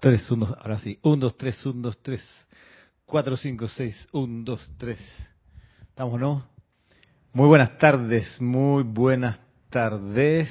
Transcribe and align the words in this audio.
3, 0.00 0.30
1, 0.30 0.56
ahora 0.60 0.78
sí. 0.78 0.98
1, 1.02 1.16
2, 1.16 1.36
3, 1.36 1.66
1, 1.66 1.82
2, 1.82 1.98
3. 2.02 2.46
4, 3.04 3.36
5, 3.36 3.68
6, 3.68 4.08
1, 4.12 4.44
2, 4.44 4.72
3. 4.78 4.98
¿Estamos, 5.88 6.18
no? 6.18 6.46
Muy 7.34 7.46
buenas 7.46 7.76
tardes, 7.76 8.40
muy 8.40 8.82
buenas 8.82 9.38
tardes. 9.68 10.48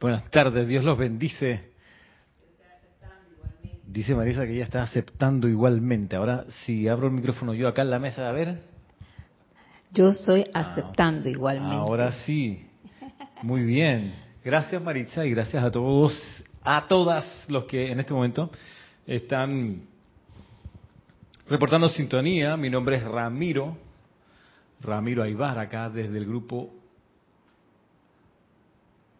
Buenas 0.00 0.30
tardes, 0.30 0.66
Dios 0.66 0.82
los 0.82 0.96
bendice. 0.96 1.70
Dice 3.86 4.14
Marisa 4.14 4.46
que 4.46 4.54
ella 4.54 4.64
está 4.64 4.82
aceptando 4.82 5.46
igualmente. 5.46 6.16
Ahora, 6.16 6.46
si 6.64 6.88
abro 6.88 7.08
el 7.08 7.12
micrófono 7.12 7.52
yo 7.52 7.68
acá 7.68 7.82
en 7.82 7.90
la 7.90 7.98
mesa, 7.98 8.28
a 8.28 8.32
ver. 8.32 8.62
Yo 9.92 10.08
estoy 10.08 10.46
aceptando 10.54 11.28
ah, 11.28 11.32
igualmente. 11.32 11.76
Ahora 11.76 12.12
sí. 12.24 12.66
Muy 13.42 13.64
bien. 13.64 14.14
Gracias 14.42 14.80
Marisa 14.80 15.26
y 15.26 15.30
gracias 15.32 15.62
a 15.62 15.70
todos 15.70 16.14
a 16.62 16.86
todas 16.86 17.24
los 17.48 17.64
que 17.64 17.90
en 17.90 18.00
este 18.00 18.12
momento 18.12 18.50
están 19.06 19.82
reportando 21.48 21.88
sintonía. 21.88 22.56
Mi 22.56 22.70
nombre 22.70 22.96
es 22.96 23.04
Ramiro, 23.04 23.76
Ramiro 24.80 25.22
Aybar, 25.22 25.58
acá 25.58 25.88
desde 25.88 26.18
el 26.18 26.26
grupo 26.26 26.70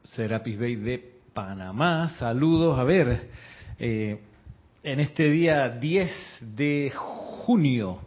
Serapis 0.02 0.58
Bay 0.58 0.76
de 0.76 1.12
Panamá. 1.32 2.10
Saludos, 2.18 2.78
a 2.78 2.84
ver, 2.84 3.30
eh, 3.78 4.20
en 4.82 5.00
este 5.00 5.30
día 5.30 5.68
10 5.68 6.10
de 6.40 6.92
junio. 6.94 8.00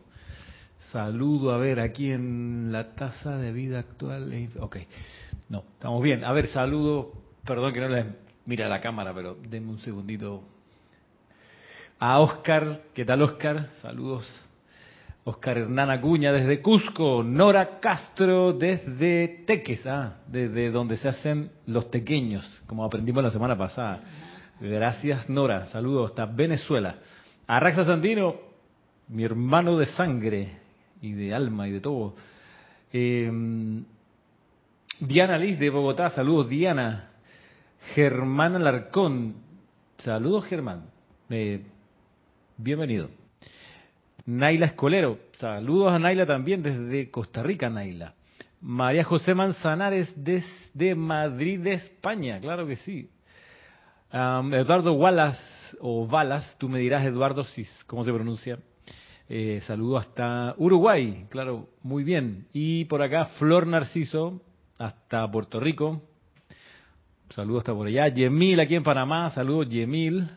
Saludo, 0.91 1.51
a 1.51 1.57
ver, 1.57 1.79
aquí 1.79 2.11
en 2.11 2.71
la 2.71 2.93
tasa 2.93 3.37
de 3.37 3.51
vida 3.51 3.79
actual. 3.79 4.31
Ok, 4.59 4.77
no, 5.49 5.63
estamos 5.73 6.03
bien. 6.03 6.23
A 6.23 6.31
ver, 6.33 6.47
saludo, 6.47 7.13
perdón 7.43 7.73
que 7.73 7.79
no 7.79 7.89
les 7.89 8.05
mira 8.45 8.67
la 8.67 8.81
cámara, 8.81 9.13
pero 9.13 9.35
denme 9.35 9.71
un 9.71 9.79
segundito. 9.79 10.43
A 11.99 12.19
Oscar, 12.19 12.81
¿qué 12.93 13.05
tal 13.05 13.21
Oscar? 13.21 13.67
Saludos. 13.81 14.27
Oscar 15.25 15.57
Hernán 15.57 15.89
Acuña 15.89 16.33
desde 16.33 16.61
Cusco, 16.61 17.23
Nora 17.23 17.79
Castro 17.79 18.51
desde 18.51 19.43
Teques, 19.47 19.87
ah, 19.87 20.17
desde 20.27 20.69
donde 20.69 20.97
se 20.97 21.07
hacen 21.07 21.49
los 21.65 21.89
tequeños, 21.89 22.61
como 22.67 22.83
aprendimos 22.83 23.23
la 23.23 23.31
semana 23.31 23.57
pasada. 23.57 24.01
Gracias 24.59 25.29
Nora, 25.29 25.65
saludos 25.67 26.11
hasta 26.11 26.25
Venezuela. 26.25 26.97
A 27.47 27.57
Raxa 27.59 27.85
Sandino, 27.85 28.35
mi 29.07 29.23
hermano 29.23 29.77
de 29.77 29.85
sangre 29.85 30.57
y 31.01 31.13
de 31.13 31.33
alma 31.33 31.69
y 31.69 31.71
de 31.71 31.79
todo. 31.79 32.15
Eh, 32.91 33.31
Diana 34.99 35.37
Liz 35.37 35.57
de 35.57 35.69
Bogotá, 35.69 36.09
saludos 36.09 36.49
Diana. 36.49 37.12
Germán 37.91 38.55
Alarcón. 38.55 39.35
Saludos, 39.97 40.45
Germán. 40.45 40.85
Eh, 41.29 41.61
bienvenido. 42.57 43.09
Naila 44.25 44.67
Escolero. 44.67 45.19
Saludos 45.37 45.91
a 45.91 45.99
Naila 45.99 46.25
también 46.25 46.63
desde 46.63 47.11
Costa 47.11 47.43
Rica, 47.43 47.69
Naila. 47.69 48.13
María 48.61 49.03
José 49.03 49.35
Manzanares 49.35 50.13
desde 50.15 50.95
Madrid, 50.95 51.67
España. 51.67 52.39
Claro 52.39 52.65
que 52.65 52.77
sí. 52.77 53.09
Eduardo 54.11 54.93
Wallace, 54.93 55.41
o 55.81 56.07
Valas, 56.07 56.55
tú 56.59 56.69
me 56.69 56.79
dirás, 56.79 57.03
Eduardo, 57.03 57.43
si, 57.43 57.65
cómo 57.87 58.05
se 58.05 58.13
pronuncia. 58.13 58.59
Eh, 59.27 59.59
saludo 59.65 59.97
hasta 59.97 60.53
Uruguay, 60.57 61.25
claro, 61.29 61.69
muy 61.81 62.03
bien. 62.03 62.47
Y 62.53 62.85
por 62.85 63.01
acá, 63.01 63.25
Flor 63.37 63.65
Narciso, 63.67 64.41
hasta 64.79 65.29
Puerto 65.29 65.59
Rico. 65.59 66.01
Saludos 67.35 67.61
hasta 67.61 67.73
por 67.73 67.87
allá. 67.87 68.09
Yemil 68.09 68.59
aquí 68.59 68.75
en 68.75 68.83
Panamá. 68.83 69.31
Saludos, 69.31 69.67
Yemil. 69.67 70.29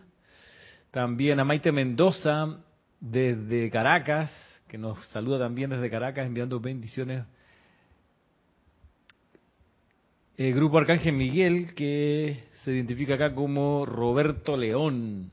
También 0.90 1.38
a 1.38 1.44
Maite 1.44 1.70
Mendoza 1.70 2.56
desde 2.98 3.70
Caracas, 3.70 4.30
que 4.66 4.78
nos 4.78 5.04
saluda 5.08 5.38
también 5.38 5.68
desde 5.68 5.90
Caracas, 5.90 6.26
enviando 6.26 6.58
bendiciones. 6.58 7.24
El 10.38 10.54
grupo 10.54 10.78
Arcángel 10.78 11.12
Miguel, 11.12 11.74
que 11.74 12.44
se 12.62 12.72
identifica 12.72 13.16
acá 13.16 13.34
como 13.34 13.84
Roberto 13.84 14.56
León. 14.56 15.30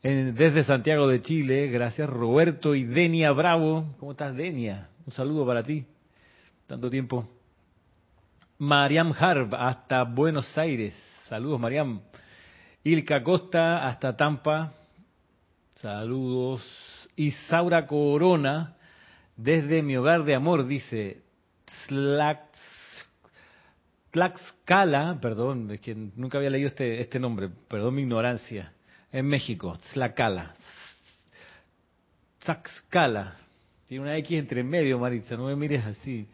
desde 0.00 0.62
Santiago 0.62 1.08
de 1.08 1.22
Chile, 1.22 1.66
gracias 1.66 2.08
Roberto 2.08 2.76
y 2.76 2.84
Denia 2.84 3.32
Bravo. 3.32 3.96
¿Cómo 3.98 4.12
estás, 4.12 4.36
Denia? 4.36 4.90
Un 5.06 5.12
saludo 5.12 5.44
para 5.44 5.64
ti. 5.64 5.84
Tanto 6.68 6.88
tiempo. 6.88 7.35
Mariam 8.58 9.12
Harb 9.18 9.54
hasta 9.54 10.04
Buenos 10.04 10.56
Aires. 10.56 10.94
Saludos, 11.28 11.60
Mariam. 11.60 12.00
Ilka 12.84 13.22
Costa 13.22 13.86
hasta 13.86 14.16
Tampa. 14.16 14.72
Saludos. 15.74 16.62
Isaura 17.16 17.86
Corona 17.86 18.76
desde 19.36 19.82
mi 19.82 19.96
hogar 19.96 20.24
de 20.24 20.34
amor 20.34 20.66
dice 20.66 21.22
Tlaxcala, 24.10 25.18
perdón, 25.20 25.70
es 25.70 25.80
que 25.80 25.94
nunca 25.94 26.38
había 26.38 26.50
leído 26.50 26.68
este, 26.68 27.00
este 27.00 27.20
nombre, 27.20 27.50
perdón 27.68 27.94
mi 27.94 28.02
ignorancia, 28.02 28.72
en 29.12 29.26
México, 29.26 29.78
Tlaxcala. 29.92 30.54
Tlaxcala. 32.38 33.36
Tiene 33.86 34.04
una 34.04 34.16
X 34.16 34.38
entre 34.38 34.64
medio, 34.64 34.98
Maritza, 34.98 35.36
no 35.36 35.46
me 35.46 35.56
mires 35.56 35.84
así. 35.84 36.26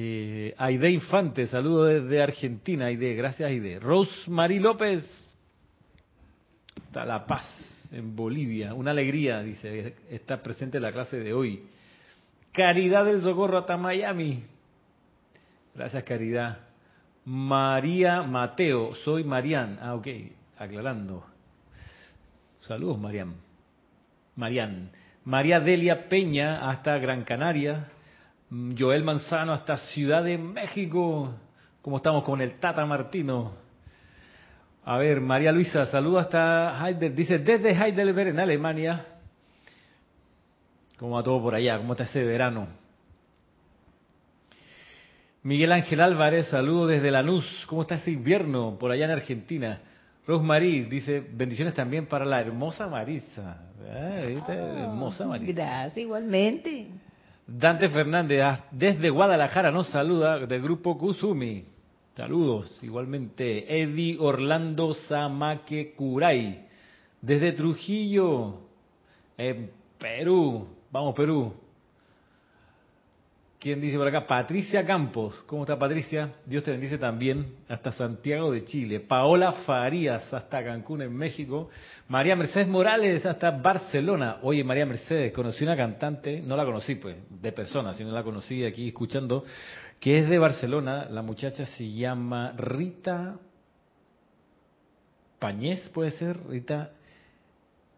Eh, 0.00 0.54
Aide 0.56 0.92
Infante, 0.92 1.46
saludo 1.48 1.86
desde 1.86 2.22
Argentina, 2.22 2.86
Aide, 2.86 3.16
gracias 3.16 3.50
Aide. 3.50 3.80
Rosemary 3.80 4.60
López, 4.60 5.02
está 6.86 7.04
La 7.04 7.26
Paz, 7.26 7.44
en 7.90 8.14
Bolivia, 8.14 8.74
una 8.74 8.92
alegría, 8.92 9.40
dice, 9.42 9.96
estar 10.08 10.40
presente 10.40 10.76
en 10.76 10.84
la 10.84 10.92
clase 10.92 11.18
de 11.18 11.32
hoy. 11.32 11.64
Caridad 12.52 13.06
del 13.06 13.22
Socorro 13.22 13.58
hasta 13.58 13.76
Miami, 13.76 14.44
gracias 15.74 16.04
Caridad. 16.04 16.60
María 17.24 18.22
Mateo, 18.22 18.94
soy 19.04 19.24
Marian, 19.24 19.80
ah 19.82 19.96
ok, 19.96 20.06
aclarando. 20.58 21.26
Saludos 22.60 23.00
Marian. 23.00 23.34
Marian. 24.36 24.92
María 25.24 25.58
Delia 25.58 26.08
Peña 26.08 26.70
hasta 26.70 26.98
Gran 26.98 27.24
Canaria, 27.24 27.88
Joel 28.50 29.04
Manzano 29.04 29.52
hasta 29.52 29.76
Ciudad 29.76 30.24
de 30.24 30.38
México. 30.38 31.34
¿Cómo 31.82 31.98
estamos 31.98 32.24
con 32.24 32.40
el 32.40 32.58
Tata 32.58 32.84
Martino? 32.86 33.52
A 34.84 34.96
ver, 34.96 35.20
María 35.20 35.52
Luisa, 35.52 35.84
saluda 35.86 36.22
hasta 36.22 36.86
Heidelberg. 36.86 37.14
Dice, 37.14 37.38
desde 37.38 37.72
Heidelberg, 37.72 38.28
en 38.28 38.40
Alemania. 38.40 39.04
¿Cómo 40.98 41.16
va 41.16 41.22
todo 41.22 41.42
por 41.42 41.54
allá? 41.54 41.76
¿Cómo 41.76 41.92
está 41.92 42.04
ese 42.04 42.24
verano? 42.24 42.68
Miguel 45.42 45.72
Ángel 45.72 46.00
Álvarez, 46.00 46.48
saludo 46.48 46.86
desde 46.86 47.10
Lanús. 47.10 47.44
¿Cómo 47.68 47.82
está 47.82 47.96
ese 47.96 48.10
invierno 48.10 48.76
por 48.78 48.90
allá 48.90 49.04
en 49.04 49.10
Argentina? 49.12 49.80
Rosmarie 50.26 50.84
dice, 50.86 51.20
bendiciones 51.20 51.74
también 51.74 52.06
para 52.06 52.24
la 52.24 52.40
hermosa 52.40 52.86
Marisa. 52.86 53.58
Ah, 53.90 54.20
hermosa 54.20 55.26
Marisa. 55.26 55.52
Gracias, 55.52 55.98
igualmente. 55.98 56.88
Dante 57.48 57.88
Fernández, 57.88 58.42
ah, 58.42 58.66
desde 58.70 59.08
Guadalajara, 59.08 59.70
nos 59.70 59.88
saluda 59.88 60.44
del 60.46 60.60
grupo 60.60 60.98
Kusumi. 60.98 61.64
Saludos, 62.14 62.78
igualmente. 62.82 63.82
Eddie 63.82 64.18
Orlando 64.20 64.92
Samake 64.92 65.94
Kurai, 65.96 66.66
desde 67.22 67.52
Trujillo, 67.52 68.58
en 69.38 69.70
Perú. 69.98 70.66
Vamos, 70.92 71.14
Perú. 71.14 71.54
¿Quién 73.58 73.80
dice 73.80 73.96
por 73.96 74.06
acá? 74.06 74.24
Patricia 74.24 74.86
Campos. 74.86 75.42
¿Cómo 75.46 75.64
está 75.64 75.76
Patricia? 75.76 76.34
Dios 76.46 76.62
te 76.62 76.70
bendice 76.70 76.96
también. 76.96 77.56
Hasta 77.68 77.90
Santiago 77.90 78.52
de 78.52 78.64
Chile. 78.64 79.00
Paola 79.00 79.50
Farías 79.66 80.32
hasta 80.32 80.62
Cancún 80.62 81.02
en 81.02 81.12
México. 81.12 81.68
María 82.06 82.36
Mercedes 82.36 82.68
Morales 82.68 83.26
hasta 83.26 83.50
Barcelona. 83.50 84.38
Oye, 84.42 84.62
María 84.62 84.86
Mercedes, 84.86 85.32
conocí 85.32 85.64
una 85.64 85.76
cantante, 85.76 86.40
no 86.40 86.56
la 86.56 86.64
conocí 86.64 86.94
pues, 86.94 87.16
de 87.28 87.50
persona, 87.50 87.94
sino 87.94 88.12
la 88.12 88.22
conocí 88.22 88.64
aquí 88.64 88.88
escuchando, 88.88 89.44
que 89.98 90.18
es 90.18 90.28
de 90.28 90.38
Barcelona. 90.38 91.08
La 91.10 91.22
muchacha 91.22 91.66
se 91.66 91.90
llama 91.90 92.52
Rita 92.56 93.40
Pañez, 95.40 95.88
puede 95.88 96.12
ser. 96.12 96.38
Rita. 96.46 96.92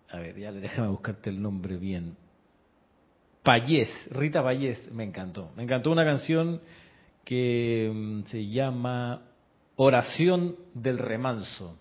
A 0.09 0.19
ver, 0.19 0.39
ya 0.39 0.53
déjame 0.53 0.89
buscarte 0.89 1.29
el 1.29 1.41
nombre 1.41 1.77
bien. 1.77 2.17
Payés, 3.50 3.91
Rita 4.12 4.44
Payés, 4.44 4.93
me 4.93 5.02
encantó. 5.02 5.50
Me 5.56 5.64
encantó 5.64 5.91
una 5.91 6.05
canción 6.05 6.61
que 7.25 7.91
mm, 7.93 8.23
se 8.26 8.47
llama 8.47 9.23
Oración 9.75 10.55
del 10.73 10.99
Remanso. 10.99 11.76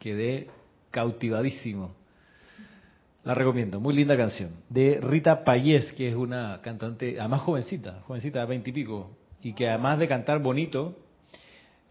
Quedé 0.00 0.48
cautivadísimo. 0.90 1.94
La 3.22 3.34
recomiendo, 3.34 3.78
muy 3.78 3.94
linda 3.94 4.16
canción. 4.16 4.50
De 4.68 4.98
Rita 5.00 5.44
Payés, 5.44 5.92
que 5.92 6.08
es 6.08 6.16
una 6.16 6.60
cantante, 6.60 7.20
además 7.20 7.42
jovencita, 7.42 8.00
jovencita 8.00 8.40
de 8.40 8.46
veinte 8.46 8.72
y 8.74 9.48
y 9.48 9.52
que 9.52 9.68
además 9.68 10.00
de 10.00 10.08
cantar 10.08 10.40
bonito, 10.40 10.96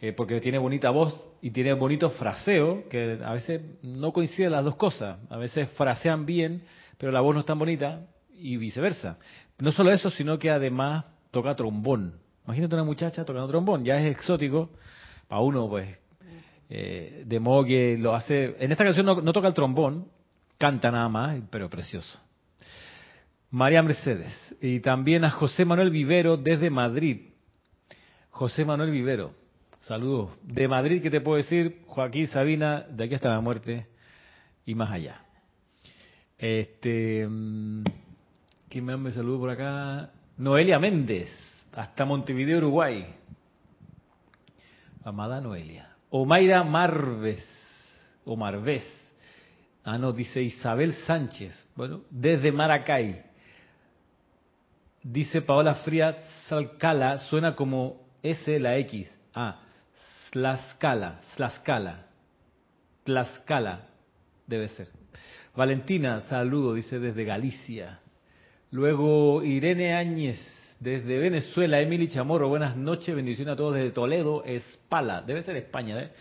eh, 0.02 0.12
porque 0.12 0.42
tiene 0.42 0.58
bonita 0.58 0.90
voz 0.90 1.26
y 1.42 1.52
tiene 1.52 1.72
bonito 1.72 2.10
fraseo, 2.10 2.90
que 2.90 3.18
a 3.24 3.32
veces 3.32 3.62
no 3.82 4.12
coinciden 4.12 4.52
las 4.52 4.66
dos 4.66 4.76
cosas. 4.76 5.20
A 5.30 5.38
veces 5.38 5.70
frasean 5.78 6.26
bien, 6.26 6.64
pero 6.98 7.14
la 7.14 7.22
voz 7.22 7.34
no 7.34 7.40
es 7.40 7.46
tan 7.46 7.58
bonita 7.58 8.10
y 8.42 8.58
viceversa. 8.58 9.18
No 9.60 9.72
solo 9.72 9.92
eso, 9.92 10.10
sino 10.10 10.40
que 10.40 10.50
además 10.50 11.06
toca 11.32 11.56
trombón. 11.56 12.16
Imagínate 12.46 12.76
una 12.76 12.84
muchacha 12.84 13.24
tocando 13.24 13.48
trombón, 13.48 13.86
ya 13.86 14.00
es 14.00 14.12
exótico 14.12 14.72
para 15.28 15.42
uno, 15.42 15.70
pues, 15.70 15.88
eh, 16.70 17.24
de 17.26 17.40
modo 17.40 17.64
que 17.66 17.98
lo 17.98 18.16
hace. 18.16 18.56
En 18.60 18.72
esta 18.72 18.84
canción 18.84 19.06
no, 19.06 19.22
no 19.22 19.32
toca 19.32 19.48
el 19.48 19.54
trombón, 19.54 20.08
canta 20.58 20.92
nada 20.92 21.08
más, 21.08 21.40
pero 21.50 21.70
precioso. 21.70 22.20
María 23.52 23.84
Mercedes 23.84 24.34
y 24.62 24.80
también 24.80 25.26
a 25.26 25.30
José 25.30 25.66
Manuel 25.66 25.92
Vivero 25.92 26.38
desde 26.38 26.70
Madrid. 26.70 27.32
José 28.30 28.64
Manuel 28.64 28.92
Vivero. 28.92 29.34
Saludos. 29.82 30.32
De 30.44 30.68
Madrid, 30.68 31.02
¿qué 31.02 31.10
te 31.10 31.22
puedo 31.22 31.38
decir? 31.38 31.82
Joaquín 31.88 32.28
Sabina, 32.28 32.86
de 32.90 33.04
aquí 33.04 33.16
hasta 33.16 33.30
la 33.30 33.42
muerte 33.42 33.88
y 34.66 34.74
más 34.74 34.92
allá. 34.92 35.22
Este, 36.38 37.28
mm, 37.28 37.84
¿quién 38.72 38.86
me, 38.86 39.12
saludo 39.12 39.40
por 39.40 39.50
acá? 39.50 40.10
Noelia 40.38 40.80
Méndez, 40.80 41.30
hasta 41.74 42.06
Montevideo, 42.06 42.60
Uruguay. 42.60 43.06
Amada 45.04 45.42
Noelia. 45.42 45.90
Omaira 46.10 46.64
Marves, 46.64 47.46
o. 48.24 48.38
Ah, 49.84 49.98
no, 49.98 50.14
dice 50.14 50.42
Isabel 50.42 50.94
Sánchez. 50.94 51.68
Bueno, 51.76 52.02
desde 52.10 52.52
Maracay. 52.52 53.24
Dice 55.04 55.42
Paola 55.42 55.76
Fría 55.76 56.18
Salcala, 56.48 57.18
suena 57.18 57.56
como 57.56 58.08
S 58.24 58.60
la 58.60 58.78
X. 58.78 59.12
Ah, 59.34 59.60
Tlaxcala, 60.30 61.20
Tlaxcala, 61.36 62.06
Tlaxcala, 63.04 63.88
debe 64.48 64.68
ser. 64.70 64.88
Valentina, 65.56 66.22
saludo, 66.30 66.76
dice 66.76 67.00
desde 67.00 67.26
Galicia. 67.26 68.01
Luego 68.72 69.44
Irene 69.44 69.94
Áñez, 69.96 70.40
desde 70.80 71.18
Venezuela. 71.18 71.82
Emily 71.82 72.08
Chamorro, 72.08 72.48
buenas 72.48 72.78
noches, 72.78 73.14
bendición 73.14 73.50
a 73.50 73.56
todos 73.58 73.76
desde 73.76 73.92
Toledo, 73.92 74.46
Espala, 74.46 75.22
debe 75.22 75.42
ser 75.42 75.58
España, 75.58 76.02
¿eh? 76.02 76.12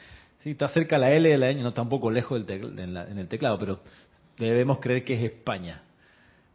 Sí, 0.41 0.51
está 0.51 0.67
cerca 0.69 0.99
la 0.99 1.13
L 1.13 1.29
de 1.29 1.39
la 1.39 1.53
Ñ, 1.53 1.63
no 1.63 1.69
está 1.69 1.83
un 1.83 1.89
poco 1.89 2.11
lejos 2.11 2.45
del 2.45 2.79
en, 2.79 3.19
el 3.19 3.29
teclado, 3.29 3.57
pero 3.57 3.79
debemos 4.37 4.81
creer 4.81 5.05
que 5.05 5.15
es 5.15 5.23
España. 5.23 5.83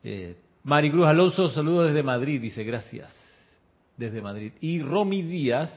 Eh, 0.03 0.35
Maricruz 0.63 1.07
Alonso, 1.07 1.47
saludo 1.47 1.83
desde 1.83 2.03
Madrid, 2.03 2.41
dice 2.41 2.65
gracias, 2.65 3.15
desde 3.95 4.21
Madrid. 4.21 4.51
Y 4.59 4.81
Romy 4.81 5.21
Díaz, 5.21 5.71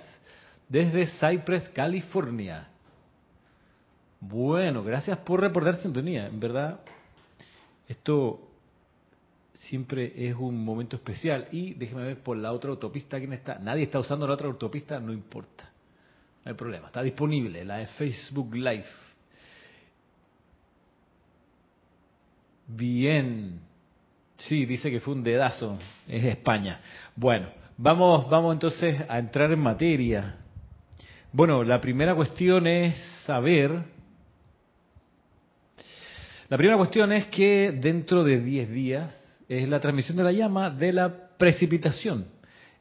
desde 0.69 1.07
Cypress, 1.07 1.69
California. 1.69 2.67
Bueno, 4.21 4.83
gracias 4.83 5.19
por 5.19 5.41
reportar 5.41 5.77
sintonía. 5.77 6.27
En 6.27 6.41
verdad, 6.41 6.81
esto 7.87 8.48
siempre 9.59 10.13
es 10.17 10.35
un 10.37 10.65
momento 10.65 10.97
especial. 10.97 11.49
Y 11.53 11.75
déjeme 11.75 12.03
ver 12.05 12.23
por 12.23 12.37
la 12.37 12.53
otra 12.53 12.71
autopista 12.71 13.19
quién 13.19 13.33
está. 13.33 13.59
Nadie 13.59 13.85
está 13.85 13.99
usando 13.99 14.27
la 14.27 14.35
otra 14.35 14.47
autopista, 14.47 14.99
no 15.01 15.13
importa. 15.13 15.71
No 16.45 16.51
hay 16.51 16.55
problema. 16.55 16.87
Está 16.87 17.03
disponible 17.03 17.65
la 17.65 17.79
de 17.79 17.87
Facebook 17.89 18.55
Live. 18.55 18.87
Bien. 22.69 23.61
Sí, 24.37 24.67
dice 24.67 24.91
que 24.91 25.01
fue 25.01 25.15
un 25.15 25.23
dedazo. 25.23 25.79
Es 26.07 26.25
España. 26.25 26.81
Bueno, 27.17 27.49
vamos, 27.77 28.29
vamos 28.31 28.55
entonces 28.55 29.03
a 29.09 29.19
entrar 29.19 29.51
en 29.53 29.61
materia. 29.61 30.37
Bueno, 31.33 31.65
la 31.65 31.81
primera 31.81 32.15
cuestión 32.15 32.67
es 32.67 32.97
saber. 33.27 33.83
La 36.49 36.57
primera 36.57 36.79
cuestión 36.79 37.13
es 37.13 37.27
que 37.27 37.73
dentro 37.73 38.25
de 38.25 38.41
10 38.41 38.71
días 38.71 39.19
es 39.49 39.69
la 39.69 39.81
transmisión 39.81 40.17
de 40.19 40.25
la 40.25 40.33
llama 40.33 40.71
de 40.71 40.93
la 40.93 41.31
precipitación, 41.39 42.27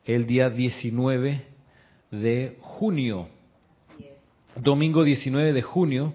el 0.03 0.27
día 0.27 0.49
19 0.49 1.41
de 2.11 2.57
junio, 2.59 3.29
domingo 4.55 5.03
19 5.03 5.53
de 5.53 5.61
junio, 5.61 6.13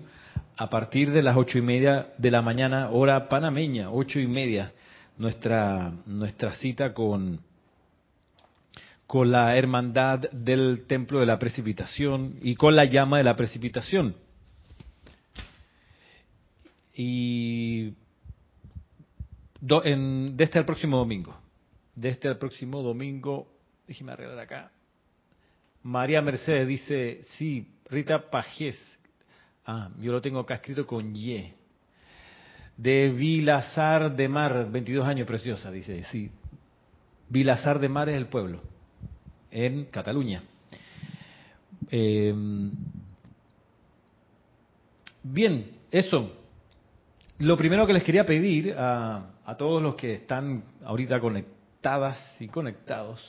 a 0.59 0.69
partir 0.69 1.11
de 1.11 1.23
las 1.23 1.37
ocho 1.37 1.59
y 1.59 1.63
media 1.63 2.09
de 2.19 2.31
la 2.31 2.43
mañana, 2.43 2.91
hora 2.91 3.29
panameña, 3.29 3.91
ocho 3.91 4.21
y 4.21 4.27
media, 4.27 4.73
nuestra, 5.17 5.93
nuestra 6.07 6.55
cita 6.57 6.93
con 6.93 7.41
con 9.07 9.31
la 9.31 9.59
hermandad 9.59 10.21
del 10.31 10.87
templo 10.87 11.21
de 11.21 11.27
la 11.27 11.39
precipitación 11.39 12.37
y 12.41 12.55
con 12.55 12.75
la 12.75 12.87
llama 12.87 13.19
de 13.19 13.25
la 13.25 13.37
precipitación. 13.37 14.17
Y 16.95 17.93
desde 19.63 19.93
el 19.93 20.35
este 20.39 20.65
próximo 20.65 20.99
domingo, 20.99 21.37
desde 21.95 22.09
el 22.09 22.15
este 22.15 22.35
próximo 22.35 22.83
domingo, 22.83 23.47
déjeme 23.87 24.13
arreglar 24.13 24.41
acá. 24.41 24.73
María 25.85 26.21
Mercedes 26.21 26.67
dice, 26.67 27.21
sí, 27.37 27.69
Rita 27.89 28.29
Pajés, 28.29 28.77
ah, 29.65 29.89
yo 30.01 30.11
lo 30.11 30.21
tengo 30.21 30.41
acá 30.41 30.55
escrito 30.55 30.85
con 30.85 31.15
Y. 31.15 31.53
De 32.77 33.11
Vilazar 33.11 34.17
de 34.17 34.29
Mar, 34.29 34.69
22 34.69 35.07
años, 35.07 35.27
preciosa, 35.29 35.71
dice, 35.71 36.03
sí. 36.05 36.31
Vilazar 37.29 37.79
de 37.79 37.89
Mar 37.89 38.09
es 38.09 38.17
el 38.17 38.27
pueblo 38.27 38.61
en 39.51 39.85
Cataluña. 39.87 40.43
Eh, 41.89 42.35
bien, 45.23 45.71
eso. 45.91 46.42
Lo 47.43 47.57
primero 47.57 47.85
que 47.89 47.93
les 47.93 48.05
quería 48.05 48.25
pedir 48.25 48.73
a, 48.79 49.57
todos 49.59 49.83
los 49.83 49.97
que 49.97 50.15
están 50.15 50.63
ahorita 50.85 51.19
conectadas 51.19 52.17
y 52.39 52.47
conectados, 52.47 53.21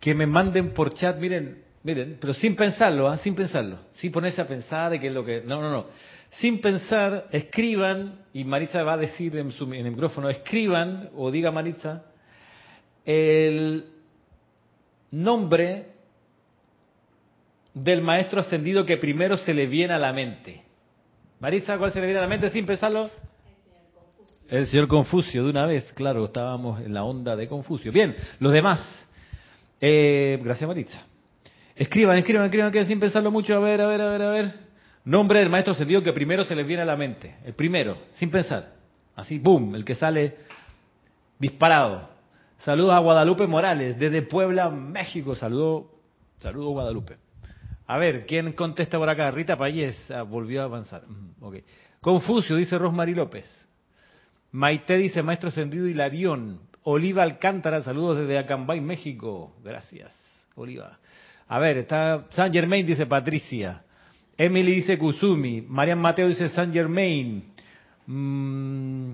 que 0.00 0.12
me 0.12 0.26
manden 0.26 0.74
por 0.74 0.92
chat, 0.92 1.16
miren, 1.20 1.62
miren, 1.84 2.18
pero 2.20 2.34
sin 2.34 2.56
pensarlo, 2.56 3.06
¿ah? 3.08 3.16
sin 3.18 3.36
pensarlo, 3.36 3.78
sin 3.92 4.10
ponerse 4.10 4.42
a 4.42 4.46
pensar 4.46 4.90
de 4.90 4.98
qué 4.98 5.06
es 5.06 5.12
lo 5.12 5.24
que... 5.24 5.42
No, 5.42 5.60
no, 5.60 5.70
no. 5.70 5.86
Sin 6.30 6.60
pensar, 6.60 7.28
escriban, 7.30 8.24
y 8.32 8.42
Marisa 8.42 8.82
va 8.82 8.94
a 8.94 8.96
decir 8.96 9.36
en, 9.36 9.52
su, 9.52 9.72
en 9.72 9.86
el 9.86 9.92
micrófono, 9.92 10.28
escriban, 10.28 11.10
o 11.14 11.30
diga 11.30 11.52
Marisa, 11.52 12.06
el 13.04 13.84
nombre 15.12 15.92
del 17.72 18.02
maestro 18.02 18.40
ascendido 18.40 18.84
que 18.84 18.96
primero 18.96 19.36
se 19.36 19.54
le 19.54 19.68
viene 19.68 19.94
a 19.94 19.98
la 19.98 20.12
mente. 20.12 20.64
Marisa, 21.38 21.78
¿cuál 21.78 21.92
se 21.92 22.00
le 22.00 22.06
viene 22.06 22.18
a 22.18 22.22
la 22.22 22.28
mente 22.28 22.50
sin 22.50 22.66
pensarlo? 22.66 23.27
El 24.48 24.66
señor 24.66 24.88
Confucio, 24.88 25.44
de 25.44 25.50
una 25.50 25.66
vez, 25.66 25.92
claro, 25.92 26.24
estábamos 26.24 26.80
en 26.80 26.94
la 26.94 27.04
onda 27.04 27.36
de 27.36 27.46
Confucio. 27.46 27.92
Bien, 27.92 28.16
los 28.40 28.50
demás. 28.50 28.80
Eh, 29.78 30.40
gracias, 30.42 30.66
Marisa. 30.66 31.06
Escriban, 31.76 32.16
escriban, 32.16 32.46
escriban, 32.46 32.72
que 32.72 32.86
sin 32.86 32.98
pensarlo 32.98 33.30
mucho. 33.30 33.54
A 33.54 33.60
ver, 33.60 33.82
a 33.82 33.86
ver, 33.86 34.00
a 34.00 34.10
ver, 34.10 34.22
a 34.22 34.30
ver. 34.30 34.54
Nombre 35.04 35.40
del 35.40 35.50
maestro 35.50 35.74
ascendido 35.74 36.02
que 36.02 36.14
primero 36.14 36.44
se 36.44 36.56
les 36.56 36.66
viene 36.66 36.82
a 36.82 36.86
la 36.86 36.96
mente. 36.96 37.36
El 37.44 37.52
primero, 37.52 37.98
sin 38.14 38.30
pensar. 38.30 38.72
Así, 39.14 39.38
boom, 39.38 39.74
el 39.74 39.84
que 39.84 39.94
sale 39.94 40.36
disparado. 41.38 42.08
Saludos 42.60 42.94
a 42.94 42.98
Guadalupe 43.00 43.46
Morales, 43.46 43.98
desde 43.98 44.22
Puebla, 44.22 44.70
México. 44.70 45.34
Saludos, 45.34 45.86
saludo 46.38 46.70
Guadalupe. 46.70 47.16
A 47.86 47.98
ver, 47.98 48.24
¿quién 48.24 48.52
contesta 48.52 48.98
por 48.98 49.10
acá? 49.10 49.30
Rita 49.30 49.56
Payés 49.56 50.10
ah, 50.10 50.22
volvió 50.22 50.62
a 50.62 50.64
avanzar. 50.64 51.02
Okay. 51.38 51.64
Confucio, 52.00 52.56
dice 52.56 52.78
Rosmary 52.78 53.14
López. 53.14 53.67
Maite 54.52 54.96
dice 54.96 55.22
Maestro 55.22 55.50
Sendido 55.50 55.86
Hilarión. 55.86 56.60
Oliva 56.82 57.22
Alcántara, 57.22 57.82
saludos 57.82 58.18
desde 58.18 58.38
Acambay, 58.38 58.80
México. 58.80 59.54
Gracias, 59.62 60.12
Oliva. 60.54 60.98
A 61.48 61.58
ver, 61.58 61.78
está 61.78 62.26
San 62.30 62.52
Germain, 62.52 62.86
dice 62.86 63.06
Patricia. 63.06 63.82
Emily 64.36 64.76
dice 64.76 64.98
Kusumi. 64.98 65.62
Marian 65.62 66.00
Mateo 66.00 66.28
dice 66.28 66.48
San 66.48 66.72
Germain. 66.72 67.44
Mm, 68.06 69.12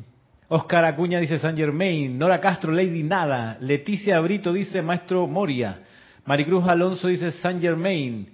Oscar 0.48 0.84
Acuña 0.84 1.18
dice 1.18 1.38
San 1.38 1.56
Germain, 1.56 2.18
Nora 2.18 2.40
Castro, 2.40 2.70
Lady 2.72 3.02
Nada, 3.02 3.56
Leticia 3.60 4.20
Brito 4.20 4.52
dice 4.52 4.82
Maestro 4.82 5.26
Moria, 5.26 5.80
Maricruz 6.26 6.68
Alonso 6.68 7.08
dice 7.08 7.30
San 7.32 7.60
Germain, 7.60 8.28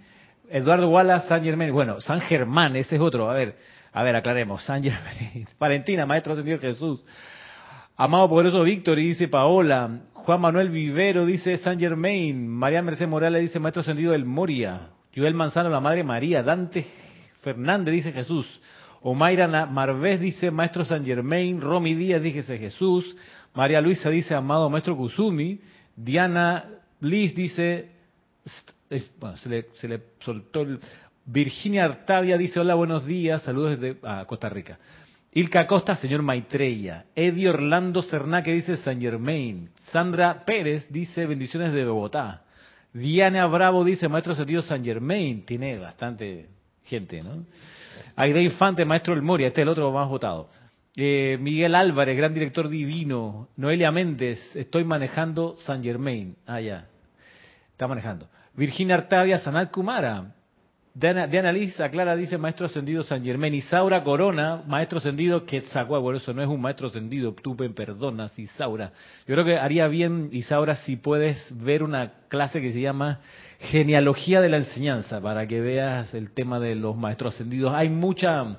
Eduardo 0.50 0.90
Wallace, 0.90 1.28
San 1.28 1.42
Germain, 1.42 1.72
bueno, 1.72 2.00
San 2.00 2.20
Germán, 2.20 2.74
ese 2.76 2.96
es 2.96 3.00
otro, 3.00 3.30
a 3.30 3.34
ver, 3.34 3.54
a 3.92 4.02
ver, 4.02 4.16
aclaremos, 4.16 4.62
San 4.62 4.82
Valentina, 5.58 6.06
Maestro 6.06 6.32
Ascendido 6.32 6.58
Jesús, 6.58 7.00
Amado 7.96 8.28
Poderoso 8.28 8.62
Víctor, 8.62 8.98
y 8.98 9.08
dice 9.08 9.28
Paola, 9.28 10.00
Juan 10.14 10.40
Manuel 10.40 10.70
Vivero 10.70 11.26
dice 11.26 11.56
San 11.58 11.78
Germain, 11.78 12.46
María 12.46 12.82
Mercedes 12.82 13.08
Morales 13.08 13.42
dice 13.42 13.58
Maestro 13.58 13.82
Ascendido 13.82 14.12
del 14.12 14.24
Moria, 14.24 14.90
Joel 15.14 15.34
Manzano, 15.34 15.68
la 15.68 15.80
Madre 15.80 16.04
María, 16.04 16.42
Dante 16.42 16.86
Fernández 17.42 17.92
dice 17.92 18.12
Jesús, 18.12 18.60
Omaira 19.02 19.66
Marvés 19.66 20.20
dice 20.20 20.50
Maestro 20.50 20.84
San 20.84 21.04
Germain, 21.04 21.60
Romy 21.60 21.94
Díaz 21.94 22.22
dice 22.22 22.58
Jesús, 22.58 23.16
María 23.54 23.80
Luisa 23.80 24.10
dice 24.10 24.34
Amado 24.34 24.70
Maestro 24.70 24.96
Kusumi, 24.96 25.60
Diana 25.96 26.64
Liz 27.00 27.34
dice 27.34 27.90
se 28.88 29.48
le, 29.48 29.66
se 29.74 29.88
le 29.88 30.00
soltó 30.20 30.62
el... 30.62 30.80
Virginia 31.24 31.84
Artavia 31.84 32.36
dice, 32.36 32.60
hola, 32.60 32.74
buenos 32.74 33.04
días, 33.06 33.42
saludos 33.42 33.78
desde 33.78 34.00
Costa 34.26 34.48
Rica. 34.48 34.78
Ilka 35.32 35.66
Costa, 35.66 35.94
señor 35.94 36.22
Maitreya. 36.22 37.06
Eddie 37.14 37.48
Orlando 37.48 38.02
Cernaque 38.02 38.52
dice 38.52 38.76
San 38.78 39.00
Germain. 39.00 39.70
Sandra 39.92 40.44
Pérez 40.44 40.90
dice 40.90 41.24
bendiciones 41.26 41.72
de 41.72 41.84
Bogotá. 41.84 42.42
Diana 42.92 43.46
Bravo 43.46 43.84
dice 43.84 44.08
maestro 44.08 44.34
sentido 44.34 44.60
San 44.62 44.84
Germain. 44.84 45.44
Tiene 45.46 45.78
bastante 45.78 46.48
gente, 46.82 47.22
¿no? 47.22 47.44
Aide 48.16 48.42
Infante, 48.42 48.84
maestro 48.84 49.14
del 49.14 49.22
Moria. 49.22 49.46
Este 49.46 49.60
es 49.60 49.62
el 49.62 49.68
otro 49.68 49.92
más 49.92 50.08
votado. 50.08 50.50
Eh, 50.96 51.38
Miguel 51.40 51.76
Álvarez, 51.76 52.16
gran 52.16 52.34
director 52.34 52.68
divino. 52.68 53.50
Noelia 53.56 53.92
Méndez, 53.92 54.56
estoy 54.56 54.82
manejando 54.82 55.56
San 55.60 55.80
Germain. 55.84 56.34
Ah, 56.44 56.60
ya. 56.60 56.88
Está 57.70 57.86
manejando. 57.86 58.28
Virginia 58.54 58.96
Artavia, 58.96 59.38
Sanal 59.38 59.70
Kumara. 59.70 60.34
Diana, 60.92 61.52
Liz 61.52 61.78
aclara, 61.78 62.16
dice 62.16 62.36
maestro 62.36 62.66
ascendido 62.66 63.04
San 63.04 63.24
Germán. 63.24 63.54
Isaura 63.54 64.02
Corona, 64.02 64.64
maestro 64.66 64.98
ascendido 64.98 65.46
Quetzalcoatl. 65.46 66.02
Bueno, 66.02 66.18
eso 66.18 66.34
no 66.34 66.42
es 66.42 66.48
un 66.48 66.60
maestro 66.60 66.88
ascendido, 66.88 67.32
tú 67.32 67.54
me 67.54 67.70
perdonas, 67.70 68.36
Isaura. 68.36 68.92
Yo 69.26 69.34
creo 69.36 69.44
que 69.44 69.56
haría 69.56 69.86
bien, 69.86 70.30
Isaura, 70.32 70.74
si 70.76 70.96
puedes 70.96 71.56
ver 71.62 71.84
una 71.84 72.14
clase 72.28 72.60
que 72.60 72.72
se 72.72 72.80
llama 72.80 73.20
Genealogía 73.60 74.40
de 74.40 74.48
la 74.48 74.56
Enseñanza, 74.56 75.20
para 75.20 75.46
que 75.46 75.60
veas 75.60 76.12
el 76.12 76.32
tema 76.32 76.58
de 76.58 76.74
los 76.74 76.96
maestros 76.96 77.34
ascendidos. 77.34 77.72
Hay 77.72 77.88
mucha... 77.88 78.58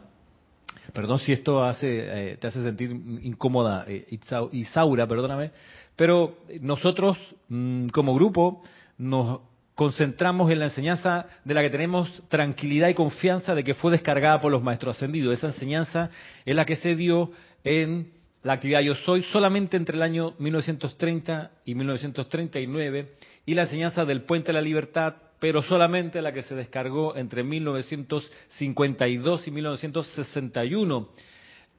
Perdón 0.93 1.19
si 1.19 1.33
esto 1.33 1.63
hace, 1.63 2.31
eh, 2.31 2.37
te 2.37 2.47
hace 2.47 2.63
sentir 2.63 2.91
incómoda, 3.23 3.85
eh, 3.87 4.05
Isaura, 4.53 5.05
perdóname. 5.05 5.51
Pero 5.97 6.37
nosotros, 6.61 7.17
mm, 7.49 7.89
como 7.89 8.15
grupo, 8.15 8.63
nos 8.97 9.41
concentramos 9.81 10.51
en 10.51 10.59
la 10.59 10.65
enseñanza 10.65 11.25
de 11.43 11.55
la 11.55 11.63
que 11.63 11.71
tenemos 11.71 12.21
tranquilidad 12.27 12.89
y 12.89 12.93
confianza 12.93 13.55
de 13.55 13.63
que 13.63 13.73
fue 13.73 13.91
descargada 13.91 14.39
por 14.39 14.51
los 14.51 14.61
maestros 14.61 14.95
ascendidos. 14.95 15.33
Esa 15.33 15.47
enseñanza 15.47 16.11
es 16.45 16.55
la 16.55 16.65
que 16.65 16.75
se 16.75 16.93
dio 16.93 17.31
en 17.63 18.11
la 18.43 18.53
actividad 18.53 18.81
Yo 18.81 18.93
Soy 18.93 19.23
solamente 19.23 19.77
entre 19.77 19.95
el 19.95 20.03
año 20.03 20.35
1930 20.37 21.49
y 21.65 21.73
1939 21.73 23.09
y 23.47 23.55
la 23.55 23.63
enseñanza 23.63 24.05
del 24.05 24.21
Puente 24.21 24.49
de 24.49 24.53
la 24.53 24.61
Libertad, 24.61 25.15
pero 25.39 25.63
solamente 25.63 26.21
la 26.21 26.31
que 26.31 26.43
se 26.43 26.53
descargó 26.53 27.15
entre 27.15 27.41
1952 27.41 29.47
y 29.47 29.51
1961. 29.51 31.09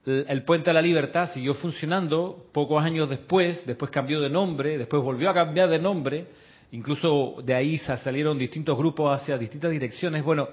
El 0.07 0.43
Puente 0.43 0.71
de 0.71 0.75
la 0.75 0.83
Libertad 0.83 1.31
siguió 1.33 1.55
funcionando 1.55 2.49
pocos 2.53 2.83
años 2.83 3.09
después, 3.09 3.65
después 3.65 3.93
cambió 3.93 4.21
de 4.21 4.29
nombre, 4.29 4.77
después 4.77 5.01
volvió 5.05 5.31
a 5.31 5.35
cambiar 5.35 5.69
de 5.69 5.79
nombre, 5.79 6.27
incluso 6.73 7.37
de 7.45 7.55
ahí 7.55 7.79
salieron 7.79 8.39
distintos 8.39 8.77
grupos 8.77 9.21
hacia 9.21 9.39
distintas 9.39 9.71
direcciones, 9.71 10.25
bueno, 10.25 10.49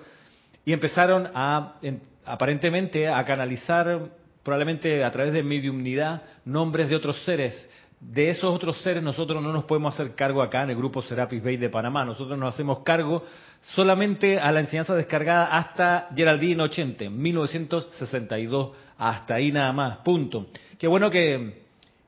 y 0.65 0.73
empezaron 0.73 1.29
a, 1.33 1.79
aparentemente, 2.25 3.07
a 3.07 3.23
canalizar, 3.25 4.11
probablemente 4.43 5.03
a 5.03 5.11
través 5.11 5.33
de 5.33 5.43
mediumnidad, 5.43 6.21
nombres 6.45 6.89
de 6.89 6.95
otros 6.95 7.21
seres. 7.23 7.67
De 7.99 8.29
esos 8.29 8.53
otros 8.53 8.81
seres 8.81 9.03
nosotros 9.03 9.43
no 9.43 9.51
nos 9.51 9.65
podemos 9.65 9.93
hacer 9.93 10.15
cargo 10.15 10.41
acá 10.41 10.63
en 10.63 10.69
el 10.69 10.77
grupo 10.77 11.01
Serapis 11.01 11.43
Bay 11.43 11.57
de 11.57 11.69
Panamá. 11.69 12.05
Nosotros 12.05 12.38
nos 12.38 12.53
hacemos 12.53 12.79
cargo 12.79 13.23
solamente 13.61 14.39
a 14.39 14.51
la 14.51 14.61
enseñanza 14.61 14.95
descargada 14.95 15.57
hasta 15.57 16.09
Geraldine 16.15 16.63
80, 16.63 17.09
1962, 17.09 18.71
hasta 18.97 19.35
ahí 19.35 19.51
nada 19.51 19.73
más, 19.73 19.97
punto. 19.97 20.47
Qué 20.77 20.88
bueno 20.88 21.09
que, 21.09 21.63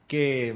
que 0.07 0.53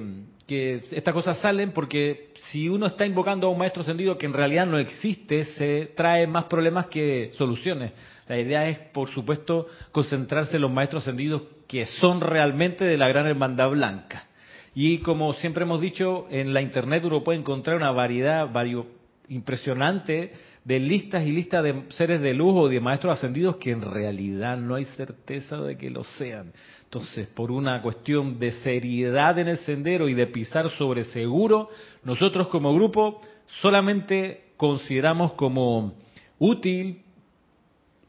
que 0.47 0.83
estas 0.91 1.13
cosas 1.13 1.39
salen 1.39 1.71
porque 1.71 2.31
si 2.51 2.69
uno 2.69 2.85
está 2.85 3.05
invocando 3.05 3.47
a 3.47 3.49
un 3.49 3.57
maestro 3.57 3.81
ascendido 3.81 4.17
que 4.17 4.27
en 4.27 4.33
realidad 4.33 4.65
no 4.65 4.77
existe, 4.77 5.43
se 5.43 5.91
trae 5.95 6.27
más 6.27 6.45
problemas 6.45 6.87
que 6.87 7.31
soluciones. 7.33 7.93
La 8.27 8.39
idea 8.39 8.67
es, 8.67 8.77
por 8.77 9.09
supuesto, 9.09 9.67
concentrarse 9.91 10.55
en 10.55 10.61
los 10.61 10.71
maestros 10.71 11.03
ascendidos 11.03 11.43
que 11.67 11.85
son 11.85 12.21
realmente 12.21 12.85
de 12.85 12.97
la 12.97 13.07
gran 13.07 13.25
hermandad 13.27 13.69
blanca. 13.71 14.27
Y 14.75 14.99
como 14.99 15.33
siempre 15.33 15.63
hemos 15.63 15.81
dicho, 15.81 16.27
en 16.29 16.53
la 16.53 16.61
internet 16.61 17.03
uno 17.05 17.23
puede 17.23 17.39
encontrar 17.39 17.77
una 17.77 17.91
variedad 17.91 18.51
vario, 18.51 18.87
impresionante 19.29 20.33
de 20.63 20.79
listas 20.79 21.25
y 21.25 21.31
listas 21.31 21.63
de 21.63 21.83
seres 21.89 22.21
de 22.21 22.33
luz 22.33 22.53
o 22.55 22.67
de 22.67 22.79
maestros 22.79 23.17
ascendidos 23.17 23.57
que 23.57 23.71
en 23.71 23.81
realidad 23.81 24.57
no 24.57 24.75
hay 24.75 24.85
certeza 24.85 25.57
de 25.57 25.77
que 25.77 25.89
lo 25.89 26.03
sean. 26.03 26.51
Entonces, 26.83 27.27
por 27.27 27.51
una 27.51 27.81
cuestión 27.81 28.39
de 28.39 28.51
seriedad 28.51 29.37
en 29.39 29.47
el 29.47 29.57
sendero 29.57 30.07
y 30.09 30.13
de 30.13 30.27
pisar 30.27 30.69
sobre 30.71 31.03
seguro, 31.05 31.69
nosotros 32.03 32.47
como 32.47 32.73
grupo 32.73 33.21
solamente 33.61 34.51
consideramos 34.57 35.33
como 35.33 35.93
útil 36.39 37.01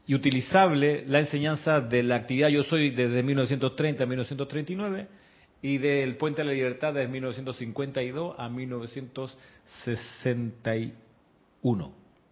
y 0.05 0.15
utilizable 0.15 1.05
la 1.05 1.19
enseñanza 1.19 1.81
de 1.81 2.01
la 2.01 2.15
actividad 2.15 2.47
Yo 2.49 2.63
Soy 2.63 2.91
desde 2.91 3.21
1930 3.23 4.03
a 4.03 4.07
1939 4.07 5.07
y 5.61 5.79
del 5.79 6.15
Puente 6.17 6.41
de 6.41 6.47
la 6.47 6.53
Libertad 6.53 6.93
desde 6.93 7.09
1952 7.09 8.35
a 8.37 8.49
1961. 8.49 11.06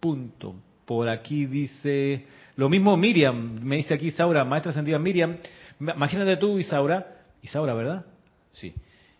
Punto. 0.00 0.54
Por 0.84 1.08
aquí 1.08 1.46
dice, 1.46 2.26
lo 2.54 2.68
mismo 2.68 2.96
Miriam, 2.96 3.58
me 3.60 3.76
dice 3.76 3.94
aquí 3.94 4.12
Saura, 4.12 4.44
maestra 4.44 4.70
ascendida 4.70 4.98
Miriam, 5.00 5.36
Imagínate 5.78 6.36
tú, 6.36 6.58
Isaura, 6.58 7.06
Isaura, 7.42 7.74
¿verdad? 7.74 8.06
Sí. 8.52 8.74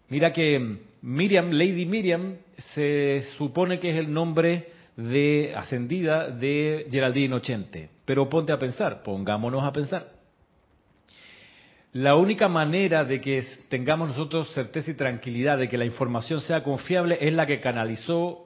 Mira 0.09 0.33
que 0.33 0.79
Miriam, 1.03 1.51
Lady 1.51 1.85
Miriam, 1.85 2.37
se 2.75 3.23
supone 3.37 3.79
que 3.79 3.91
es 3.91 3.97
el 3.97 4.13
nombre 4.13 4.71
de 4.97 5.53
ascendida 5.55 6.31
de 6.31 6.87
Geraldine 6.91 7.35
Ochente. 7.35 7.91
Pero 8.05 8.29
ponte 8.29 8.53
a 8.53 8.59
pensar, 8.59 9.03
pongámonos 9.03 9.65
a 9.65 9.73
pensar. 9.73 10.13
La 11.93 12.15
única 12.15 12.49
manera 12.49 13.05
de 13.05 13.21
que 13.21 13.43
tengamos 13.69 14.09
nosotros 14.09 14.53
certeza 14.53 14.91
y 14.91 14.95
tranquilidad 14.95 15.59
de 15.59 15.69
que 15.69 15.79
la 15.79 15.85
información 15.85 16.41
sea 16.41 16.63
confiable 16.63 17.19
es 17.21 17.33
la 17.33 17.47
que 17.47 17.61
canalizó 17.61 18.46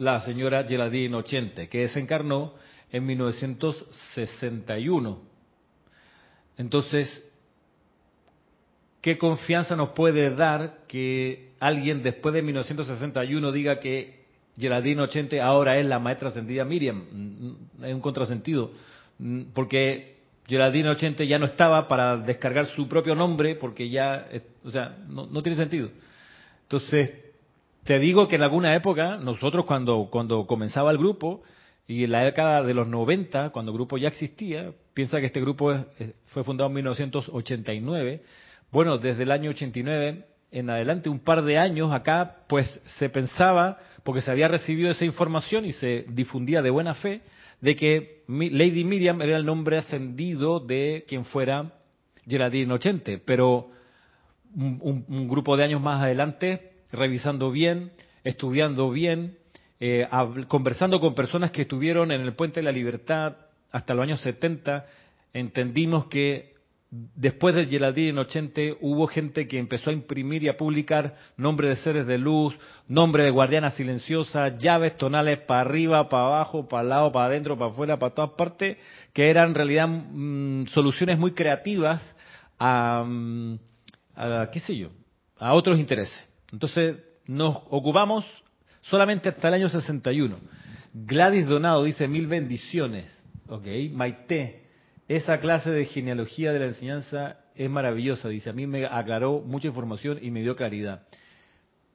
la 0.00 0.20
señora 0.22 0.64
Geraldine 0.64 1.14
Ochente, 1.14 1.68
que 1.68 1.80
desencarnó 1.80 2.54
en 2.90 3.04
1961. 3.04 5.20
Entonces, 6.56 7.22
¿qué 9.02 9.18
confianza 9.18 9.76
nos 9.76 9.90
puede 9.90 10.34
dar 10.34 10.86
que 10.88 11.50
alguien 11.60 12.02
después 12.02 12.34
de 12.34 12.40
1961 12.40 13.52
diga 13.52 13.78
que 13.78 14.24
Geraldine 14.58 15.02
Ochente 15.02 15.42
ahora 15.42 15.76
es 15.76 15.84
la 15.84 15.98
maestra 15.98 16.30
ascendida 16.30 16.64
Miriam? 16.64 17.04
Mm, 17.12 17.84
es 17.84 17.92
un 17.92 18.00
contrasentido, 18.00 18.70
mm, 19.18 19.42
porque 19.52 20.16
Geraldine 20.48 20.88
Ochente 20.88 21.26
ya 21.26 21.38
no 21.38 21.44
estaba 21.44 21.86
para 21.88 22.16
descargar 22.16 22.68
su 22.68 22.88
propio 22.88 23.14
nombre, 23.14 23.54
porque 23.54 23.90
ya, 23.90 24.26
o 24.64 24.70
sea, 24.70 24.96
no, 25.06 25.26
no 25.26 25.42
tiene 25.42 25.58
sentido. 25.58 25.90
Entonces, 26.62 27.12
te 27.90 27.98
digo 27.98 28.28
que 28.28 28.36
en 28.36 28.44
alguna 28.44 28.76
época, 28.76 29.16
nosotros 29.16 29.64
cuando, 29.64 30.10
cuando 30.12 30.46
comenzaba 30.46 30.92
el 30.92 30.98
grupo, 30.98 31.42
y 31.88 32.04
en 32.04 32.12
la 32.12 32.22
década 32.22 32.62
de 32.62 32.72
los 32.72 32.86
90, 32.86 33.50
cuando 33.50 33.72
el 33.72 33.78
grupo 33.78 33.98
ya 33.98 34.06
existía, 34.06 34.70
piensa 34.94 35.18
que 35.18 35.26
este 35.26 35.40
grupo 35.40 35.74
fue 36.26 36.44
fundado 36.44 36.68
en 36.68 36.74
1989. 36.74 38.22
Bueno, 38.70 38.98
desde 38.98 39.24
el 39.24 39.32
año 39.32 39.50
89 39.50 40.24
en 40.52 40.70
adelante, 40.70 41.08
un 41.08 41.18
par 41.18 41.42
de 41.42 41.58
años 41.58 41.90
acá, 41.90 42.36
pues 42.46 42.80
se 42.96 43.08
pensaba, 43.08 43.78
porque 44.04 44.20
se 44.20 44.30
había 44.30 44.46
recibido 44.46 44.92
esa 44.92 45.04
información 45.04 45.64
y 45.64 45.72
se 45.72 46.04
difundía 46.10 46.62
de 46.62 46.70
buena 46.70 46.94
fe, 46.94 47.22
de 47.60 47.74
que 47.74 48.22
Lady 48.28 48.84
Miriam 48.84 49.20
era 49.20 49.36
el 49.36 49.44
nombre 49.44 49.78
ascendido 49.78 50.60
de 50.60 51.04
quien 51.08 51.24
fuera 51.24 51.72
Geraldine 52.24 52.72
Ochente. 52.72 53.18
Pero 53.18 53.72
un 54.54 55.26
grupo 55.28 55.56
de 55.56 55.64
años 55.64 55.82
más 55.82 56.00
adelante, 56.00 56.69
revisando 56.92 57.50
bien, 57.50 57.92
estudiando 58.24 58.90
bien, 58.90 59.36
eh, 59.80 60.06
conversando 60.48 61.00
con 61.00 61.14
personas 61.14 61.50
que 61.50 61.62
estuvieron 61.62 62.12
en 62.12 62.20
el 62.20 62.34
Puente 62.34 62.60
de 62.60 62.64
la 62.64 62.72
Libertad 62.72 63.36
hasta 63.72 63.94
los 63.94 64.02
años 64.02 64.20
70, 64.20 64.86
entendimos 65.32 66.06
que 66.06 66.50
después 66.90 67.54
del 67.54 67.68
en 67.72 68.18
80 68.18 68.60
hubo 68.80 69.06
gente 69.06 69.46
que 69.46 69.58
empezó 69.58 69.90
a 69.90 69.92
imprimir 69.92 70.42
y 70.42 70.48
a 70.48 70.56
publicar 70.56 71.14
nombres 71.36 71.70
de 71.70 71.84
seres 71.84 72.06
de 72.06 72.18
luz, 72.18 72.58
nombres 72.88 73.26
de 73.26 73.30
guardianas 73.30 73.74
silenciosas, 73.74 74.58
llaves 74.58 74.96
tonales 74.96 75.38
para 75.38 75.60
arriba, 75.60 76.08
para 76.08 76.26
abajo, 76.26 76.66
para 76.68 76.82
lado, 76.82 77.12
para 77.12 77.26
adentro, 77.26 77.56
para 77.56 77.70
afuera, 77.70 77.98
para 77.98 78.14
todas 78.14 78.30
partes, 78.32 78.76
que 79.12 79.30
eran 79.30 79.50
en 79.50 79.54
realidad 79.54 79.88
mm, 79.88 80.66
soluciones 80.66 81.18
muy 81.18 81.32
creativas 81.32 82.02
a, 82.58 83.04
mm, 83.06 83.58
a, 84.16 84.48
qué 84.52 84.58
sé 84.60 84.76
yo, 84.76 84.88
a 85.38 85.54
otros 85.54 85.78
intereses. 85.78 86.29
Entonces 86.52 86.96
nos 87.26 87.56
ocupamos 87.70 88.24
solamente 88.82 89.28
hasta 89.28 89.48
el 89.48 89.54
año 89.54 89.68
61. 89.68 90.36
Gladys 90.92 91.46
Donado 91.48 91.84
dice 91.84 92.08
mil 92.08 92.26
bendiciones. 92.26 93.16
Ok, 93.48 93.66
Maite, 93.92 94.64
esa 95.08 95.38
clase 95.38 95.70
de 95.70 95.84
genealogía 95.84 96.52
de 96.52 96.58
la 96.60 96.66
enseñanza 96.66 97.36
es 97.54 97.68
maravillosa, 97.68 98.28
dice. 98.28 98.50
A 98.50 98.52
mí 98.52 98.66
me 98.66 98.86
aclaró 98.86 99.40
mucha 99.40 99.68
información 99.68 100.18
y 100.22 100.30
me 100.30 100.40
dio 100.42 100.56
claridad. 100.56 101.02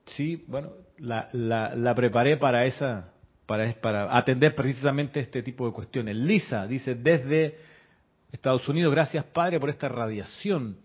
sí, 0.05 0.43
bueno, 0.47 0.71
la, 0.97 1.29
la, 1.33 1.75
la 1.75 1.95
preparé 1.95 2.37
para 2.37 2.65
esa, 2.65 3.11
para, 3.45 3.73
para 3.81 4.17
atender 4.17 4.55
precisamente 4.55 5.19
este 5.19 5.43
tipo 5.43 5.65
de 5.65 5.73
cuestiones. 5.73 6.15
Lisa 6.15 6.67
dice, 6.67 6.95
desde 6.95 7.57
Estados 8.31 8.67
Unidos, 8.67 8.93
gracias 8.93 9.23
Padre 9.25 9.59
por 9.59 9.69
esta 9.69 9.87
radiación. 9.87 10.77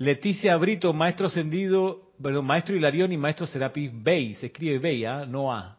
Leticia 0.00 0.56
Brito, 0.56 0.94
maestro 0.94 1.26
ascendido, 1.26 2.12
perdón, 2.22 2.46
maestro 2.46 2.74
Hilarión 2.74 3.12
y 3.12 3.18
maestro 3.18 3.46
Serapis 3.46 3.90
Bey, 3.92 4.32
se 4.32 4.46
escribe 4.46 4.78
Bey, 4.78 5.04
¿ah? 5.04 5.26
no 5.28 5.52
A. 5.52 5.76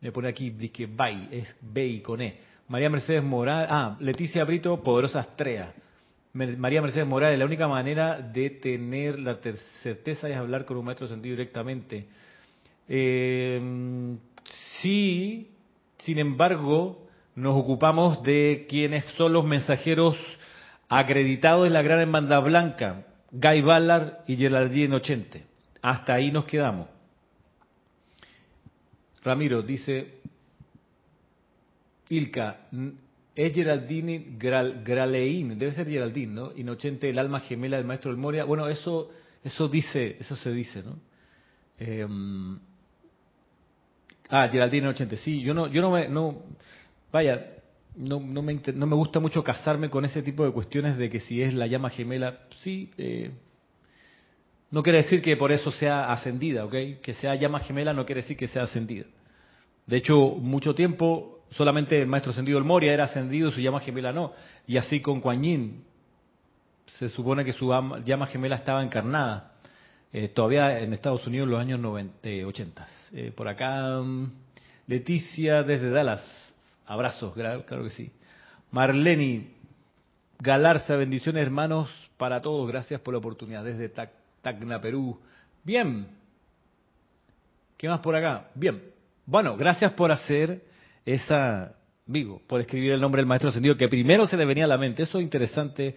Me 0.00 0.10
pone 0.10 0.26
aquí, 0.26 0.50
dice 0.50 0.86
Bay, 0.86 1.28
es 1.30 1.56
Bey 1.60 2.00
con 2.00 2.20
E. 2.20 2.36
María 2.66 2.90
Mercedes 2.90 3.22
Morales, 3.22 3.68
ah, 3.70 3.96
Leticia 4.00 4.42
Brito, 4.42 4.82
poderosa 4.82 5.20
Astrea. 5.20 5.72
María 6.32 6.82
Mercedes 6.82 7.06
Morales, 7.06 7.38
la 7.38 7.44
única 7.44 7.68
manera 7.68 8.20
de 8.20 8.50
tener 8.50 9.20
la 9.20 9.38
certeza 9.84 10.28
es 10.28 10.36
hablar 10.36 10.64
con 10.64 10.76
un 10.76 10.86
maestro 10.86 11.06
ascendido 11.06 11.36
directamente. 11.36 12.08
Eh, 12.88 14.16
sí, 14.80 15.52
sin 15.98 16.18
embargo, 16.18 17.06
nos 17.36 17.56
ocupamos 17.56 18.20
de 18.24 18.66
quienes 18.68 19.04
son 19.16 19.32
los 19.32 19.44
mensajeros 19.44 20.18
acreditados 20.88 21.68
en 21.68 21.72
la 21.72 21.82
Gran 21.82 22.00
Hermandad 22.00 22.42
Blanca, 22.42 23.04
Guy 23.34 23.62
Ballard 23.62 24.20
y 24.26 24.36
Geraldine 24.36 24.94
Ochente. 24.94 25.44
Hasta 25.82 26.14
ahí 26.14 26.30
nos 26.30 26.44
quedamos. 26.44 26.88
Ramiro 29.22 29.62
dice, 29.62 30.20
Ilka, 32.10 32.68
es 33.34 33.52
Geraldine 33.52 34.36
Graleín, 34.38 35.58
debe 35.58 35.72
ser 35.72 35.88
Geraldine, 35.88 36.32
¿no? 36.32 36.52
Inocente, 36.54 37.10
el 37.10 37.18
alma 37.18 37.40
gemela 37.40 37.78
del 37.78 37.86
maestro 37.86 38.10
del 38.10 38.20
Moria. 38.20 38.44
Bueno, 38.44 38.68
eso, 38.68 39.10
eso 39.42 39.66
dice, 39.66 40.16
eso 40.20 40.36
se 40.36 40.50
dice, 40.52 40.82
¿no? 40.82 40.98
Eh, 41.78 42.06
ah, 44.28 44.48
Geraldine 44.48 44.86
Inocente, 44.86 45.16
sí, 45.16 45.40
yo 45.40 45.54
no, 45.54 45.66
yo 45.66 45.82
no 45.82 45.90
me, 45.90 46.08
no, 46.08 46.42
vaya, 47.10 47.53
no, 47.96 48.20
no, 48.20 48.42
me, 48.42 48.60
no 48.74 48.86
me 48.86 48.96
gusta 48.96 49.20
mucho 49.20 49.44
casarme 49.44 49.90
con 49.90 50.04
ese 50.04 50.22
tipo 50.22 50.44
de 50.44 50.52
cuestiones 50.52 50.96
de 50.96 51.10
que 51.10 51.20
si 51.20 51.42
es 51.42 51.54
la 51.54 51.66
llama 51.66 51.90
gemela, 51.90 52.40
sí, 52.58 52.90
eh, 52.98 53.30
no 54.70 54.82
quiere 54.82 55.02
decir 55.02 55.22
que 55.22 55.36
por 55.36 55.52
eso 55.52 55.70
sea 55.70 56.10
ascendida, 56.10 56.64
¿ok? 56.64 56.74
Que 57.00 57.14
sea 57.14 57.34
llama 57.36 57.60
gemela 57.60 57.92
no 57.92 58.04
quiere 58.04 58.22
decir 58.22 58.36
que 58.36 58.48
sea 58.48 58.64
ascendida. 58.64 59.06
De 59.86 59.96
hecho, 59.96 60.16
mucho 60.18 60.74
tiempo 60.74 61.34
solamente 61.50 62.00
el 62.00 62.08
maestro 62.08 62.32
ascendido 62.32 62.58
el 62.58 62.64
Moria 62.64 62.92
era 62.92 63.04
ascendido, 63.04 63.50
su 63.50 63.60
llama 63.60 63.80
gemela 63.80 64.12
no. 64.12 64.32
Y 64.66 64.76
así 64.76 65.00
con 65.00 65.20
Kuan 65.20 65.42
Yin, 65.42 65.84
se 66.86 67.08
supone 67.08 67.44
que 67.44 67.52
su 67.52 67.68
llama 68.04 68.26
gemela 68.26 68.56
estaba 68.56 68.82
encarnada. 68.82 69.52
Eh, 70.12 70.28
todavía 70.28 70.78
en 70.78 70.92
Estados 70.92 71.26
Unidos 71.26 71.46
en 71.46 71.50
los 71.50 71.60
años 71.60 71.80
90, 71.80 72.28
80. 72.46 72.86
Eh, 73.12 73.32
por 73.34 73.48
acá, 73.48 74.00
mm, 74.00 74.32
Leticia 74.86 75.62
desde 75.62 75.90
Dallas. 75.90 76.43
Abrazos, 76.86 77.32
claro, 77.34 77.64
que 77.64 77.90
sí. 77.90 78.12
Marleni 78.70 79.54
Galarza, 80.38 80.96
bendiciones 80.96 81.42
hermanos 81.42 81.90
para 82.16 82.42
todos. 82.42 82.68
Gracias 82.68 83.00
por 83.00 83.14
la 83.14 83.18
oportunidad 83.18 83.64
desde 83.64 83.88
Tacna, 84.42 84.80
Perú. 84.80 85.18
Bien. 85.62 86.06
¿Qué 87.76 87.88
más 87.88 88.00
por 88.00 88.16
acá? 88.16 88.48
Bien. 88.54 88.82
Bueno, 89.26 89.56
gracias 89.56 89.92
por 89.92 90.12
hacer 90.12 90.62
esa, 91.06 91.74
digo, 92.06 92.42
por 92.46 92.60
escribir 92.60 92.92
el 92.92 93.00
nombre 93.00 93.20
del 93.20 93.26
maestro 93.26 93.50
ascendido, 93.50 93.76
que 93.76 93.88
primero 93.88 94.26
se 94.26 94.36
le 94.36 94.44
venía 94.44 94.64
a 94.64 94.68
la 94.68 94.76
mente. 94.76 95.04
Eso 95.04 95.18
es 95.18 95.24
interesante 95.24 95.94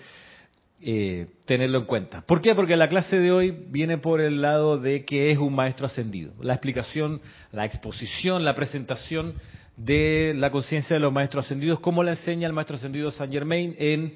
eh, 0.79 1.27
tenerlo 1.45 1.79
en 1.79 1.85
cuenta. 1.85 2.21
¿Por 2.21 2.41
qué? 2.41 2.55
Porque 2.55 2.77
la 2.77 2.87
clase 2.87 3.19
de 3.19 3.31
hoy 3.31 3.51
viene 3.51 3.97
por 3.97 4.21
el 4.21 4.41
lado 4.41 4.77
de 4.77 5.03
que 5.03 5.31
es 5.31 5.37
un 5.37 5.53
maestro 5.53 5.87
ascendido. 5.87 6.33
La 6.39 6.53
explicación, 6.53 7.19
la 7.51 7.65
exposición, 7.65 8.45
la 8.45 8.55
presentación 8.55 9.33
de 9.77 10.33
la 10.35 10.51
conciencia 10.51 10.95
de 10.95 10.99
los 10.99 11.13
maestros 11.13 11.45
ascendidos, 11.45 11.79
como 11.79 12.03
la 12.03 12.11
enseña 12.11 12.47
el 12.47 12.53
maestro 12.53 12.75
ascendido 12.75 13.11
Saint 13.11 13.31
Germain 13.31 13.75
en 13.77 14.15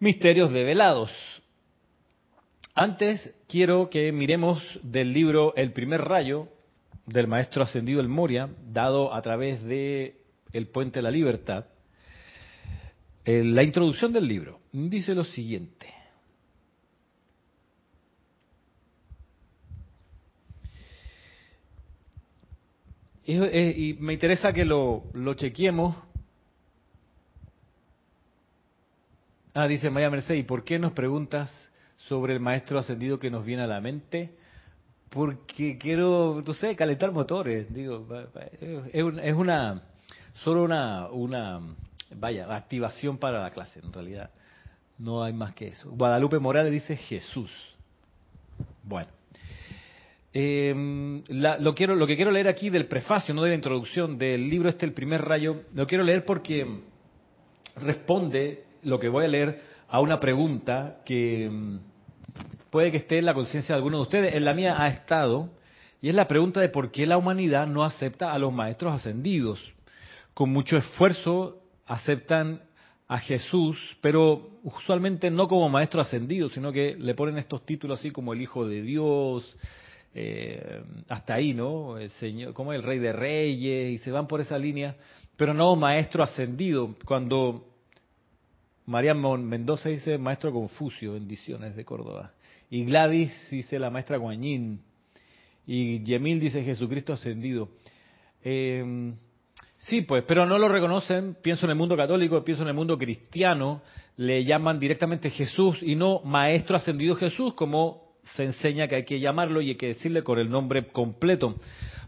Misterios 0.00 0.50
Develados. 0.50 1.12
Antes 2.74 3.34
quiero 3.46 3.90
que 3.90 4.10
miremos 4.12 4.62
del 4.82 5.12
libro 5.12 5.54
El 5.56 5.72
primer 5.72 6.00
rayo 6.00 6.48
del 7.04 7.28
maestro 7.28 7.62
ascendido 7.62 8.00
El 8.00 8.08
Moria, 8.08 8.48
dado 8.72 9.12
a 9.12 9.20
través 9.20 9.62
de 9.62 10.16
El 10.52 10.68
puente 10.68 11.00
de 11.00 11.02
la 11.02 11.10
libertad. 11.10 11.66
Eh, 13.24 13.44
la 13.44 13.62
introducción 13.62 14.12
del 14.12 14.26
libro 14.26 14.60
dice 14.72 15.14
lo 15.14 15.24
siguiente. 15.24 16.01
Y 23.24 23.96
me 24.00 24.14
interesa 24.14 24.52
que 24.52 24.64
lo, 24.64 25.04
lo 25.12 25.34
chequeemos. 25.34 25.96
Ah, 29.54 29.66
dice 29.66 29.90
María 29.90 30.10
Mercedes, 30.10 30.40
¿y 30.40 30.44
por 30.44 30.64
qué 30.64 30.78
nos 30.78 30.92
preguntas 30.92 31.50
sobre 32.08 32.32
el 32.32 32.40
maestro 32.40 32.78
ascendido 32.78 33.18
que 33.18 33.30
nos 33.30 33.44
viene 33.44 33.62
a 33.62 33.66
la 33.66 33.80
mente? 33.80 34.34
Porque 35.10 35.76
quiero, 35.76 36.42
no 36.44 36.54
sé, 36.54 36.74
calentar 36.74 37.12
motores. 37.12 37.72
Digo, 37.72 38.06
es 38.92 39.34
una, 39.34 39.82
solo 40.42 40.64
una, 40.64 41.08
una, 41.08 41.60
vaya, 42.16 42.54
activación 42.56 43.18
para 43.18 43.42
la 43.42 43.50
clase, 43.50 43.80
en 43.80 43.92
realidad. 43.92 44.30
No 44.98 45.22
hay 45.22 45.34
más 45.34 45.54
que 45.54 45.68
eso. 45.68 45.90
Guadalupe 45.90 46.38
Morales 46.38 46.72
dice 46.72 46.96
Jesús. 46.96 47.50
Bueno. 48.82 49.21
Eh, 50.34 51.22
lo, 51.28 51.74
quiero, 51.74 51.94
lo 51.94 52.06
que 52.06 52.16
quiero 52.16 52.30
leer 52.30 52.48
aquí 52.48 52.70
del 52.70 52.86
prefacio, 52.86 53.34
no 53.34 53.42
de 53.42 53.50
la 53.50 53.54
introducción 53.54 54.16
del 54.16 54.48
libro 54.48 54.68
este, 54.68 54.86
el 54.86 54.94
primer 54.94 55.22
rayo, 55.22 55.64
lo 55.74 55.86
quiero 55.86 56.04
leer 56.04 56.24
porque 56.24 56.66
responde 57.76 58.64
lo 58.82 58.98
que 58.98 59.08
voy 59.08 59.26
a 59.26 59.28
leer 59.28 59.60
a 59.88 60.00
una 60.00 60.18
pregunta 60.18 61.00
que 61.04 61.50
mm, 61.50 61.78
puede 62.70 62.90
que 62.90 62.96
esté 62.98 63.18
en 63.18 63.26
la 63.26 63.34
conciencia 63.34 63.74
de 63.74 63.76
alguno 63.76 63.98
de 63.98 64.02
ustedes, 64.02 64.34
en 64.34 64.44
la 64.44 64.54
mía 64.54 64.82
ha 64.82 64.88
estado, 64.88 65.50
y 66.00 66.08
es 66.08 66.14
la 66.14 66.26
pregunta 66.26 66.60
de 66.60 66.70
por 66.70 66.90
qué 66.90 67.06
la 67.06 67.18
humanidad 67.18 67.66
no 67.66 67.84
acepta 67.84 68.32
a 68.32 68.38
los 68.38 68.52
maestros 68.52 68.94
ascendidos. 68.94 69.62
Con 70.34 70.50
mucho 70.50 70.78
esfuerzo 70.78 71.62
aceptan 71.86 72.62
a 73.06 73.18
Jesús, 73.18 73.76
pero 74.00 74.58
usualmente 74.62 75.30
no 75.30 75.46
como 75.46 75.68
maestro 75.68 76.00
ascendido, 76.00 76.48
sino 76.48 76.72
que 76.72 76.96
le 76.98 77.14
ponen 77.14 77.36
estos 77.36 77.64
títulos 77.66 78.00
así 78.00 78.10
como 78.10 78.32
el 78.32 78.40
Hijo 78.40 78.66
de 78.66 78.82
Dios, 78.82 79.56
eh, 80.14 80.82
hasta 81.08 81.34
ahí, 81.34 81.54
¿no? 81.54 81.96
El 81.96 82.10
Señor, 82.10 82.52
como 82.52 82.72
el 82.72 82.82
Rey 82.82 82.98
de 82.98 83.12
Reyes, 83.12 83.92
y 83.92 83.98
se 83.98 84.10
van 84.10 84.26
por 84.26 84.40
esa 84.40 84.58
línea, 84.58 84.96
pero 85.36 85.54
no 85.54 85.74
maestro 85.76 86.22
ascendido. 86.22 86.94
Cuando 87.04 87.66
María 88.86 89.14
Mendoza 89.14 89.88
dice 89.88 90.18
maestro 90.18 90.52
Confucio, 90.52 91.14
bendiciones 91.14 91.74
de 91.76 91.84
Córdoba. 91.84 92.32
Y 92.68 92.84
Gladys 92.84 93.32
dice 93.50 93.78
la 93.78 93.90
maestra 93.90 94.16
Guañín. 94.18 94.80
Y 95.66 96.02
Yemil 96.02 96.40
dice 96.40 96.62
Jesucristo 96.62 97.12
ascendido. 97.12 97.68
Eh, 98.42 99.12
sí, 99.76 100.02
pues, 100.02 100.24
pero 100.26 100.44
no 100.44 100.58
lo 100.58 100.68
reconocen. 100.68 101.36
Pienso 101.40 101.66
en 101.66 101.70
el 101.70 101.76
mundo 101.76 101.96
católico, 101.96 102.42
pienso 102.44 102.62
en 102.62 102.68
el 102.68 102.74
mundo 102.74 102.98
cristiano. 102.98 103.82
Le 104.16 104.44
llaman 104.44 104.78
directamente 104.78 105.30
Jesús 105.30 105.78
y 105.82 105.94
no 105.94 106.20
maestro 106.24 106.76
ascendido 106.76 107.14
Jesús, 107.14 107.54
como 107.54 108.11
se 108.34 108.44
enseña 108.44 108.88
que 108.88 108.96
hay 108.96 109.04
que 109.04 109.20
llamarlo 109.20 109.60
y 109.60 109.70
hay 109.70 109.76
que 109.76 109.88
decirle 109.88 110.22
con 110.22 110.38
el 110.38 110.50
nombre 110.50 110.88
completo 110.88 111.56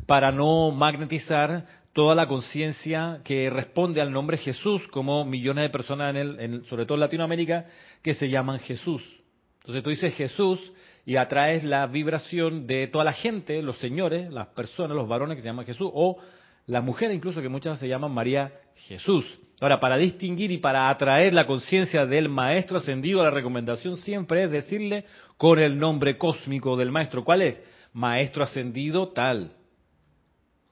para 0.07 0.33
no 0.33 0.71
magnetizar 0.71 1.67
toda 1.93 2.15
la 2.15 2.27
conciencia 2.27 3.21
que 3.25 3.49
responde 3.51 4.01
al 4.01 4.13
nombre 4.13 4.37
Jesús, 4.37 4.87
como 4.89 5.25
millones 5.25 5.63
de 5.63 5.71
personas, 5.71 6.15
en 6.15 6.41
el, 6.41 6.65
sobre 6.67 6.87
todo 6.87 6.97
en 6.97 7.01
Latinoamérica, 7.01 7.67
que 8.03 8.15
se 8.15 8.29
llaman 8.29 8.59
Jesús. 8.59 9.03
Entonces 9.61 9.83
tú 9.83 9.91
dices 9.91 10.15
Jesús 10.15 10.61
y 11.07 11.17
atraes 11.17 11.65
la 11.65 11.87
vibración 11.87 12.67
de 12.67 12.89
toda 12.89 13.05
la 13.05 13.13
gente, 13.13 13.63
los 13.63 13.79
señores, 13.79 14.31
las 14.31 14.49
personas, 14.49 14.97
los 14.97 15.09
varones 15.09 15.37
que 15.37 15.43
se 15.43 15.49
llaman 15.49 15.67
Jesús, 15.67 15.91
o 15.93 16.19
las 16.67 16.83
mujeres 16.83 17.17
incluso 17.17 17.41
que 17.41 17.49
muchas 17.49 17.79
se 17.79 17.89
llaman 17.89 18.13
María 18.13 18.53
Jesús. 18.75 19.25
Ahora, 19.61 19.79
para 19.79 19.97
distinguir 19.97 20.51
y 20.51 20.59
para 20.59 20.91
atraer 20.91 21.33
la 21.33 21.47
conciencia 21.47 22.07
del 22.07 22.29
maestro 22.29 22.79
ascendido, 22.79 23.23
la 23.23 23.31
recomendación 23.31 23.97
siempre 23.99 24.45
es 24.45 24.51
decirle 24.51 25.05
con 25.37 25.59
el 25.59 25.79
nombre 25.79 26.19
cósmico 26.19 26.77
del 26.77 26.91
maestro. 26.91 27.25
¿Cuál 27.25 27.43
es? 27.43 27.61
Maestro 27.93 28.43
ascendido 28.43 29.09
tal. 29.09 29.53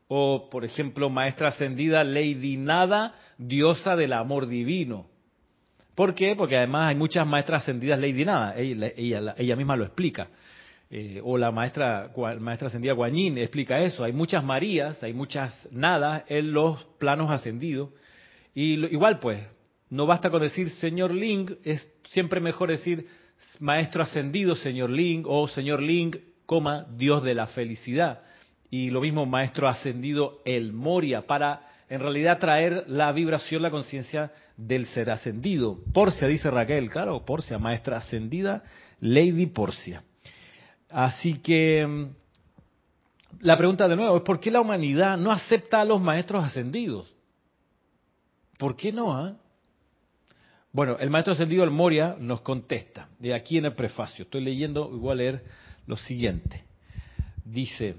O, 0.09 0.51
por 0.51 0.64
ejemplo, 0.64 1.09
maestra 1.09 1.49
ascendida 1.49 2.03
Lady 2.05 2.57
Nada, 2.57 3.14
diosa 3.38 3.97
del 3.97 4.12
amor 4.12 4.47
divino. 4.47 5.07
¿Por 5.95 6.14
qué? 6.14 6.35
Porque 6.37 6.57
además 6.57 6.88
hay 6.88 6.97
muchas 6.97 7.27
maestras 7.27 7.62
ascendidas 7.62 8.01
Lady 8.01 8.25
Nada, 8.25 8.55
ella, 8.57 9.35
ella, 9.37 9.57
misma 9.57 9.77
lo 9.77 9.85
explica. 9.85 10.29
Eh, 10.90 11.21
o 11.25 11.38
la 11.38 11.51
maestra, 11.51 12.11
maestra 12.40 12.68
ascendida 12.68 12.92
Guanyin 12.92 13.38
explica 13.38 13.81
eso. 13.81 14.05
Hay 14.05 14.12
muchas 14.12 14.45
Marías, 14.45 15.03
hay 15.03 15.12
muchas 15.12 15.68
Nadas 15.71 16.25
en 16.29 16.53
los 16.53 16.85
planos 16.99 17.31
ascendidos. 17.31 17.90
Y 18.54 18.84
igual 18.86 19.18
pues, 19.18 19.42
no 19.90 20.06
basta 20.06 20.30
con 20.30 20.42
decir 20.42 20.70
Señor 20.70 21.12
Ling, 21.12 21.56
es 21.64 21.90
siempre 22.08 22.40
mejor 22.40 22.70
decir 22.70 23.06
Maestro 23.60 24.02
ascendido, 24.02 24.54
Señor 24.54 24.90
Ling, 24.90 25.24
o 25.26 25.48
Señor 25.48 25.82
Ling, 25.82 26.16
coma, 26.46 26.86
Dios 26.96 27.22
de 27.22 27.34
la 27.34 27.46
felicidad. 27.46 28.20
Y 28.70 28.90
lo 28.90 29.00
mismo 29.00 29.26
Maestro 29.26 29.68
Ascendido 29.68 30.40
El 30.44 30.72
Moria, 30.72 31.26
para 31.26 31.68
en 31.88 32.00
realidad 32.00 32.38
traer 32.38 32.84
la 32.88 33.12
vibración, 33.12 33.60
la 33.60 33.70
conciencia 33.70 34.32
del 34.56 34.86
ser 34.86 35.10
ascendido. 35.10 35.78
Porcia, 35.92 36.26
dice 36.26 36.50
Raquel, 36.50 36.88
claro, 36.88 37.22
Porcia, 37.24 37.58
Maestra 37.58 37.98
Ascendida, 37.98 38.62
Lady 39.00 39.46
Porcia. 39.46 40.02
Así 40.88 41.34
que 41.38 41.86
mm, 41.86 42.04
la 43.40 43.56
pregunta 43.56 43.88
de 43.88 43.96
nuevo 43.96 44.16
es 44.16 44.22
¿por 44.22 44.40
qué 44.40 44.50
la 44.50 44.60
humanidad 44.60 45.18
no 45.18 45.32
acepta 45.32 45.80
a 45.80 45.84
los 45.84 46.00
maestros 46.00 46.44
ascendidos? 46.44 47.12
¿Por 48.62 48.77
qué 48.77 48.92
no? 48.92 49.12
Ah? 49.12 49.37
Bueno, 50.70 50.96
el 51.01 51.11
maestro 51.11 51.33
ascendido, 51.33 51.64
el 51.64 51.72
Moria, 51.72 52.14
nos 52.16 52.42
contesta, 52.42 53.09
de 53.18 53.35
aquí 53.35 53.59
en 53.59 53.64
el 53.64 53.75
prefacio. 53.75 54.22
Estoy 54.22 54.40
leyendo 54.40 54.88
voy 54.88 55.11
a 55.11 55.14
leer 55.16 55.44
lo 55.88 55.96
siguiente. 55.96 56.62
Dice, 57.44 57.96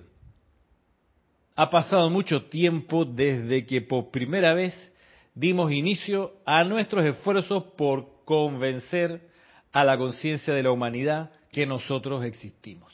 ha 1.57 1.69
pasado 1.69 2.09
mucho 2.09 2.45
tiempo 2.45 3.03
desde 3.03 3.65
que 3.65 3.81
por 3.81 4.09
primera 4.09 4.53
vez 4.53 4.73
dimos 5.35 5.69
inicio 5.69 6.35
a 6.45 6.63
nuestros 6.63 7.03
esfuerzos 7.03 7.65
por 7.75 8.23
convencer 8.23 9.27
a 9.73 9.83
la 9.83 9.97
conciencia 9.97 10.53
de 10.53 10.63
la 10.63 10.71
humanidad 10.71 11.29
que 11.51 11.65
nosotros 11.65 12.23
existimos. 12.23 12.93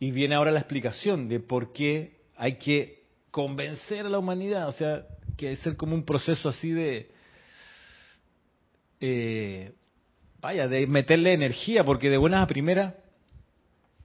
Y 0.00 0.10
viene 0.10 0.36
ahora 0.36 0.52
la 0.52 0.60
explicación 0.60 1.28
de 1.28 1.38
por 1.38 1.74
qué 1.74 2.16
hay 2.34 2.56
que 2.56 2.95
convencer 3.36 4.06
a 4.06 4.08
la 4.08 4.18
humanidad, 4.18 4.66
o 4.66 4.72
sea, 4.72 5.04
que 5.36 5.52
es 5.52 5.58
ser 5.58 5.76
como 5.76 5.94
un 5.94 6.06
proceso 6.06 6.48
así 6.48 6.70
de, 6.70 7.10
eh, 8.98 9.74
vaya, 10.40 10.66
de 10.68 10.86
meterle 10.86 11.34
energía, 11.34 11.84
porque 11.84 12.08
de 12.08 12.16
buenas 12.16 12.42
a 12.42 12.46
primeras 12.46 12.94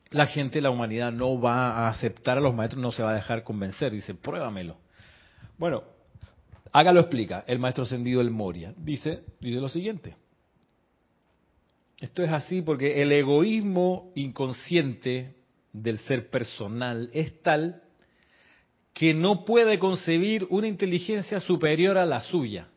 la 0.09 0.25
gente, 0.25 0.59
la 0.59 0.69
humanidad 0.69 1.13
no 1.13 1.39
va 1.39 1.69
a 1.69 1.87
aceptar 1.87 2.39
a 2.39 2.41
los 2.41 2.53
maestros, 2.53 2.81
no 2.81 2.91
se 2.91 3.03
va 3.03 3.11
a 3.11 3.15
dejar 3.15 3.45
convencer, 3.45 3.93
dice, 3.93 4.15
pruébamelo. 4.15 4.75
Bueno, 5.57 5.83
hágalo 6.73 6.99
explica, 6.99 7.45
el 7.47 7.57
maestro 7.57 7.85
ascendido 7.85 8.19
el 8.19 8.31
Moria, 8.31 8.73
dice, 8.75 9.23
dice 9.39 9.61
lo 9.61 9.69
siguiente. 9.69 10.17
Esto 12.01 12.21
es 12.21 12.33
así 12.33 12.61
porque 12.61 13.01
el 13.01 13.13
egoísmo 13.13 14.11
inconsciente 14.13 15.35
del 15.71 15.99
ser 15.99 16.29
personal 16.29 17.09
es 17.13 17.41
tal 17.41 17.81
que 19.01 19.15
no 19.15 19.45
puede 19.45 19.79
concebir 19.79 20.45
una 20.51 20.67
inteligencia 20.67 21.39
superior 21.39 21.97
a 21.97 22.05
la 22.05 22.21
suya. 22.21 22.67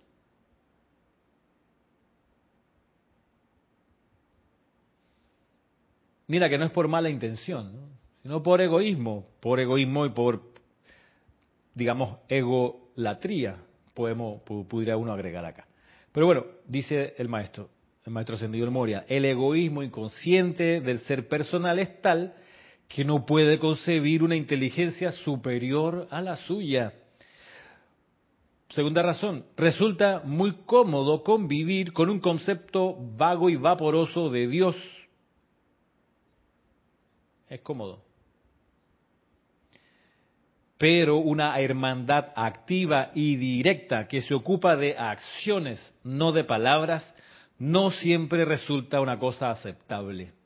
Mira 6.27 6.49
que 6.49 6.57
no 6.57 6.65
es 6.65 6.71
por 6.71 6.89
mala 6.89 7.11
intención, 7.11 7.91
sino 8.23 8.43
por 8.43 8.63
egoísmo, 8.63 9.29
por 9.41 9.61
egoísmo 9.61 10.07
y 10.07 10.13
por, 10.13 10.41
digamos, 11.75 12.17
egolatría, 12.31 13.59
podemos, 13.93 14.41
pudiera 14.45 14.97
uno 14.97 15.13
agregar 15.13 15.45
acá. 15.45 15.67
Pero 16.11 16.25
bueno, 16.25 16.47
dice 16.67 17.13
el 17.19 17.29
maestro, 17.29 17.69
el 18.03 18.15
maestro 18.15 18.37
Ascendido 18.37 18.71
Moria, 18.71 19.05
el 19.09 19.27
egoísmo 19.27 19.83
inconsciente 19.83 20.81
del 20.81 21.01
ser 21.01 21.29
personal 21.29 21.79
es 21.79 22.01
tal 22.01 22.35
que 22.95 23.05
no 23.05 23.27
puede 23.27 23.59
concebir 23.59 24.23
una 24.23 24.37
inteligencia 24.37 25.11
superior 25.11 26.07
a 26.13 26.23
la 26.23 26.37
suya. 26.37 26.93
Segunda 28.69 29.03
razón, 29.03 29.47
resulta 29.57 30.23
muy 30.25 30.53
cómodo 30.65 31.25
convivir 31.25 31.93
con 31.93 32.09
un 32.09 32.21
concepto 32.21 32.97
vago 33.17 33.51
y 33.51 33.57
vaporoso 33.57 34.31
de 34.31 34.47
Dios. 34.47 34.77
Es 37.49 37.61
cómodo. 37.63 38.05
Pero 40.79 41.17
una 41.17 41.59
hermandad 41.59 42.27
activa 42.37 43.11
y 43.13 43.35
directa 43.35 44.07
que 44.07 44.23
se 44.23 44.35
ocupa 44.35 44.77
de 44.77 44.97
acciones, 44.97 45.93
no 46.05 46.31
de 46.31 46.45
palabras, 46.45 47.13
no 47.59 47.91
siempre 47.91 48.45
resulta 48.45 49.01
una 49.01 49.19
cosa 49.19 49.51
aceptable. 49.51 50.44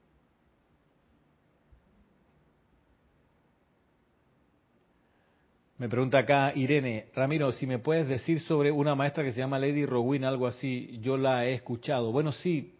Me 5.78 5.88
pregunta 5.88 6.18
acá 6.18 6.52
Irene, 6.56 7.06
Ramiro, 7.14 7.52
si 7.52 7.64
me 7.64 7.78
puedes 7.78 8.08
decir 8.08 8.40
sobre 8.40 8.72
una 8.72 8.96
maestra 8.96 9.22
que 9.22 9.30
se 9.30 9.38
llama 9.38 9.60
Lady 9.60 9.86
Rowena, 9.86 10.26
algo 10.26 10.48
así, 10.48 10.98
yo 11.02 11.16
la 11.16 11.46
he 11.46 11.52
escuchado. 11.52 12.10
Bueno, 12.10 12.32
sí, 12.32 12.74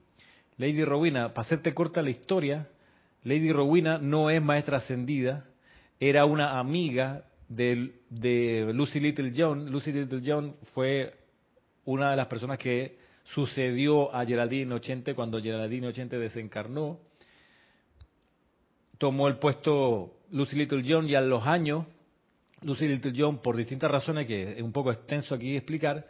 Lady 0.56 0.84
Rowena, 0.84 1.32
para 1.32 1.46
hacerte 1.46 1.74
corta 1.74 2.02
la 2.02 2.11
historia, 2.11 2.66
Lady 3.22 3.52
Rowena 3.52 3.98
no 3.98 4.30
es 4.30 4.42
maestra 4.42 4.78
ascendida, 4.78 5.44
era 6.00 6.24
una 6.24 6.58
amiga 6.58 7.22
de, 7.48 7.92
de 8.11 8.72
Lucy 8.74 8.98
Little 8.98 9.32
John. 9.37 9.70
Lucy 9.70 9.92
Little 9.92 10.20
John 10.26 10.52
fue 10.74 11.14
una 11.84 12.11
de 12.11 12.16
las 12.16 12.26
personas 12.26 12.58
que 12.58 12.98
sucedió 13.22 14.12
a 14.12 14.26
Geraldine 14.26 14.74
Ochente 14.74 15.14
cuando 15.14 15.40
Geraldine 15.40 15.87
Ochente 15.87 16.18
desencarnó. 16.18 16.98
Tomó 18.98 19.28
el 19.28 19.38
puesto 19.38 20.16
Lucy 20.32 20.56
Little 20.56 20.82
John 20.84 21.08
y 21.08 21.14
a 21.14 21.20
los 21.20 21.46
años 21.46 21.87
Lucy 22.62 22.88
Little 22.88 23.12
John, 23.16 23.38
por 23.38 23.57
distintas 23.57 23.90
razones 23.90 24.27
que 24.27 24.59
es 24.59 24.62
un 24.62 24.73
poco 24.73 24.90
extenso 24.90 25.35
aquí 25.35 25.57
explicar, 25.57 26.07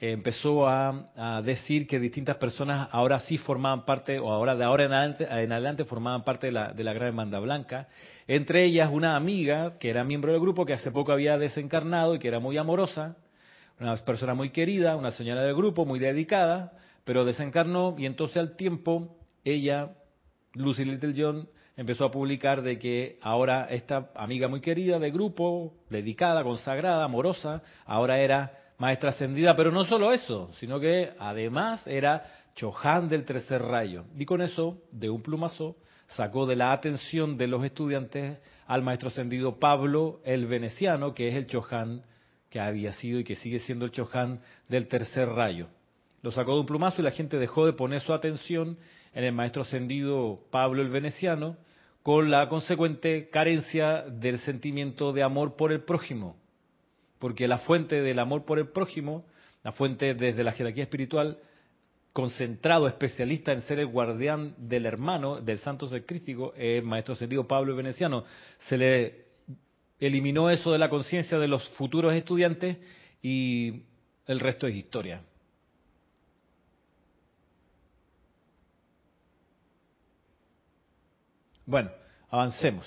eh, 0.00 0.10
empezó 0.10 0.66
a, 0.66 1.40
decir 1.44 1.86
que 1.86 2.00
distintas 2.00 2.36
personas 2.36 2.88
ahora 2.90 3.20
sí 3.20 3.38
formaban 3.38 3.84
parte, 3.84 4.18
o 4.18 4.30
ahora 4.30 4.56
de 4.56 4.64
ahora 4.64 4.84
en 4.84 5.52
adelante, 5.52 5.84
formaban 5.84 6.24
parte 6.24 6.48
de 6.48 6.52
la, 6.52 6.72
de 6.72 6.82
la 6.82 6.92
Gran 6.92 7.08
Hermandad 7.08 7.40
Blanca. 7.40 7.88
Entre 8.26 8.64
ellas 8.64 8.90
una 8.92 9.14
amiga 9.14 9.78
que 9.78 9.90
era 9.90 10.02
miembro 10.02 10.32
del 10.32 10.40
grupo, 10.40 10.66
que 10.66 10.72
hace 10.72 10.90
poco 10.90 11.12
había 11.12 11.38
desencarnado 11.38 12.16
y 12.16 12.18
que 12.18 12.28
era 12.28 12.40
muy 12.40 12.56
amorosa, 12.56 13.16
una 13.78 13.96
persona 13.96 14.34
muy 14.34 14.50
querida, 14.50 14.96
una 14.96 15.12
señora 15.12 15.42
del 15.42 15.54
grupo, 15.54 15.84
muy 15.84 15.98
dedicada, 16.00 16.72
pero 17.04 17.24
desencarnó 17.24 17.94
y 17.96 18.06
entonces 18.06 18.38
al 18.38 18.56
tiempo 18.56 19.16
ella, 19.44 19.92
Lucy 20.54 20.84
Little 20.84 21.14
John, 21.16 21.48
empezó 21.76 22.04
a 22.04 22.10
publicar 22.10 22.62
de 22.62 22.78
que 22.78 23.18
ahora 23.22 23.66
esta 23.70 24.10
amiga 24.14 24.48
muy 24.48 24.60
querida 24.60 24.98
de 24.98 25.10
grupo, 25.10 25.72
dedicada, 25.90 26.44
consagrada, 26.44 27.04
amorosa, 27.04 27.62
ahora 27.86 28.18
era 28.18 28.52
maestra 28.78 29.10
ascendida, 29.10 29.54
pero 29.54 29.70
no 29.70 29.84
solo 29.84 30.12
eso, 30.12 30.52
sino 30.58 30.80
que 30.80 31.12
además 31.18 31.86
era 31.86 32.24
Chohan 32.54 33.08
del 33.08 33.24
tercer 33.24 33.62
rayo. 33.62 34.04
Y 34.16 34.26
con 34.26 34.42
eso, 34.42 34.82
de 34.90 35.08
un 35.08 35.22
plumazo, 35.22 35.76
sacó 36.08 36.46
de 36.46 36.56
la 36.56 36.72
atención 36.72 37.38
de 37.38 37.46
los 37.46 37.64
estudiantes 37.64 38.38
al 38.66 38.82
maestro 38.82 39.08
ascendido 39.08 39.58
Pablo 39.58 40.20
el 40.24 40.46
Veneciano, 40.46 41.14
que 41.14 41.28
es 41.28 41.34
el 41.34 41.46
Chohan 41.46 42.02
que 42.50 42.60
había 42.60 42.92
sido 42.92 43.18
y 43.18 43.24
que 43.24 43.36
sigue 43.36 43.60
siendo 43.60 43.86
el 43.86 43.92
Chohan 43.92 44.40
del 44.68 44.86
tercer 44.86 45.28
rayo. 45.28 45.68
Lo 46.20 46.30
sacó 46.30 46.52
de 46.54 46.60
un 46.60 46.66
plumazo 46.66 47.00
y 47.00 47.04
la 47.04 47.10
gente 47.10 47.38
dejó 47.38 47.66
de 47.66 47.72
poner 47.72 48.00
su 48.02 48.12
atención 48.12 48.76
en 49.14 49.24
el 49.24 49.32
maestro 49.32 49.62
ascendido 49.62 50.40
Pablo 50.50 50.82
el 50.82 50.88
Veneciano, 50.88 51.56
con 52.02 52.30
la 52.30 52.48
consecuente 52.48 53.28
carencia 53.30 54.02
del 54.02 54.38
sentimiento 54.40 55.12
de 55.12 55.22
amor 55.22 55.56
por 55.56 55.72
el 55.72 55.82
prójimo. 55.82 56.36
Porque 57.18 57.46
la 57.46 57.58
fuente 57.58 58.02
del 58.02 58.18
amor 58.18 58.44
por 58.44 58.58
el 58.58 58.68
prójimo, 58.68 59.24
la 59.62 59.72
fuente 59.72 60.14
desde 60.14 60.42
la 60.42 60.52
jerarquía 60.52 60.84
espiritual, 60.84 61.38
concentrado, 62.12 62.88
especialista 62.88 63.52
en 63.52 63.62
ser 63.62 63.78
el 63.78 63.86
guardián 63.86 64.54
del 64.58 64.86
hermano, 64.86 65.40
del 65.40 65.58
santo 65.58 65.88
ser 65.88 66.04
crístico, 66.04 66.52
el 66.56 66.82
maestro 66.82 67.14
ascendido 67.14 67.46
Pablo 67.46 67.70
el 67.70 67.76
Veneciano. 67.76 68.24
Se 68.58 68.76
le 68.76 69.26
eliminó 70.00 70.50
eso 70.50 70.72
de 70.72 70.78
la 70.78 70.90
conciencia 70.90 71.38
de 71.38 71.48
los 71.48 71.66
futuros 71.70 72.12
estudiantes 72.14 72.76
y 73.22 73.82
el 74.26 74.40
resto 74.40 74.66
es 74.66 74.74
historia. 74.74 75.22
Bueno, 81.66 81.90
avancemos. 82.30 82.86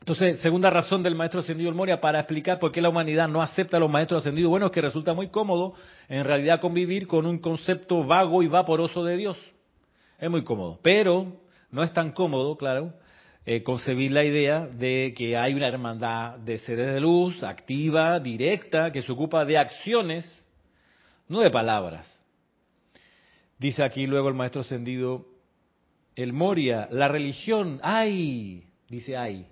Entonces, 0.00 0.40
segunda 0.40 0.70
razón 0.70 1.02
del 1.02 1.14
maestro 1.14 1.40
ascendido 1.40 1.70
Moria 1.72 2.00
para 2.00 2.20
explicar 2.20 2.58
por 2.58 2.72
qué 2.72 2.80
la 2.80 2.88
humanidad 2.88 3.28
no 3.28 3.42
acepta 3.42 3.76
a 3.76 3.80
los 3.80 3.90
maestros 3.90 4.22
ascendidos, 4.22 4.48
bueno, 4.50 4.66
es 4.66 4.72
que 4.72 4.80
resulta 4.80 5.12
muy 5.12 5.28
cómodo 5.28 5.74
en 6.08 6.24
realidad 6.24 6.60
convivir 6.60 7.06
con 7.06 7.26
un 7.26 7.38
concepto 7.38 8.04
vago 8.04 8.42
y 8.42 8.48
vaporoso 8.48 9.04
de 9.04 9.16
Dios. 9.16 9.36
Es 10.18 10.30
muy 10.30 10.44
cómodo, 10.44 10.78
pero 10.82 11.40
no 11.70 11.82
es 11.82 11.92
tan 11.92 12.12
cómodo, 12.12 12.56
claro, 12.56 12.94
eh, 13.44 13.62
concebir 13.62 14.12
la 14.12 14.24
idea 14.24 14.66
de 14.66 15.14
que 15.16 15.36
hay 15.36 15.54
una 15.54 15.68
hermandad 15.68 16.38
de 16.38 16.58
seres 16.58 16.94
de 16.94 17.00
luz 17.00 17.42
activa, 17.42 18.18
directa, 18.18 18.90
que 18.90 19.02
se 19.02 19.12
ocupa 19.12 19.44
de 19.44 19.58
acciones, 19.58 20.24
no 21.28 21.40
de 21.40 21.50
palabras. 21.50 22.06
Dice 23.58 23.82
aquí 23.84 24.06
luego 24.06 24.28
el 24.28 24.34
maestro 24.34 24.62
ascendido 24.62 25.26
el 26.18 26.32
Moria, 26.32 26.88
la 26.90 27.06
religión, 27.06 27.78
ay, 27.80 28.64
dice 28.88 29.16
ay, 29.16 29.46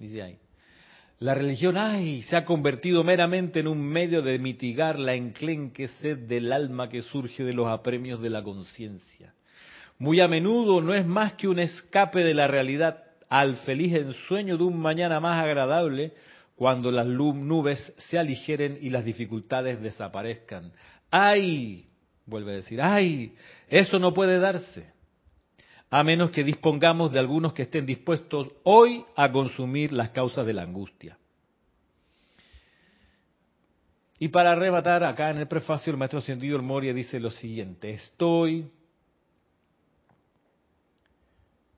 dice 0.00 0.20
ay. 0.20 0.38
La 1.20 1.32
religión, 1.32 1.76
ay, 1.76 2.22
se 2.22 2.36
ha 2.36 2.44
convertido 2.44 3.04
meramente 3.04 3.60
en 3.60 3.68
un 3.68 3.80
medio 3.80 4.20
de 4.20 4.40
mitigar 4.40 4.98
la 4.98 5.14
enclenque 5.14 5.86
sed 5.86 6.18
del 6.26 6.52
alma 6.52 6.88
que 6.88 7.02
surge 7.02 7.44
de 7.44 7.52
los 7.52 7.68
apremios 7.68 8.20
de 8.20 8.30
la 8.30 8.42
conciencia. 8.42 9.32
muy 9.98 10.18
a 10.18 10.26
menudo 10.26 10.80
no 10.80 10.92
es 10.92 11.06
más 11.06 11.34
que 11.34 11.46
un 11.46 11.60
escape 11.60 12.24
de 12.24 12.34
la 12.34 12.48
realidad 12.48 13.04
al 13.28 13.54
feliz 13.58 13.94
ensueño 13.94 14.56
de 14.56 14.64
un 14.64 14.76
mañana 14.76 15.20
más 15.20 15.40
agradable 15.44 16.14
cuando 16.56 16.90
las 16.90 17.06
nubes 17.06 17.94
se 17.96 18.18
aligeren 18.18 18.76
y 18.80 18.88
las 18.88 19.04
dificultades 19.04 19.80
desaparezcan. 19.80 20.72
¡Ay! 21.12 21.86
Vuelve 22.26 22.52
a 22.52 22.56
decir, 22.56 22.82
¡ay! 22.82 23.34
Eso 23.68 24.00
no 24.00 24.12
puede 24.12 24.40
darse, 24.40 24.97
a 25.90 26.02
menos 26.02 26.30
que 26.30 26.44
dispongamos 26.44 27.12
de 27.12 27.18
algunos 27.18 27.52
que 27.52 27.62
estén 27.62 27.86
dispuestos 27.86 28.48
hoy 28.64 29.04
a 29.16 29.32
consumir 29.32 29.92
las 29.92 30.10
causas 30.10 30.46
de 30.46 30.52
la 30.52 30.62
angustia. 30.62 31.16
Y 34.18 34.28
para 34.28 34.52
arrebatar, 34.52 35.04
acá 35.04 35.30
en 35.30 35.38
el 35.38 35.46
prefacio, 35.46 35.92
el 35.92 35.96
maestro 35.96 36.18
Ascendido 36.18 36.60
Moria 36.60 36.92
dice 36.92 37.20
lo 37.20 37.30
siguiente, 37.30 37.90
estoy... 37.90 38.70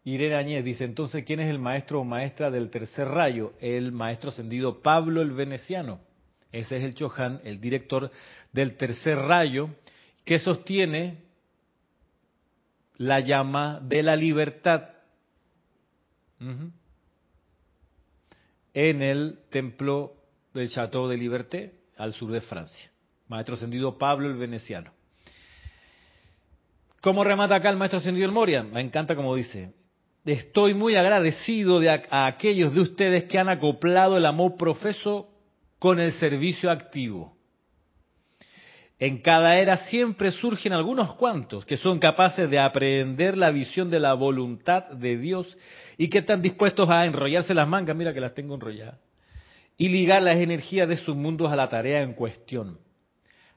Irene 0.03 0.35
Añez 0.35 0.65
dice, 0.65 0.85
entonces, 0.85 1.25
¿quién 1.25 1.41
es 1.41 1.51
el 1.51 1.59
maestro 1.59 2.01
o 2.01 2.05
maestra 2.05 2.51
del 2.51 2.71
tercer 2.71 3.07
rayo? 3.07 3.53
El 3.61 3.93
maestro 3.93 4.31
ascendido 4.31 4.81
Pablo 4.81 5.21
el 5.21 5.33
Veneciano. 5.33 6.01
Ese 6.53 6.79
es 6.79 6.85
el 6.85 6.95
Chohan, 6.95 7.41
el 7.45 7.61
director 7.61 8.11
del 8.51 8.79
tercer 8.79 9.19
rayo, 9.19 9.69
que 10.25 10.39
sostiene 10.39 11.19
la 13.01 13.21
llama 13.21 13.81
de 13.83 14.03
la 14.03 14.15
libertad 14.15 14.91
en 18.75 19.03
el 19.03 19.39
templo 19.49 20.13
del 20.53 20.69
Château 20.69 21.09
de 21.09 21.17
Liberté, 21.17 21.81
al 21.97 22.13
sur 22.13 22.31
de 22.31 22.43
Francia. 22.43 22.91
Maestro 23.29 23.55
ascendido 23.55 23.97
Pablo 23.97 24.29
el 24.29 24.37
Veneciano. 24.37 24.93
¿Cómo 27.01 27.25
remata 27.25 27.55
acá 27.55 27.71
el 27.71 27.79
maestro 27.79 28.01
ascendido 28.01 28.27
el 28.27 28.33
Moria? 28.33 28.63
Me 28.63 28.83
encanta 28.83 29.17
como 29.17 29.35
dice. 29.35 29.73
Estoy 30.27 30.75
muy 30.75 30.97
agradecido 30.97 31.81
de 31.81 31.89
a, 31.89 32.27
aquellos 32.27 32.75
de 32.75 32.81
ustedes 32.83 33.25
que 33.25 33.39
han 33.39 33.49
acoplado 33.49 34.19
el 34.19 34.27
amor 34.27 34.57
profeso 34.57 35.31
con 35.79 36.01
el 36.01 36.13
servicio 36.13 36.71
activo. 36.71 37.35
En 39.01 39.23
cada 39.23 39.57
era 39.57 39.79
siempre 39.89 40.31
surgen 40.31 40.75
algunos 40.75 41.15
cuantos 41.15 41.65
que 41.65 41.79
son 41.79 41.99
capaces 41.99 42.51
de 42.51 42.59
aprender 42.59 43.39
la 43.39 43.51
visión 43.51 43.91
de 43.91 43.99
la 43.99 44.13
voluntad 44.13 44.91
de 44.91 45.17
Dios 45.17 45.57
y 45.97 46.11
que 46.11 46.19
están 46.19 46.43
dispuestos 46.43 46.91
a 46.91 47.07
enrollarse 47.07 47.55
las 47.55 47.67
mangas, 47.67 47.97
mira 47.97 48.13
que 48.13 48.21
las 48.21 48.35
tengo 48.35 48.55
enrolladas, 48.55 49.01
y 49.79 49.89
ligar 49.89 50.23
las 50.23 50.37
energías 50.37 50.87
de 50.87 50.99
sus 50.99 51.17
mundos 51.17 51.51
a 51.51 51.57
la 51.57 51.71
tarea 51.71 52.03
en 52.03 52.13
cuestión. 52.13 52.79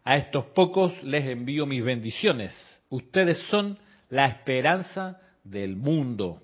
A 0.05 0.15
estos 0.15 0.45
pocos 0.45 1.03
les 1.03 1.27
envío 1.27 1.65
mis 1.65 1.83
bendiciones. 1.83 2.53
Ustedes 2.89 3.37
son 3.49 3.77
la 4.09 4.27
esperanza 4.27 5.19
del 5.43 5.75
mundo. 5.75 6.41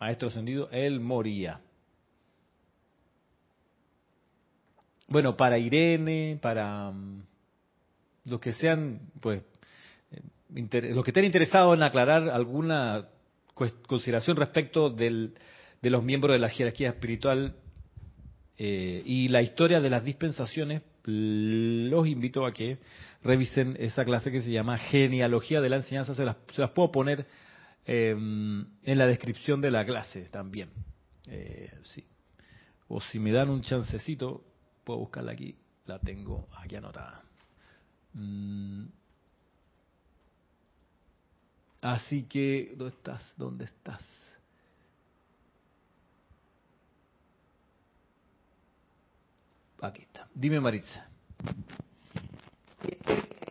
Maestro 0.00 0.28
ascendido, 0.28 0.70
él 0.70 1.00
moría. 1.00 1.60
Bueno, 5.08 5.36
para 5.36 5.58
Irene, 5.58 6.38
para 6.40 6.90
mm, 6.90 7.27
los 8.28 8.40
que 8.40 8.52
sean, 8.52 9.00
pues, 9.20 9.42
eh, 10.10 10.92
los 10.92 11.04
que 11.04 11.10
estén 11.10 11.24
interesados 11.24 11.76
en 11.76 11.82
aclarar 11.82 12.28
alguna 12.28 13.08
consideración 13.86 14.36
respecto 14.36 14.90
del, 14.90 15.34
de 15.82 15.90
los 15.90 16.02
miembros 16.02 16.34
de 16.34 16.38
la 16.38 16.48
jerarquía 16.48 16.90
espiritual 16.90 17.56
eh, 18.56 19.02
y 19.04 19.28
la 19.28 19.42
historia 19.42 19.80
de 19.80 19.90
las 19.90 20.04
dispensaciones, 20.04 20.82
los 21.04 22.06
invito 22.06 22.44
a 22.44 22.52
que 22.52 22.78
revisen 23.22 23.76
esa 23.78 24.04
clase 24.04 24.30
que 24.30 24.40
se 24.42 24.50
llama 24.50 24.78
Genealogía 24.78 25.60
de 25.60 25.68
la 25.68 25.76
Enseñanza. 25.76 26.14
Se 26.14 26.24
las, 26.24 26.36
puedo 26.74 26.90
poner 26.90 27.26
em, 27.86 28.66
en 28.82 28.98
la 28.98 29.06
descripción 29.06 29.60
de 29.60 29.70
la 29.70 29.86
clase 29.86 30.24
también. 30.24 30.70
Eh, 31.28 31.70
sí. 31.84 32.04
O 32.88 33.00
si 33.00 33.18
me 33.18 33.32
dan 33.32 33.48
un 33.48 33.62
chancecito, 33.62 34.44
puedo 34.84 35.00
buscarla 35.00 35.32
aquí. 35.32 35.56
La 35.86 35.98
tengo 35.98 36.48
aquí 36.58 36.76
anotada. 36.76 37.27
Mm. 38.18 38.86
Así 41.80 42.24
que, 42.24 42.74
¿dónde 42.76 42.94
estás? 42.96 43.32
¿Dónde 43.36 43.64
estás? 43.64 44.02
Aquí 49.80 50.02
está. 50.02 50.26
Dime, 50.34 50.58
Maritza. 50.58 51.06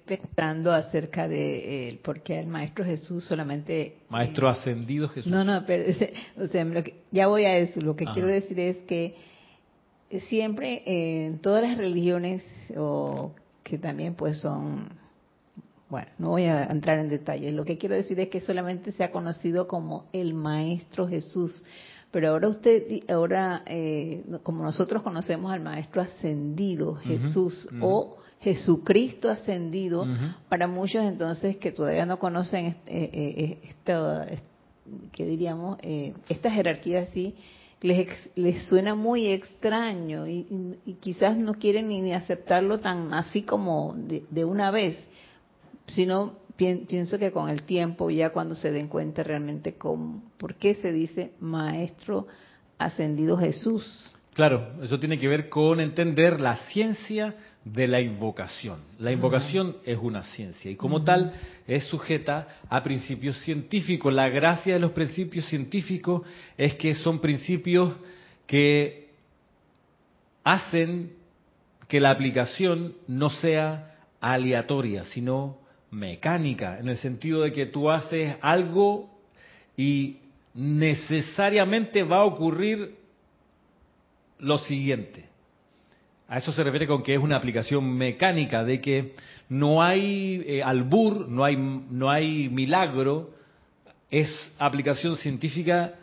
Pensando 0.06 0.74
acerca 0.74 1.28
de 1.28 1.88
eh, 1.90 2.00
por 2.04 2.22
qué 2.22 2.40
el 2.40 2.48
Maestro 2.48 2.84
Jesús 2.84 3.24
solamente... 3.24 4.00
Maestro 4.10 4.50
ascendido 4.50 5.08
Jesús. 5.08 5.32
No, 5.32 5.46
no, 5.46 5.66
pero 5.66 5.86
o 6.38 6.48
sea, 6.48 6.66
ya 7.12 7.28
voy 7.28 7.46
a 7.46 7.58
eso. 7.58 7.80
Lo 7.80 7.96
que 7.96 8.06
quiero 8.06 8.28
decir 8.28 8.60
es 8.60 8.78
que 8.84 9.16
siempre 10.28 10.84
en 10.86 11.40
todas 11.40 11.64
las 11.64 11.78
religiones, 11.78 12.44
o 12.76 13.34
que 13.68 13.78
también 13.78 14.16
pues 14.16 14.40
son... 14.40 14.88
Bueno, 15.90 16.08
no 16.18 16.30
voy 16.30 16.44
a 16.44 16.66
entrar 16.66 17.00
en 17.00 17.10
detalles. 17.10 17.54
Lo 17.54 17.64
que 17.64 17.78
quiero 17.78 17.96
decir 17.96 18.20
es 18.20 18.30
que 18.30 18.42
solamente 18.42 18.92
se 18.92 19.04
ha 19.04 19.12
conocido 19.12 19.68
como 19.68 20.06
el 20.14 20.34
Maestro 20.34 21.08
Jesús. 21.08 21.64
Pero 22.12 22.30
ahora 22.30 22.48
usted, 22.48 23.04
ahora 23.10 23.64
eh, 23.66 24.24
como 24.44 24.64
nosotros 24.64 25.04
conocemos 25.04 25.52
al 25.52 25.62
Maestro 25.62 26.02
ascendido, 26.02 26.96
Jesús 26.96 27.70
o 27.82 28.18
Jesucristo 28.42 29.30
ascendido, 29.30 30.06
para 30.50 30.68
muchos 30.68 31.04
entonces 31.04 31.58
que 31.58 31.72
todavía 31.72 32.06
no 32.06 32.20
conocen 32.20 32.66
eh, 32.66 32.78
eh, 32.88 33.60
esta, 33.64 34.28
que 35.12 35.26
diríamos, 35.26 35.78
esta 36.30 36.52
jerarquía 36.52 37.02
así, 37.02 37.36
les, 37.82 38.08
les 38.36 38.64
suena 38.68 38.96
muy 38.96 39.28
extraño 39.28 40.28
y, 40.28 40.98
quizás 41.00 41.38
no 41.38 41.54
quieren 41.54 41.90
ni 41.90 42.14
aceptarlo 42.14 42.80
tan 42.80 43.14
así 43.14 43.44
como 43.44 43.94
de, 43.96 44.24
de 44.30 44.46
una 44.46 44.72
vez, 44.72 44.98
sino 45.86 46.34
pienso 46.58 47.20
que 47.20 47.32
con 47.32 47.50
el 47.50 47.64
tiempo, 47.64 48.10
ya 48.10 48.32
cuando 48.32 48.56
se 48.56 48.72
den 48.72 48.88
cuenta 48.88 49.24
realmente 49.24 49.74
con 49.74 50.22
por 50.38 50.56
qué 50.56 50.76
se 50.76 50.92
dice 50.92 51.32
Maestro 51.40 52.28
Ascendido 52.80 53.38
Jesús. 53.38 54.12
Claro, 54.38 54.74
eso 54.84 55.00
tiene 55.00 55.18
que 55.18 55.28
ver 55.28 55.50
con 55.50 55.80
entender 55.80 56.40
la 56.40 56.58
ciencia 56.68 57.34
de 57.66 57.88
la 57.88 58.02
invocación. 58.02 58.82
La 59.00 59.12
invocación 59.12 59.78
es 59.84 59.98
una 60.00 60.22
ciencia 60.22 60.70
y 60.70 60.76
como 60.76 61.04
tal 61.04 61.34
es 61.66 61.86
sujeta 61.86 62.48
a 62.70 62.84
principios 62.84 63.36
científicos. 63.40 64.14
La 64.14 64.30
gracia 64.30 64.76
de 64.76 64.80
los 64.80 64.92
principios 64.92 65.48
científicos 65.48 66.22
es 66.56 66.76
que 66.76 66.94
son 66.94 67.20
principios 67.20 67.96
que 68.46 69.10
hacen 70.44 71.14
que 71.88 72.00
la 72.00 72.12
aplicación 72.12 72.94
no 73.08 73.32
sea 73.32 73.96
aleatoria, 74.22 75.04
sino 75.06 75.58
mecánica, 75.90 76.78
en 76.78 76.90
el 76.90 76.98
sentido 76.98 77.42
de 77.42 77.52
que 77.52 77.66
tú 77.66 77.90
haces 77.90 78.36
algo 78.42 79.10
y 79.76 80.18
necesariamente 80.54 82.04
va 82.04 82.18
a 82.18 82.26
ocurrir 82.26 83.07
lo 84.40 84.58
siguiente. 84.60 85.26
A 86.28 86.38
eso 86.38 86.52
se 86.52 86.64
refiere 86.64 86.88
con 86.88 87.04
que 87.04 87.16
es 87.16 87.22
una 87.22 87.38
aplicación 87.38 87.98
mecánica, 87.98 88.64
de 88.64 88.82
que 88.82 89.14
no 89.50 89.82
hay 89.82 90.44
eh, 90.46 90.64
albur, 90.64 91.28
no 91.30 91.46
hay, 91.46 91.56
no 91.56 92.10
hay 92.10 92.50
milagro, 92.50 93.32
es 94.12 94.54
aplicación 94.58 95.16
científica 95.18 95.94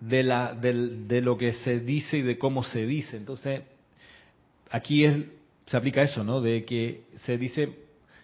de, 0.00 0.22
la, 0.22 0.54
de 0.54 1.20
lo 1.20 1.36
que 1.36 1.52
se 1.52 1.80
dice 1.80 2.18
y 2.18 2.22
de 2.22 2.38
cómo 2.38 2.62
se 2.62 2.86
dice. 2.86 3.18
Entonces, 3.18 3.62
aquí 4.70 5.04
es 5.04 5.18
se 5.70 5.76
aplica 5.76 6.02
eso, 6.02 6.24
¿no? 6.24 6.40
De 6.40 6.64
que 6.64 7.02
se 7.24 7.38
dice, 7.38 7.68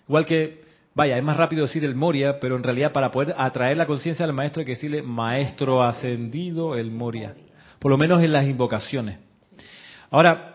igual 0.09 0.27
que, 0.27 0.63
vaya, 0.97 1.17
es 1.17 1.23
más 1.23 1.37
rápido 1.37 1.63
decir 1.63 1.85
el 1.85 1.95
Moria, 1.95 2.41
pero 2.41 2.57
en 2.57 2.65
realidad 2.65 2.93
para 2.93 3.13
poder 3.13 3.37
atraer 3.39 3.77
la 3.77 3.87
conciencia 3.87 4.27
del 4.27 4.35
maestro 4.35 4.61
hay 4.61 4.67
que 4.67 4.73
decirle 4.73 5.01
maestro 5.01 5.81
ascendido 5.81 6.75
el 6.75 6.91
Moria, 6.91 7.37
por 7.79 7.91
lo 7.91 7.99
menos 7.99 8.23
en 8.23 8.33
las 8.33 8.47
invocaciones. 8.47 9.19
Ahora, 10.11 10.55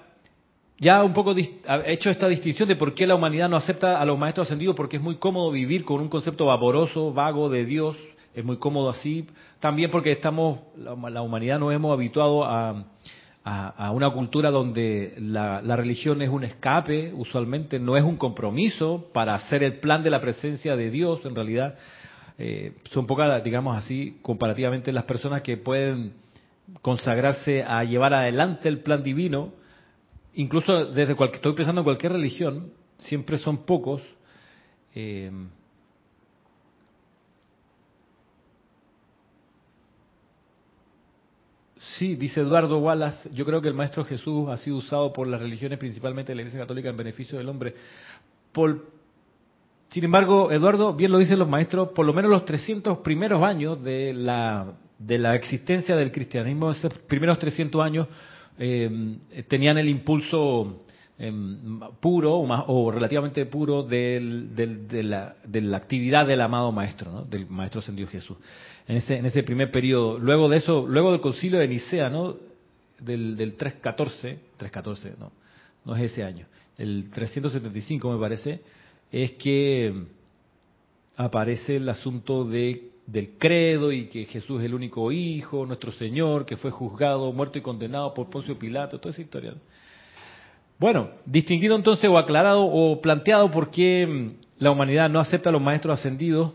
ya 0.78 1.04
un 1.04 1.14
poco 1.14 1.36
he 1.36 1.94
hecho 1.94 2.10
esta 2.10 2.28
distinción 2.28 2.68
de 2.68 2.76
por 2.76 2.94
qué 2.94 3.06
la 3.06 3.16
humanidad 3.16 3.50
no 3.50 3.58
acepta 3.58 4.00
a 4.00 4.06
los 4.06 4.18
maestros 4.18 4.48
ascendidos, 4.48 4.76
porque 4.76 4.98
es 4.98 5.04
muy 5.04 5.16
cómodo 5.18 5.52
vivir 5.52 5.86
con 5.86 6.02
un 6.02 6.10
concepto 6.10 6.46
vaporoso, 6.46 7.14
vago 7.14 7.50
de 7.50 7.66
Dios, 7.66 7.96
es 8.34 8.44
muy 8.44 8.58
cómodo 8.58 8.90
así, 8.90 9.28
también 9.60 9.92
porque 9.92 10.12
estamos, 10.12 10.60
la 10.76 11.22
humanidad 11.22 11.60
nos 11.60 11.74
hemos 11.74 11.94
habituado 11.94 12.46
a 12.46 12.86
a, 13.44 13.92
una 13.92 14.10
cultura 14.12 14.52
donde 14.52 15.16
la, 15.18 15.62
religión 15.76 16.22
es 16.22 16.30
un 16.30 16.44
escape, 16.44 17.12
usualmente 17.14 17.80
no 17.80 17.98
es 17.98 18.04
un 18.04 18.18
compromiso 18.18 19.10
para 19.14 19.36
hacer 19.36 19.64
el 19.64 19.80
plan 19.80 20.04
de 20.04 20.10
la 20.10 20.20
presencia 20.20 20.76
de 20.76 20.92
Dios, 20.92 21.22
en 21.26 21.36
realidad 21.36 21.76
eh, 22.38 22.74
son 22.92 23.08
pocas, 23.08 23.44
digamos 23.44 23.78
así, 23.78 24.20
comparativamente 24.22 24.92
las 24.92 25.06
personas 25.06 25.42
que 25.42 25.58
pueden 25.58 26.14
consagrarse 26.82 27.64
a 27.64 27.84
llevar 27.84 28.14
adelante 28.14 28.70
el 28.70 28.80
plan 28.80 29.04
divino, 29.04 29.54
incluso 30.34 30.86
desde 30.86 31.16
cualquier, 31.16 31.38
estoy 31.38 31.54
pensando 31.54 31.82
en 31.82 31.86
cualquier 31.86 32.14
religión, 32.14 32.72
siempre 32.98 33.38
son 33.38 33.66
pocos. 33.66 34.02
Eh, 34.96 35.32
sí, 41.98 42.16
dice 42.16 42.42
Eduardo 42.42 42.80
Wallace, 42.80 43.30
yo 43.34 43.46
creo 43.46 43.62
que 43.62 43.68
el 43.68 43.74
Maestro 43.74 44.06
Jesús 44.06 44.50
ha 44.50 44.58
sido 44.58 44.78
usado 44.78 45.12
por 45.14 45.28
las 45.28 45.40
religiones, 45.40 45.78
principalmente 45.78 46.34
la 46.34 46.42
Iglesia 46.42 46.62
Católica, 46.62 46.90
en 46.90 46.98
beneficio 46.98 47.38
del 47.38 47.50
hombre. 47.50 47.76
Por, 48.52 48.88
sin 49.90 50.04
embargo, 50.06 50.52
Eduardo, 50.52 50.94
bien 50.94 51.12
lo 51.12 51.18
dicen 51.18 51.40
los 51.40 51.50
maestros, 51.50 51.90
por 51.90 52.06
lo 52.06 52.14
menos 52.14 52.32
los 52.32 52.46
300 52.46 53.00
primeros 53.00 53.44
años 53.44 53.84
de 53.84 54.14
la 54.14 54.74
de 55.06 55.18
la 55.18 55.36
existencia 55.36 55.96
del 55.96 56.12
cristianismo, 56.12 56.72
esos 56.72 56.94
primeros 57.08 57.40
300 57.40 57.84
años, 57.84 58.08
eh, 58.58 59.18
tenían 59.48 59.78
el 59.78 59.90
impulso 59.90 60.84
Em, 61.24 61.80
puro 62.00 62.34
o, 62.34 62.90
relativamente 62.90 63.46
puro 63.46 63.84
del, 63.84 64.56
de, 64.56 65.04
la, 65.04 65.36
de, 65.46 65.62
la, 65.62 65.78
actividad 65.78 66.26
del 66.26 66.42
amado 66.42 66.72
maestro, 66.72 67.28
del 67.30 67.46
maestro 67.46 67.80
ascendido 67.80 68.08
Jesús. 68.08 68.38
En 68.88 68.98
ese, 68.98 69.18
en 69.18 69.28
ese 69.28 69.44
primer 69.44 69.70
periodo, 69.70 70.18
luego 70.18 70.50
de 70.50 70.58
eso, 70.58 70.88
luego 70.88 71.12
del 71.12 71.22
concilio 71.22 71.60
de 71.60 71.68
Nicea, 71.68 72.10
¿no? 72.10 72.38
del, 72.98 73.38
del 73.38 73.54
314, 73.54 74.40
314, 74.58 75.14
no, 75.20 75.32
no 75.86 75.96
es 75.96 76.12
ese 76.12 76.24
año, 76.24 76.48
el 76.80 77.12
375 77.12 78.12
me 78.12 78.20
parece, 78.20 78.62
es 79.12 79.34
que 79.34 79.94
aparece 81.18 81.76
el 81.76 81.88
asunto 81.88 82.46
de 82.46 82.91
del 83.06 83.38
credo 83.38 83.92
y 83.92 84.08
que 84.08 84.26
Jesús 84.26 84.60
es 84.60 84.66
el 84.66 84.74
único 84.74 85.12
hijo, 85.12 85.66
nuestro 85.66 85.92
Señor, 85.92 86.46
que 86.46 86.58
fue 86.58 86.72
juzgado, 86.72 87.32
muerto 87.34 87.58
y 87.58 87.62
condenado 87.62 88.14
por 88.14 88.30
Poncio 88.30 88.58
Pilato, 88.58 89.00
toda 89.00 89.12
esa 89.12 89.22
historia. 89.22 89.54
Bueno, 90.80 91.12
distinguido 91.26 91.76
entonces 91.76 92.10
o 92.10 92.18
aclarado 92.18 92.64
o 92.66 93.02
planteado 93.02 93.52
por 93.52 93.70
qué 93.70 94.32
la 94.58 94.72
humanidad 94.72 95.10
no 95.10 95.20
acepta 95.20 95.50
a 95.50 95.52
los 95.52 95.62
maestros 95.62 96.00
ascendidos, 96.00 96.54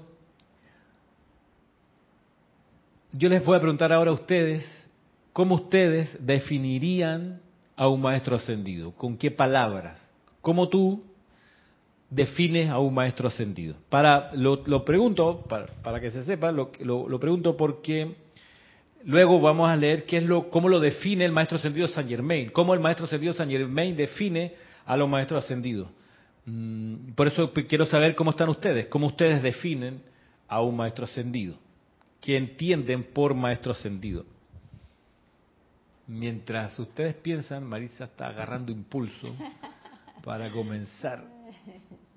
yo 3.12 3.28
les 3.28 3.44
voy 3.44 3.56
a 3.56 3.60
preguntar 3.60 3.92
ahora 3.92 4.10
a 4.10 4.14
ustedes, 4.14 4.64
¿cómo 5.32 5.54
ustedes 5.54 6.16
definirían 6.24 7.40
a 7.76 7.88
un 7.88 8.00
maestro 8.00 8.36
ascendido? 8.36 8.92
¿Con 8.92 9.16
qué 9.16 9.30
palabras? 9.30 10.02
¿Cómo 10.40 10.68
tú 10.68 11.02
defines 12.10 12.70
a 12.70 12.78
un 12.78 12.94
maestro 12.94 13.28
ascendido? 13.28 13.76
Para, 13.88 14.30
lo, 14.34 14.84
pregunto, 14.84 15.44
para, 15.48 16.00
que 16.00 16.10
se 16.10 16.22
sepa, 16.24 16.52
lo, 16.52 16.70
lo 16.80 17.20
pregunto 17.20 17.56
porque 17.56 18.14
Luego 19.06 19.40
vamos 19.40 19.70
a 19.70 19.76
leer 19.76 20.04
qué 20.04 20.16
es 20.16 20.24
lo, 20.24 20.50
cómo 20.50 20.68
lo 20.68 20.80
define 20.80 21.24
el 21.24 21.30
maestro 21.30 21.58
ascendido 21.58 21.86
San 21.86 22.08
Germain, 22.08 22.50
cómo 22.50 22.74
el 22.74 22.80
maestro 22.80 23.06
ascendido 23.06 23.34
San 23.34 23.48
Germain 23.48 23.94
define 23.94 24.54
a 24.84 24.96
los 24.96 25.08
maestros 25.08 25.44
ascendidos. 25.44 25.88
Mm, 26.44 27.12
por 27.14 27.28
eso 27.28 27.52
quiero 27.68 27.86
saber 27.86 28.16
cómo 28.16 28.30
están 28.30 28.48
ustedes, 28.48 28.88
cómo 28.88 29.06
ustedes 29.06 29.44
definen 29.44 30.02
a 30.48 30.60
un 30.60 30.76
maestro 30.76 31.04
ascendido, 31.04 31.56
qué 32.20 32.36
entienden 32.36 33.04
por 33.04 33.32
maestro 33.34 33.70
ascendido. 33.70 34.24
Mientras 36.08 36.76
ustedes 36.76 37.14
piensan, 37.14 37.62
Marisa 37.62 38.06
está 38.06 38.26
agarrando 38.26 38.72
impulso 38.72 39.36
para 40.24 40.50
comenzar 40.50 41.24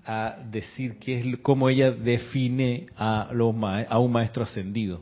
a 0.05 0.37
decir 0.49 0.97
qué 0.97 1.19
es 1.19 1.37
cómo 1.41 1.69
ella 1.69 1.91
define 1.91 2.87
a, 2.97 3.29
los, 3.31 3.53
a 3.89 3.99
un 3.99 4.11
maestro 4.11 4.43
ascendido. 4.43 5.01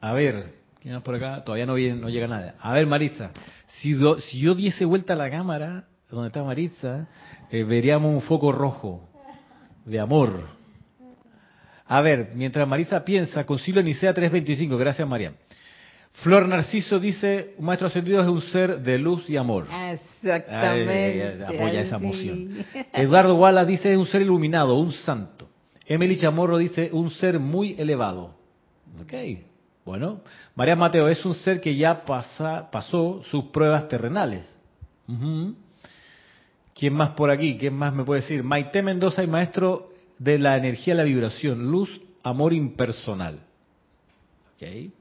A 0.00 0.12
ver, 0.12 0.54
¿quién 0.80 0.94
más 0.94 1.02
por 1.02 1.14
acá? 1.14 1.44
Todavía 1.44 1.66
no, 1.66 1.76
no 1.76 2.08
llega 2.08 2.26
nada. 2.26 2.54
A 2.60 2.72
ver, 2.72 2.86
Marisa, 2.86 3.30
si, 3.80 3.94
si 4.20 4.40
yo 4.40 4.54
diese 4.54 4.84
vuelta 4.84 5.12
a 5.12 5.16
la 5.16 5.30
cámara, 5.30 5.84
donde 6.10 6.28
está 6.28 6.42
Marisa, 6.42 7.08
eh, 7.50 7.64
veríamos 7.64 8.12
un 8.12 8.22
foco 8.22 8.52
rojo 8.52 9.08
de 9.84 10.00
amor. 10.00 10.48
A 11.86 12.00
ver, 12.02 12.32
mientras 12.34 12.66
Marisa 12.68 13.04
piensa, 13.04 13.44
Concilio 13.44 13.82
Nicea 13.82 14.14
325, 14.14 14.76
gracias 14.76 15.08
María. 15.08 15.32
Flor 16.12 16.46
Narciso 16.46 16.98
dice, 16.98 17.54
un 17.56 17.64
maestro 17.64 17.88
ascendido 17.88 18.20
es 18.20 18.28
un 18.28 18.42
ser 18.42 18.80
de 18.80 18.98
luz 18.98 19.28
y 19.30 19.36
amor. 19.36 19.66
Exactamente. 19.92 21.44
apoya 21.44 21.80
esa 21.80 21.96
emoción. 21.96 22.64
Eduardo 22.92 23.36
Wallace 23.36 23.70
dice, 23.70 23.92
es 23.92 23.98
un 23.98 24.06
ser 24.06 24.22
iluminado, 24.22 24.74
un 24.74 24.92
santo. 24.92 25.48
Emily 25.86 26.18
Chamorro 26.18 26.58
dice, 26.58 26.90
un 26.92 27.10
ser 27.10 27.38
muy 27.38 27.74
elevado. 27.78 28.34
Ok, 29.00 29.12
bueno, 29.84 30.20
María 30.54 30.76
Mateo 30.76 31.08
es 31.08 31.24
un 31.24 31.34
ser 31.34 31.60
que 31.60 31.74
ya 31.74 32.04
pasa, 32.04 32.70
pasó 32.70 33.22
sus 33.24 33.46
pruebas 33.46 33.88
terrenales. 33.88 34.46
¿Quién 36.74 36.94
más 36.94 37.10
por 37.10 37.30
aquí? 37.30 37.56
¿Quién 37.58 37.74
más 37.74 37.92
me 37.94 38.04
puede 38.04 38.20
decir? 38.20 38.44
Maite 38.44 38.82
Mendoza 38.82 39.22
y 39.22 39.26
maestro 39.26 39.90
de 40.18 40.38
la 40.38 40.56
energía 40.56 40.94
la 40.94 41.02
vibración, 41.02 41.70
luz, 41.70 42.00
amor 42.22 42.52
impersonal. 42.52 43.40
Okay. 44.54 44.92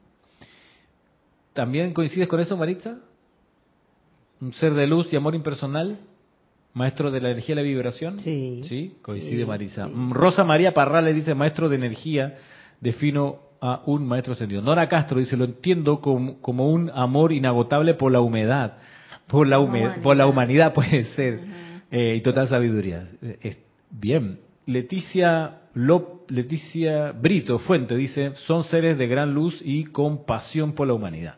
¿También 1.60 1.92
coincides 1.92 2.30
con 2.30 2.40
eso, 2.40 2.56
Maritza? 2.56 3.00
Un 4.40 4.54
ser 4.54 4.74
de 4.74 4.88
luz 4.88 5.12
y 5.12 5.18
amor 5.18 5.36
impersonal, 5.36 6.00
maestro 6.74 7.12
de 7.12 7.20
la 7.20 7.32
energía 7.32 7.52
y 7.52 7.56
la 7.58 7.62
vibración. 7.64 8.18
Sí. 8.22 8.62
Sí, 8.64 8.96
coincide 9.02 9.46
Marisa. 9.46 9.90
Rosa 10.12 10.46
María 10.46 10.74
Parrales 10.74 11.14
dice 11.14 11.36
maestro 11.36 11.68
de 11.68 11.76
energía, 11.76 12.38
defino 12.80 13.40
a 13.60 13.82
un 13.88 14.08
maestro 14.08 14.32
ascendido. 14.32 14.62
Nora 14.62 14.88
Castro 14.88 15.20
dice, 15.20 15.36
lo 15.36 15.44
entiendo 15.44 16.00
como, 16.00 16.70
un 16.70 16.90
amor 16.92 17.34
inagotable 17.34 17.94
por 17.96 18.10
la 18.10 18.22
humedad, 18.22 18.78
por 19.28 19.46
la, 19.46 19.60
humanidad. 19.60 20.02
por 20.02 20.16
la 20.16 20.28
humanidad 20.28 20.74
puede 20.74 21.04
ser, 21.16 21.42
eh, 21.92 22.16
y 22.16 22.22
total 22.22 22.48
sabiduría. 22.48 23.06
bien, 23.90 24.40
Leticia, 24.66 25.64
Leticia 26.30 27.12
Brito 27.12 27.60
Fuente 27.60 27.98
dice, 27.98 28.32
son 28.48 28.64
seres 28.64 28.98
de 28.98 29.08
gran 29.08 29.34
luz 29.34 29.62
y 29.62 29.84
compasión 29.88 30.72
por 30.72 30.88
la 30.88 30.94
humanidad. 30.94 31.36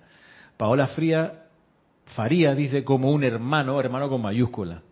Paola 0.61 0.89
Fría, 0.89 1.47
Faría 2.13 2.53
dice, 2.53 2.83
como 2.83 3.09
un 3.09 3.23
hermano, 3.23 3.79
hermano 3.79 4.07
con 4.09 4.21
mayúscula. 4.21 4.83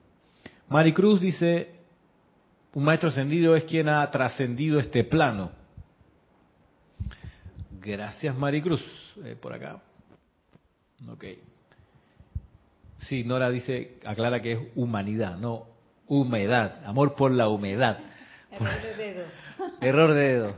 Maricruz 0.67 1.21
dice, 1.21 1.75
un 2.73 2.83
maestro 2.83 3.09
ascendido 3.09 3.55
es 3.55 3.65
quien 3.65 3.87
ha 3.87 4.09
trascendido 4.09 4.79
este 4.79 5.03
plano 5.03 5.51
Gracias, 7.79 8.35
Maricruz. 8.35 8.83
Eh, 9.23 9.37
por 9.39 9.53
acá. 9.53 9.79
Ok. 11.07 11.25
Sí, 13.01 13.23
Nora 13.23 13.51
dice, 13.51 13.99
aclara 14.05 14.41
que 14.41 14.53
es 14.53 14.59
humanidad, 14.73 15.37
no 15.37 15.67
humedad. 16.07 16.83
Amor 16.83 17.13
por 17.13 17.29
la 17.29 17.47
humedad. 17.47 17.99
Error 18.49 18.81
de 18.81 18.95
dedo. 18.95 19.25
Error 19.81 20.13
de 20.15 20.33
dedo. 20.33 20.55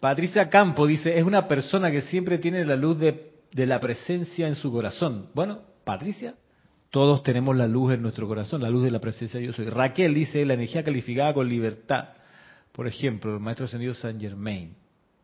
Patricia 0.00 0.50
Campo 0.50 0.86
dice, 0.86 1.16
es 1.16 1.24
una 1.24 1.48
persona 1.48 1.90
que 1.90 2.02
siempre 2.02 2.36
tiene 2.36 2.62
la 2.66 2.76
luz 2.76 2.98
de, 2.98 3.29
de 3.52 3.66
la 3.66 3.80
presencia 3.80 4.48
en 4.48 4.54
su 4.54 4.72
corazón. 4.72 5.28
Bueno, 5.34 5.60
Patricia, 5.84 6.34
todos 6.90 7.22
tenemos 7.22 7.56
la 7.56 7.66
luz 7.66 7.94
en 7.94 8.02
nuestro 8.02 8.26
corazón, 8.26 8.62
la 8.62 8.70
luz 8.70 8.82
de 8.82 8.90
la 8.90 9.00
presencia 9.00 9.40
de 9.40 9.46
yo 9.46 9.52
soy. 9.52 9.66
Raquel 9.66 10.14
dice, 10.14 10.44
la 10.44 10.54
energía 10.54 10.82
calificada 10.82 11.34
con 11.34 11.48
libertad. 11.48 12.10
Por 12.72 12.86
ejemplo, 12.86 13.34
el 13.34 13.40
maestro 13.40 13.66
ascendido 13.66 13.94
San 13.94 14.20
Germain. 14.20 14.74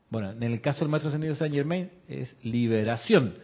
Bueno, 0.09 0.31
en 0.31 0.43
el 0.43 0.61
caso 0.61 0.81
del 0.81 0.89
Maestro 0.89 1.09
Ascendido 1.09 1.35
San 1.35 1.53
Germain 1.53 1.91
es 2.09 2.37
liberación. 2.45 3.35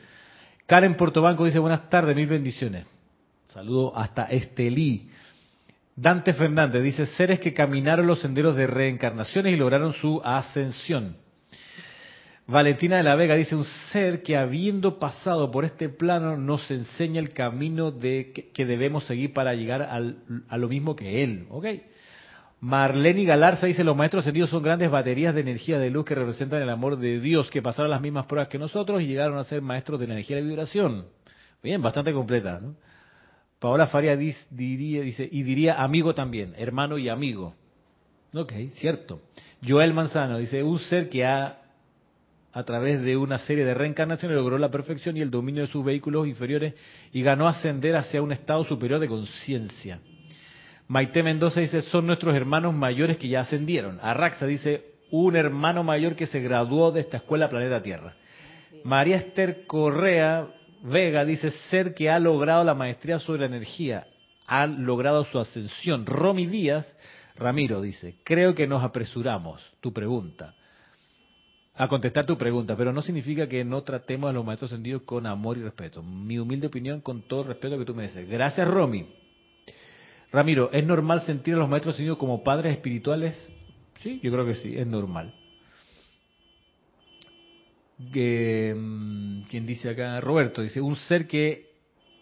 Karen 0.67 0.95
Portobanco 0.95 1.45
dice 1.45 1.59
buenas 1.59 1.91
tardes, 1.91 2.15
mil 2.15 2.29
bendiciones. 2.29 2.87
Saludo 3.49 3.97
hasta 3.97 4.25
Estelí. 4.25 5.11
Dante 5.95 6.33
Fernández 6.33 6.83
dice 6.83 7.07
seres 7.07 7.41
que 7.41 7.53
caminaron 7.53 8.07
los 8.07 8.21
senderos 8.21 8.57
de 8.57 8.67
reencarnaciones 8.67 9.53
y 9.53 9.57
lograron 9.57 9.93
su 9.93 10.23
ascensión. 10.25 11.17
Valentina 12.47 12.97
de 12.97 13.03
la 13.05 13.15
Vega 13.15 13.35
dice 13.35 13.55
un 13.55 13.65
ser 13.93 14.23
que 14.23 14.37
habiendo 14.37 14.99
pasado 14.99 15.51
por 15.51 15.65
este 15.65 15.89
plano 15.89 16.37
nos 16.37 16.71
enseña 16.71 17.21
el 17.21 17.31
camino 17.31 17.91
de 17.91 18.33
que, 18.53 18.67
debemos 18.67 19.05
seguir 19.05 19.33
para 19.33 19.55
llegar 19.55 19.83
a 19.83 20.59
lo 20.59 20.69
mismo 20.69 20.97
que 20.97 21.23
él. 21.23 21.47
¿ok? 21.51 21.67
Marlene 22.63 23.25
Galarza 23.25 23.67
dice, 23.67 23.83
los 23.83 23.97
maestros 23.97 24.23
ascendidos 24.23 24.51
son 24.51 24.63
grandes 24.63 24.89
baterías 24.89 25.35
de 25.35 25.41
energía 25.41 25.81
de 25.81 25.91
luz 25.91 26.05
que 26.05 26.15
representan 26.15 26.63
el 26.63 26.71
amor 26.71 26.97
de 26.97 27.19
Dios, 27.19 27.51
que 27.51 27.61
pasaron 27.61 27.91
las 27.91 28.01
mismas 28.01 28.27
pruebas 28.27 28.49
que 28.49 28.59
nosotros 28.59 29.03
y 29.03 29.07
llegaron 29.07 29.37
a 29.37 29.45
ser 29.45 29.63
maestros 29.63 29.99
de 29.99 30.07
la 30.07 30.15
energía 30.15 30.37
de 30.37 30.43
vibración. 30.43 31.07
Bien, 31.61 31.83
bastante 31.83 32.13
completa. 32.13 32.61
¿no? 32.61 32.77
Paola 33.59 33.89
Faria 33.89 34.17
diría, 34.17 35.03
dice, 35.03 35.29
y 35.31 35.43
diría 35.43 35.83
amigo 35.83 36.15
también, 36.15 36.55
hermano 36.57 36.99
y 36.99 37.09
amigo. 37.09 37.55
Ok, 38.33 38.53
cierto. 38.75 39.23
Joel 39.67 39.93
Manzano 39.93 40.39
dice, 40.39 40.63
un 40.63 40.79
ser 40.79 41.09
que 41.09 41.25
ha, 41.25 41.62
a 42.53 42.63
través 42.65 43.01
de 43.03 43.17
una 43.17 43.39
serie 43.39 43.65
de 43.65 43.75
reencarnaciones, 43.75 44.37
logró 44.37 44.59
la 44.59 44.71
perfección 44.71 45.17
y 45.17 45.21
el 45.21 45.31
dominio 45.31 45.63
de 45.63 45.69
sus 45.69 45.85
vehículos 45.85 46.27
inferiores 46.27 46.75
y 47.13 47.23
ganó 47.23 47.49
ascender 47.49 47.97
hacia 47.97 48.23
un 48.23 48.33
estado 48.33 48.65
superior 48.65 49.01
de 49.01 49.09
conciencia. 49.09 50.01
Maite 50.89 51.23
Mendoza 51.23 51.61
dice, 51.61 51.81
son 51.83 52.07
nuestros 52.07 52.35
hermanos 52.35 52.75
mayores 52.75 53.17
que 53.17 53.29
ya 53.29 53.41
ascendieron. 53.41 53.99
Arraxa 54.03 54.47
dice, 54.47 54.85
un 55.11 55.37
hermano 55.37 55.83
mayor 55.83 56.15
que 56.15 56.27
se 56.27 56.41
graduó 56.41 56.93
de 56.93 57.01
esta 57.01 57.19
escuela 57.19 57.49
Planeta 57.49 57.83
Tierra. 57.83 58.15
María 58.85 59.17
Esther 59.17 59.67
Correa 59.67 60.49
Vega 60.83 61.25
dice, 61.25 61.51
ser 61.71 61.95
que 61.95 62.11
ha 62.11 62.19
logrado 62.19 62.65
la 62.65 62.75
maestría 62.75 63.19
sobre 63.19 63.41
la 63.41 63.47
energía, 63.47 64.07
ha 64.47 64.67
logrado 64.67 65.25
su 65.25 65.39
ascensión. 65.39 66.05
Romy 66.05 66.47
Díaz, 66.47 66.93
Ramiro 67.37 67.81
dice, 67.81 68.17
creo 68.25 68.55
que 68.55 68.67
nos 68.67 68.83
apresuramos. 68.83 69.65
Tu 69.81 69.93
pregunta. 69.93 70.55
A 71.75 71.89
contestar 71.89 72.27
tu 72.27 72.37
pregunta, 72.37 72.77
pero 72.77 72.93
no 72.93 73.03
significa 73.03 73.49
que 73.49 73.65
no 73.65 73.83
tratemos 73.83 74.31
a 74.31 74.33
los 74.33 74.45
maestros 74.45 74.73
ascendidos 74.73 75.03
con 75.03 75.27
amor 75.27 75.57
y 75.57 75.63
respeto. 75.63 76.03
Mi 76.03 76.39
humilde 76.39 76.67
opinión, 76.67 77.01
con 77.01 77.23
todo 77.23 77.43
el 77.43 77.49
respeto 77.49 77.79
que 77.79 77.85
tú 77.85 77.95
me 77.95 78.05
dices. 78.05 78.29
Gracias, 78.29 78.69
Romy. 78.69 79.07
Ramiro, 80.31 80.71
¿es 80.73 80.87
normal 80.87 81.23
sentir 81.23 81.55
a 81.55 81.59
los 81.59 81.69
maestros 81.69 81.95
ascendidos 81.95 82.19
como 82.19 82.43
padres 82.43 82.73
espirituales? 82.73 83.53
Sí, 84.03 84.21
yo 84.23 84.33
creo 84.33 84.47
que 84.47 84.55
sí, 84.57 84.77
es 84.77 84.87
normal. 84.87 85.35
Mm, 87.99 89.43
¿Quién 89.43 89.67
dice 89.67 89.91
acá? 89.91 90.21
Roberto 90.21 90.63
dice, 90.63 90.81
un 90.81 90.97
ser 90.97 91.27
que 91.27 91.71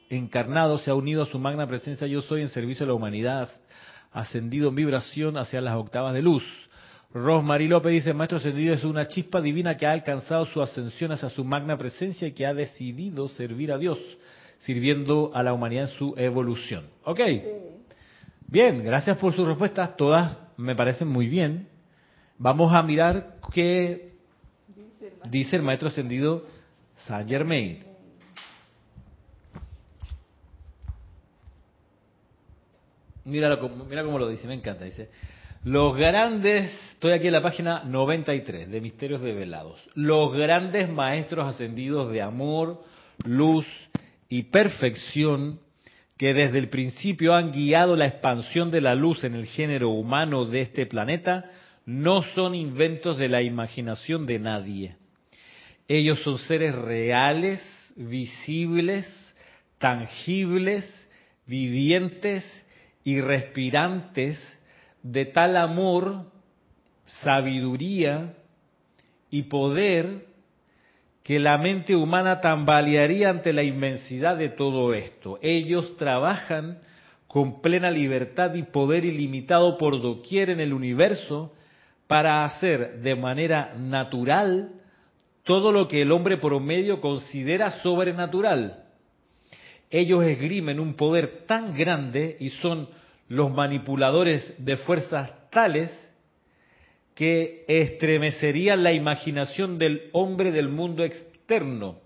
encarnado 0.09 0.79
se 0.79 0.91
ha 0.91 0.95
unido 0.95 1.23
a 1.23 1.27
su 1.27 1.39
magna 1.39 1.67
presencia 1.67 2.07
yo 2.07 2.21
soy 2.23 2.43
en 2.43 2.49
servicio 2.49 2.85
a 2.85 2.89
la 2.89 2.95
humanidad, 2.95 3.49
ascendido 4.13 4.69
en 4.69 4.75
vibración 4.75 5.37
hacia 5.37 5.61
las 5.61 5.77
octavas 5.77 6.13
de 6.15 6.23
luz. 6.23 6.45
Rosmarie 7.13 7.69
López 7.69 7.93
dice, 7.93 8.15
Maestro 8.15 8.39
Ascendido 8.39 8.73
es 8.73 8.85
una 8.85 9.09
chispa 9.09 9.41
divina 9.41 9.77
que 9.77 9.85
ha 9.87 9.93
alcanzado 9.93 10.45
su 10.47 10.63
ascensión 10.63 11.11
hacia 11.11 11.29
su 11.29 11.45
magna 11.45 11.77
presencia 11.77 12.29
y 12.29 12.33
que 12.33 12.47
ha 12.47 12.55
decidido 12.55 13.29
servir 13.29 13.73
a 13.73 13.79
Dios, 13.79 13.99
sirviendo 14.61 15.33
a 15.35 15.43
la 15.43 15.53
humanidad 15.53 15.91
en 15.91 15.97
su 15.97 16.15
evolución. 16.17 16.87
Ok. 17.05 17.21
Bien, 18.47 18.85
gracias 18.85 19.17
por 19.17 19.33
sus 19.33 19.47
respuestas. 19.47 19.97
Todas 19.97 20.39
me 20.57 20.77
parecen 20.77 21.09
muy 21.09 21.27
bien. 21.27 21.69
Vamos 22.39 22.73
a 22.73 22.83
mirar 22.83 23.39
qué 23.53 24.13
dice 25.29 25.57
el 25.57 25.63
Maestro 25.63 25.89
Ascendido 25.89 26.45
Saint 27.07 27.29
Germain. 27.29 27.85
Mira, 33.25 33.59
mira 33.89 34.05
cómo 34.05 34.19
lo 34.19 34.29
dice, 34.29 34.47
me 34.49 34.55
encanta. 34.55 34.85
Dice, 34.85 35.11
los 35.65 35.95
grandes, 35.95 36.73
estoy 36.93 37.13
aquí 37.13 37.27
en 37.27 37.35
la 37.35 37.43
página 37.43 37.85
93 37.85 38.71
de 38.71 38.81
Misterios 38.81 39.21
Develados, 39.21 39.79
los 39.95 40.33
grandes 40.33 40.89
maestros 40.89 41.47
ascendidos 41.47 42.11
de 42.13 42.23
amor, 42.23 42.83
luz 43.25 43.67
y 44.31 44.45
perfección 44.45 45.61
que 46.17 46.33
desde 46.33 46.59
el 46.59 46.71
principio 46.71 47.35
han 47.35 47.53
guiado 47.53 47.95
la 47.95 48.07
expansión 48.07 48.71
de 48.71 48.81
la 48.81 48.95
luz 48.95 49.23
en 49.25 49.35
el 49.35 49.47
género 49.47 49.91
humano 49.91 50.47
de 50.47 50.63
este 50.63 50.87
planeta, 50.87 51.51
no 51.85 52.23
son 52.23 52.55
inventos 52.55 53.19
de 53.19 53.29
la 53.29 53.43
imaginación 53.43 54.27
de 54.27 54.39
nadie. 54.39 54.97
Ellos 55.89 56.23
son 56.23 56.39
seres 56.39 56.75
reales, 56.75 57.61
visibles, 57.97 59.07
tangibles, 59.79 60.87
vivientes 61.47 62.45
y 63.05 63.21
respirantes 63.21 64.41
de 65.03 65.27
tal 65.27 65.57
amor, 65.57 66.27
sabiduría 67.23 68.35
y 69.31 69.45
poder 69.45 70.27
que 71.23 71.39
la 71.39 71.59
mente 71.59 71.95
humana 71.95 72.41
tambalearía 72.41 73.31
ante 73.31 73.53
la 73.53 73.63
inmensidad 73.63 74.37
de 74.37 74.49
todo 74.49 74.95
esto. 74.95 75.39
Ellos 75.43 75.97
trabajan 75.97 76.79
con 77.27 77.61
plena 77.61 77.91
libertad 77.91 78.55
y 78.55 78.65
poder 78.65 79.05
ilimitado 79.05 79.77
por 79.79 80.03
doquier 80.03 80.51
en 80.51 80.61
el 80.61 80.73
universo 80.73 81.53
para 82.07 82.45
hacer 82.45 83.01
de 83.03 83.15
manera 83.15 83.75
natural 83.77 84.73
todo 85.45 85.71
lo 85.71 85.87
que 85.87 86.03
el 86.03 86.11
hombre 86.11 86.39
promedio 86.39 87.01
considera 87.01 87.71
sobrenatural. 87.83 88.85
Ellos 89.91 90.25
esgrimen 90.25 90.81
un 90.81 90.95
poder 90.95 91.45
tan 91.47 91.75
grande 91.75 92.37
y 92.41 92.51
son 92.51 92.89
los 93.31 93.53
manipuladores 93.53 94.55
de 94.59 94.77
fuerzas 94.77 95.31
tales 95.51 95.89
que 97.15 97.65
estremecerían 97.69 98.83
la 98.83 98.93
imaginación 98.93 99.79
del 99.79 100.11
hombre 100.13 100.51
del 100.51 100.69
mundo 100.69 101.05
externo. 101.05 102.01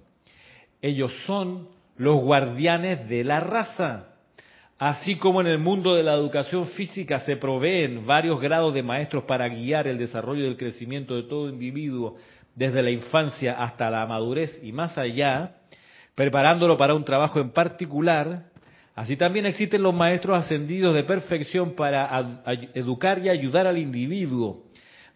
Ellos 0.82 1.10
son 1.26 1.70
los 1.96 2.20
guardianes 2.20 3.08
de 3.08 3.24
la 3.24 3.40
raza. 3.40 4.08
Así 4.78 5.16
como 5.16 5.40
en 5.40 5.46
el 5.46 5.58
mundo 5.58 5.94
de 5.94 6.02
la 6.02 6.12
educación 6.12 6.66
física 6.68 7.20
se 7.20 7.36
proveen 7.38 8.06
varios 8.06 8.38
grados 8.38 8.74
de 8.74 8.82
maestros 8.82 9.24
para 9.24 9.48
guiar 9.48 9.88
el 9.88 9.96
desarrollo 9.96 10.44
y 10.44 10.48
el 10.48 10.58
crecimiento 10.58 11.16
de 11.16 11.22
todo 11.22 11.48
individuo 11.48 12.16
desde 12.54 12.82
la 12.82 12.90
infancia 12.90 13.54
hasta 13.54 13.88
la 13.88 14.04
madurez 14.04 14.60
y 14.62 14.72
más 14.72 14.98
allá, 14.98 15.54
preparándolo 16.14 16.76
para 16.76 16.94
un 16.94 17.04
trabajo 17.04 17.40
en 17.40 17.50
particular, 17.50 18.50
Así 18.94 19.16
también 19.16 19.46
existen 19.46 19.82
los 19.82 19.94
maestros 19.94 20.38
ascendidos 20.44 20.94
de 20.94 21.02
perfección 21.02 21.74
para 21.74 22.42
educar 22.74 23.18
y 23.18 23.28
ayudar 23.28 23.66
al 23.66 23.78
individuo, 23.78 24.62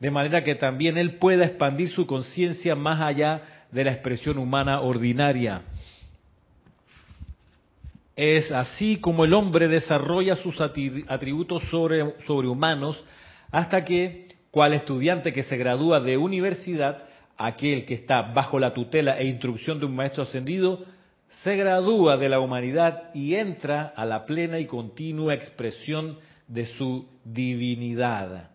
de 0.00 0.10
manera 0.10 0.42
que 0.42 0.56
también 0.56 0.98
él 0.98 1.18
pueda 1.18 1.44
expandir 1.44 1.88
su 1.90 2.06
conciencia 2.06 2.74
más 2.74 3.00
allá 3.00 3.66
de 3.70 3.84
la 3.84 3.92
expresión 3.92 4.38
humana 4.38 4.80
ordinaria. 4.80 5.62
Es 8.16 8.50
así 8.50 8.96
como 8.96 9.24
el 9.24 9.32
hombre 9.32 9.68
desarrolla 9.68 10.34
sus 10.34 10.60
atributos 10.60 11.62
sobrehumanos 11.70 13.00
hasta 13.52 13.84
que, 13.84 14.26
cual 14.50 14.74
estudiante 14.74 15.32
que 15.32 15.44
se 15.44 15.56
gradúa 15.56 16.00
de 16.00 16.16
universidad, 16.16 17.04
aquel 17.36 17.84
que 17.84 17.94
está 17.94 18.22
bajo 18.22 18.58
la 18.58 18.74
tutela 18.74 19.20
e 19.20 19.28
instrucción 19.28 19.78
de 19.78 19.86
un 19.86 19.94
maestro 19.94 20.24
ascendido, 20.24 20.84
se 21.42 21.56
gradúa 21.56 22.16
de 22.16 22.28
la 22.28 22.40
humanidad 22.40 23.14
y 23.14 23.34
entra 23.34 23.92
a 23.94 24.04
la 24.04 24.24
plena 24.24 24.58
y 24.58 24.66
continua 24.66 25.34
expresión 25.34 26.18
de 26.46 26.66
su 26.66 27.06
divinidad. 27.24 28.50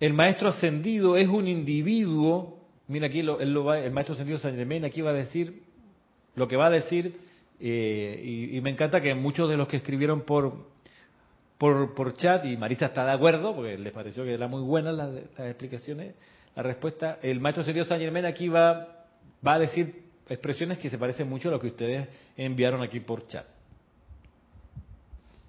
El 0.00 0.14
maestro 0.14 0.48
ascendido 0.48 1.16
es 1.16 1.28
un 1.28 1.48
individuo, 1.48 2.58
mira 2.86 3.06
aquí 3.06 3.20
el 3.20 3.90
maestro 3.90 4.14
ascendido 4.14 4.38
San 4.38 4.56
Germain 4.56 4.84
aquí 4.84 5.00
va 5.00 5.10
a 5.10 5.14
decir 5.14 5.62
lo 6.38 6.46
que 6.46 6.56
va 6.56 6.66
a 6.66 6.70
decir, 6.70 7.16
eh, 7.60 8.50
y, 8.52 8.60
me 8.60 8.70
encanta 8.70 9.00
que 9.00 9.14
muchos 9.14 9.48
de 9.50 9.56
los 9.56 9.66
que 9.66 9.76
escribieron 9.76 10.22
por, 10.22 10.66
por, 11.58 12.16
chat, 12.16 12.44
y 12.44 12.56
Marisa 12.56 12.86
está 12.86 13.04
de 13.04 13.12
acuerdo, 13.12 13.54
porque 13.54 13.76
les 13.76 13.92
pareció 13.92 14.24
que 14.24 14.34
eran 14.34 14.50
muy 14.50 14.62
buenas 14.62 14.94
las 14.94 15.10
explicaciones, 15.38 16.14
la 16.58 16.64
respuesta. 16.64 17.20
El 17.22 17.38
maestro 17.38 17.62
serio 17.62 17.84
San 17.84 18.00
Germán 18.00 18.26
aquí 18.26 18.48
va, 18.48 19.06
va 19.46 19.54
a 19.54 19.58
decir 19.60 20.02
expresiones 20.28 20.78
que 20.78 20.90
se 20.90 20.98
parecen 20.98 21.28
mucho 21.28 21.48
a 21.48 21.52
lo 21.52 21.60
que 21.60 21.68
ustedes 21.68 22.08
enviaron 22.36 22.82
aquí 22.82 22.98
por 22.98 23.28
chat. 23.28 23.46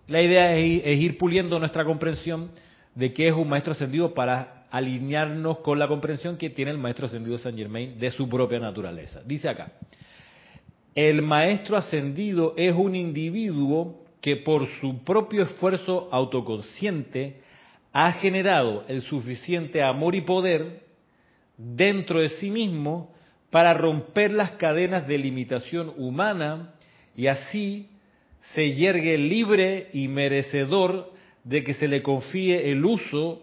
La 0.07 0.21
idea 0.21 0.55
es 0.55 0.99
ir, 0.99 1.17
puliendo 1.17 1.57
nuestra 1.57 1.83
comprensión 1.83 2.51
de 2.93 3.11
qué 3.11 3.27
es 3.27 3.33
un 3.33 3.49
maestro 3.49 3.71
ascendido 3.71 4.13
para 4.13 4.67
alinearnos 4.69 5.59
con 5.59 5.79
la 5.79 5.87
comprensión 5.87 6.37
que 6.37 6.51
tiene 6.51 6.69
el 6.69 6.77
maestro 6.77 7.07
ascendido 7.07 7.39
San 7.39 7.57
Germain 7.57 7.99
de 7.99 8.11
su 8.11 8.29
propia 8.29 8.59
naturaleza. 8.59 9.21
Dice 9.25 9.49
acá, 9.49 9.71
el 10.93 11.23
maestro 11.23 11.75
ascendido 11.75 12.53
es 12.55 12.75
un 12.75 12.95
individuo 12.95 14.05
que 14.21 14.35
por 14.35 14.67
su 14.79 15.03
propio 15.03 15.41
esfuerzo 15.41 16.07
autoconsciente 16.11 17.41
ha 17.93 18.11
generado 18.11 18.83
el 18.87 19.01
suficiente 19.01 19.81
amor 19.81 20.13
y 20.13 20.21
poder 20.21 20.88
dentro 21.59 22.21
de 22.21 22.29
sí 22.29 22.49
mismo 22.49 23.13
para 23.49 23.73
romper 23.73 24.31
las 24.31 24.51
cadenas 24.51 25.07
de 25.07 25.17
limitación 25.17 25.93
humana 25.97 26.73
y 27.15 27.27
así 27.27 27.89
se 28.53 28.71
yergue 28.71 29.17
libre 29.17 29.89
y 29.91 30.07
merecedor 30.07 31.11
de 31.43 31.63
que 31.63 31.73
se 31.73 31.89
le 31.89 32.01
confíe 32.01 32.71
el 32.71 32.85
uso 32.85 33.41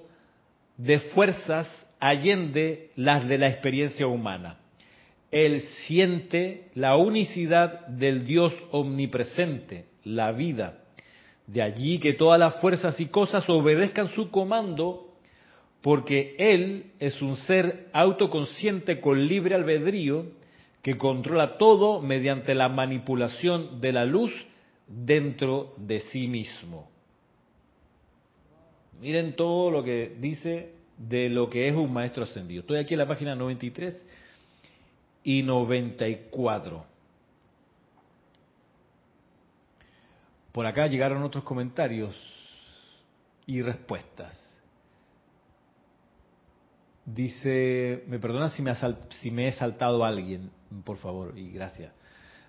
de 0.78 0.98
fuerzas 0.98 1.68
allende 2.00 2.90
las 2.96 3.28
de 3.28 3.36
la 3.36 3.48
experiencia 3.48 4.06
humana. 4.06 4.58
Él 5.30 5.60
siente 5.86 6.70
la 6.74 6.96
unicidad 6.96 7.86
del 7.88 8.24
Dios 8.24 8.54
omnipresente, 8.70 9.86
la 10.04 10.32
vida. 10.32 10.78
De 11.46 11.62
allí 11.62 11.98
que 11.98 12.14
todas 12.14 12.40
las 12.40 12.60
fuerzas 12.60 12.98
y 13.00 13.06
cosas 13.06 13.48
obedezcan 13.48 14.08
su 14.08 14.30
comando 14.30 15.05
porque 15.86 16.34
Él 16.40 16.90
es 16.98 17.22
un 17.22 17.36
ser 17.36 17.90
autoconsciente 17.92 19.00
con 19.00 19.24
libre 19.28 19.54
albedrío 19.54 20.26
que 20.82 20.98
controla 20.98 21.58
todo 21.58 22.02
mediante 22.02 22.56
la 22.56 22.68
manipulación 22.68 23.80
de 23.80 23.92
la 23.92 24.04
luz 24.04 24.32
dentro 24.88 25.74
de 25.76 26.00
sí 26.00 26.26
mismo. 26.26 26.90
Miren 29.00 29.36
todo 29.36 29.70
lo 29.70 29.84
que 29.84 30.16
dice 30.18 30.72
de 30.98 31.28
lo 31.28 31.48
que 31.48 31.68
es 31.68 31.76
un 31.76 31.92
maestro 31.92 32.24
ascendido. 32.24 32.62
Estoy 32.62 32.78
aquí 32.78 32.94
en 32.94 32.98
la 32.98 33.06
página 33.06 33.36
93 33.36 34.04
y 35.22 35.40
94. 35.44 36.84
Por 40.50 40.66
acá 40.66 40.88
llegaron 40.88 41.22
otros 41.22 41.44
comentarios 41.44 42.16
y 43.46 43.62
respuestas. 43.62 44.45
Dice, 47.06 48.02
me 48.08 48.18
perdona 48.18 48.48
si 48.48 48.62
me, 48.62 48.72
si 49.20 49.30
me 49.30 49.46
he 49.46 49.52
saltado 49.52 50.04
a 50.04 50.08
alguien, 50.08 50.50
por 50.84 50.96
favor, 50.96 51.38
y 51.38 51.52
gracias. 51.52 51.92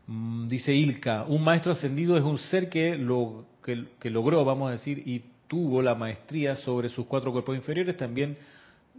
Mm, 0.08 0.48
dice 0.48 0.74
Ilka, 0.74 1.26
un 1.28 1.44
maestro 1.44 1.74
ascendido 1.74 2.18
es 2.18 2.24
un 2.24 2.40
ser 2.40 2.68
que, 2.68 2.98
lo, 2.98 3.46
que, 3.62 4.10
logró, 4.10 4.44
vamos 4.44 4.70
a 4.70 4.72
decir, 4.72 5.04
y 5.06 5.24
tuvo 5.48 5.84
la 5.84 5.94
maestría 5.94 6.56
sobre 6.56 6.90
sus 6.90 7.06
cuatro 7.06 7.32
cuerpos 7.32 7.56
inferiores, 7.56 7.98
también 7.98 8.38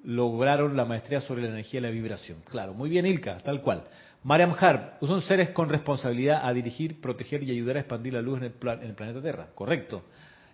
lograron 0.04 0.76
la 0.76 0.84
maestría 0.84 1.20
sobre 1.20 1.42
la 1.42 1.48
energía 1.48 1.80
y 1.80 1.82
la 1.82 1.90
vibración. 1.90 2.38
Claro, 2.44 2.72
muy 2.72 2.88
bien 2.88 3.04
Ilka, 3.04 3.38
tal 3.38 3.60
cual. 3.60 3.82
Mariam 4.22 4.54
Harp, 4.58 5.00
son 5.00 5.22
seres 5.22 5.50
con 5.50 5.68
responsabilidad 5.68 6.46
a 6.46 6.52
dirigir, 6.52 7.00
proteger 7.00 7.42
y 7.42 7.50
ayudar 7.50 7.78
a 7.78 7.80
expandir 7.80 8.12
la 8.12 8.22
luz 8.22 8.38
en 8.38 8.44
el, 8.44 8.52
planeta 8.52 9.20
Tierra. 9.20 9.48
Correcto. 9.54 10.04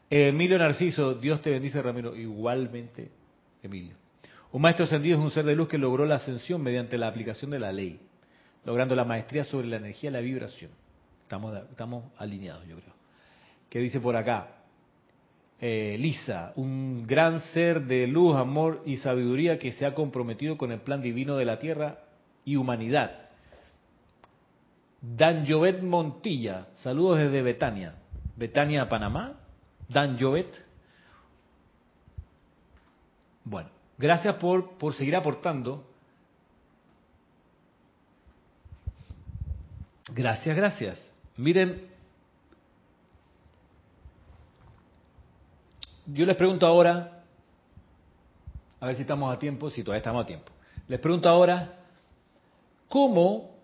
Emilio 0.08 0.58
Narciso, 0.58 1.14
Dios 1.14 1.42
te 1.42 1.50
bendice 1.50 1.82
Ramiro. 1.82 2.14
Igualmente, 2.14 3.10
Emilio. 3.62 4.03
Un 4.54 4.62
maestro 4.62 4.84
ascendido 4.84 5.18
es 5.18 5.24
un 5.24 5.32
ser 5.32 5.44
de 5.44 5.56
luz 5.56 5.66
que 5.66 5.78
logró 5.78 6.06
la 6.06 6.14
ascensión 6.14 6.62
mediante 6.62 6.96
la 6.96 7.08
aplicación 7.08 7.50
de 7.50 7.58
la 7.58 7.72
ley, 7.72 7.98
logrando 8.64 8.94
la 8.94 9.04
maestría 9.04 9.42
sobre 9.42 9.66
la 9.66 9.78
energía 9.78 10.10
y 10.10 10.12
la 10.12 10.20
vibración. 10.20 10.70
Estamos, 11.24 12.04
alineados, 12.18 12.64
yo 12.68 12.76
creo. 12.76 12.94
¿Qué 13.68 13.80
dice 13.80 13.98
por 13.98 14.14
acá? 14.14 14.58
Eh, 15.60 15.96
Lisa, 15.98 16.52
un 16.54 17.04
gran 17.04 17.40
ser 17.52 17.84
de 17.86 18.06
luz, 18.06 18.36
amor 18.36 18.84
y 18.86 18.94
sabiduría 18.98 19.58
que 19.58 19.72
se 19.72 19.86
ha 19.86 19.92
comprometido 19.92 20.56
con 20.56 20.70
el 20.70 20.82
plan 20.82 21.02
divino 21.02 21.34
de 21.34 21.46
la 21.46 21.58
tierra 21.58 22.04
y 22.44 22.54
humanidad. 22.54 23.22
Dan 25.00 25.46
Jovet 25.48 25.82
Montilla, 25.82 26.68
saludos 26.76 27.18
desde 27.18 27.42
Betania. 27.42 27.96
Betania, 28.36 28.88
Panamá. 28.88 29.32
Dan 29.88 30.16
Jovet. 30.16 30.64
Bueno, 33.42 33.73
gracias 33.98 34.34
por, 34.36 34.76
por 34.78 34.94
seguir 34.94 35.16
aportando. 35.16 35.84
Gracias, 40.14 40.56
gracias. 40.56 40.98
Miren, 41.36 41.88
yo 46.06 46.24
les 46.24 46.36
pregunto 46.36 46.66
ahora, 46.66 47.24
a 48.80 48.86
ver 48.86 48.94
si 48.94 49.02
estamos 49.02 49.34
a 49.34 49.38
tiempo, 49.38 49.70
si 49.70 49.82
todavía 49.82 49.98
estamos 49.98 50.22
a 50.22 50.26
tiempo. 50.26 50.52
Les 50.86 51.00
pregunto 51.00 51.28
ahora, 51.28 51.80
¿cómo, 52.88 53.56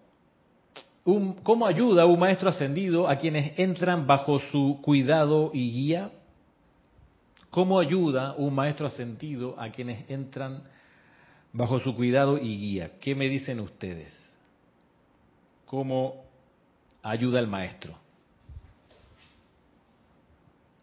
cómo 1.43 1.66
ayuda 1.66 2.07
un 2.07 2.18
maestro 2.18 2.49
ascendido 2.49 3.09
a 3.09 3.16
quienes 3.16 3.59
entran 3.59 4.07
bajo 4.07 4.39
su 4.51 4.81
cuidado 4.83 5.51
y 5.53 5.70
guía? 5.70 6.11
¿Cómo 7.51 7.80
ayuda 7.80 8.34
un 8.34 8.55
maestro 8.55 8.86
ascendido 8.86 9.59
a 9.61 9.70
quienes 9.70 10.09
entran 10.09 10.62
bajo 11.53 11.80
su 11.80 11.94
cuidado 11.96 12.38
y 12.38 12.57
guía? 12.57 12.92
¿Qué 13.01 13.14
me 13.14 13.28
dicen 13.28 13.59
ustedes? 13.59 14.16
¿Cómo 15.66 16.24
ayuda 17.03 17.40
el 17.40 17.48
maestro? 17.48 17.94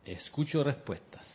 Escucho 0.03 0.63
respuestas. 0.63 1.25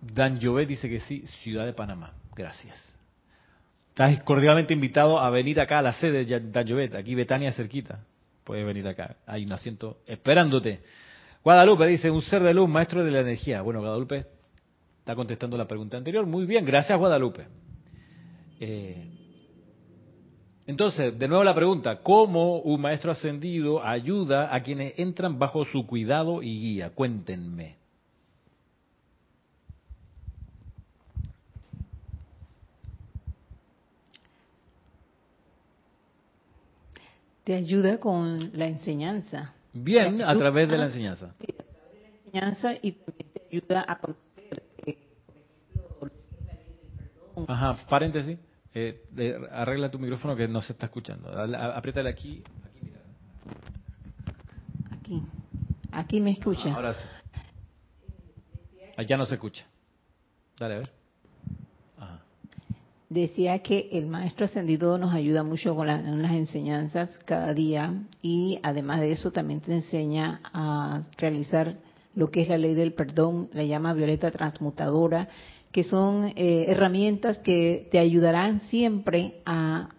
Dan 0.00 0.38
Jovet 0.40 0.68
dice 0.68 0.88
que 0.88 1.00
sí, 1.00 1.26
Ciudad 1.42 1.66
de 1.66 1.72
Panamá. 1.72 2.12
Gracias. 2.34 2.76
Estás 3.88 4.22
cordialmente 4.24 4.74
invitado 4.74 5.18
a 5.18 5.30
venir 5.30 5.58
acá 5.58 5.78
a 5.78 5.82
la 5.82 5.92
sede 5.92 6.24
de 6.24 6.40
Dan 6.40 6.68
Jovet, 6.68 6.94
aquí 6.94 7.14
Betania 7.14 7.52
cerquita. 7.52 8.00
Puedes 8.46 8.64
venir 8.64 8.86
acá, 8.86 9.16
hay 9.26 9.44
un 9.44 9.52
asiento 9.52 9.98
esperándote. 10.06 10.78
Guadalupe 11.42 11.84
dice, 11.88 12.12
un 12.12 12.22
ser 12.22 12.44
de 12.44 12.54
luz, 12.54 12.68
maestro 12.68 13.04
de 13.04 13.10
la 13.10 13.20
energía. 13.20 13.60
Bueno, 13.60 13.80
Guadalupe 13.80 14.24
está 15.00 15.16
contestando 15.16 15.56
la 15.56 15.66
pregunta 15.66 15.96
anterior. 15.96 16.24
Muy 16.26 16.46
bien, 16.46 16.64
gracias 16.64 16.96
Guadalupe. 16.96 17.48
Eh, 18.60 19.10
entonces, 20.64 21.18
de 21.18 21.26
nuevo 21.26 21.42
la 21.42 21.56
pregunta, 21.56 22.02
¿cómo 22.04 22.60
un 22.60 22.80
maestro 22.80 23.10
ascendido 23.10 23.84
ayuda 23.84 24.54
a 24.54 24.62
quienes 24.62 24.96
entran 24.96 25.40
bajo 25.40 25.64
su 25.64 25.84
cuidado 25.84 26.40
y 26.40 26.60
guía? 26.60 26.90
Cuéntenme. 26.90 27.78
Te 37.46 37.54
ayuda 37.54 38.00
con 38.00 38.50
la 38.54 38.66
enseñanza. 38.66 39.54
Bien, 39.72 40.20
a 40.20 40.36
través 40.36 40.68
de 40.68 40.76
la 40.76 40.86
enseñanza. 40.86 41.32
Sí, 41.38 41.46
a 41.56 41.62
través 41.62 41.92
de 41.92 42.00
la 42.00 42.08
enseñanza 42.16 42.72
y 42.82 42.90
también 42.90 43.30
te 43.32 43.42
ayuda 43.48 43.84
a 43.86 43.98
conocer, 43.98 44.62
eh, 44.84 44.98
por 46.00 46.10
ejemplo. 46.10 47.54
Ajá, 47.54 47.76
paréntesis. 47.88 48.36
Eh, 48.74 49.00
arregla 49.52 49.88
tu 49.88 50.00
micrófono 50.00 50.34
que 50.34 50.48
no 50.48 50.60
se 50.60 50.72
está 50.72 50.86
escuchando. 50.86 51.30
Apriétale 51.30 52.10
aquí. 52.10 52.42
Aquí, 52.64 52.80
mira. 52.82 53.00
Aquí. 54.90 55.22
Aquí 55.92 56.20
me 56.20 56.32
escucha. 56.32 56.74
Ahora 56.74 56.94
sí. 56.94 57.04
Allá 58.96 59.16
no 59.16 59.24
se 59.24 59.34
escucha. 59.34 59.64
Dale, 60.58 60.74
a 60.74 60.78
ver 60.78 60.95
decía 63.22 63.58
que 63.60 63.88
el 63.92 64.06
maestro 64.06 64.46
ascendido 64.46 64.98
nos 64.98 65.14
ayuda 65.14 65.42
mucho 65.42 65.74
con 65.74 65.86
las 65.86 66.32
enseñanzas 66.32 67.10
cada 67.24 67.54
día 67.54 67.94
y 68.22 68.58
además 68.62 69.00
de 69.00 69.12
eso 69.12 69.30
también 69.30 69.60
te 69.60 69.72
enseña 69.72 70.40
a 70.52 71.02
realizar 71.18 71.76
lo 72.14 72.30
que 72.30 72.42
es 72.42 72.48
la 72.48 72.58
ley 72.58 72.74
del 72.74 72.92
perdón, 72.94 73.48
la 73.52 73.64
llama 73.64 73.92
violeta 73.92 74.30
transmutadora, 74.30 75.28
que 75.72 75.84
son 75.84 76.32
eh, 76.36 76.66
herramientas 76.68 77.38
que 77.38 77.88
te 77.90 77.98
ayudarán 77.98 78.60
siempre 78.68 79.40
a, 79.44 79.90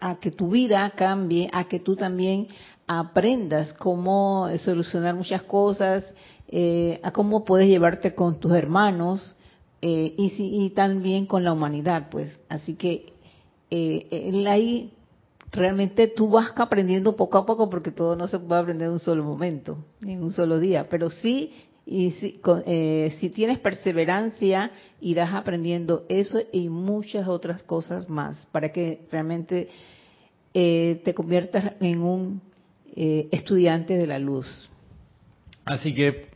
a 0.00 0.18
que 0.18 0.30
tu 0.30 0.50
vida 0.50 0.90
cambie, 0.96 1.48
a 1.52 1.64
que 1.64 1.78
tú 1.78 1.94
también 1.96 2.48
aprendas 2.86 3.72
cómo 3.74 4.48
solucionar 4.58 5.14
muchas 5.14 5.42
cosas, 5.42 6.04
eh, 6.48 6.98
a 7.04 7.12
cómo 7.12 7.44
puedes 7.44 7.68
llevarte 7.68 8.14
con 8.14 8.40
tus 8.40 8.52
hermanos, 8.52 9.36
eh, 9.82 10.14
y, 10.16 10.32
y, 10.38 10.70
también 10.70 11.26
con 11.26 11.44
la 11.44 11.52
humanidad, 11.52 12.08
pues. 12.10 12.38
Así 12.48 12.74
que 12.74 13.12
eh, 13.70 14.44
ahí 14.48 14.92
realmente 15.52 16.06
tú 16.08 16.28
vas 16.28 16.52
aprendiendo 16.56 17.16
poco 17.16 17.38
a 17.38 17.46
poco 17.46 17.70
porque 17.70 17.90
todo 17.90 18.16
no 18.16 18.28
se 18.28 18.38
puede 18.38 18.60
aprender 18.60 18.88
en 18.88 18.94
un 18.94 19.00
solo 19.00 19.24
momento, 19.24 19.78
en 20.02 20.22
un 20.22 20.32
solo 20.32 20.58
día, 20.58 20.86
pero 20.88 21.10
sí, 21.10 21.52
si, 21.86 22.40
eh, 22.66 23.16
si 23.18 23.30
tienes 23.30 23.58
perseverancia, 23.58 24.70
irás 25.00 25.34
aprendiendo 25.34 26.04
eso 26.08 26.38
y 26.52 26.68
muchas 26.68 27.26
otras 27.26 27.62
cosas 27.62 28.08
más 28.08 28.46
para 28.52 28.70
que 28.70 29.06
realmente 29.10 29.68
eh, 30.54 31.00
te 31.04 31.14
conviertas 31.14 31.72
en 31.80 32.00
un 32.00 32.42
eh, 32.94 33.28
estudiante 33.32 33.96
de 33.96 34.06
la 34.06 34.18
luz. 34.18 34.68
Así 35.64 35.94
que, 35.94 36.28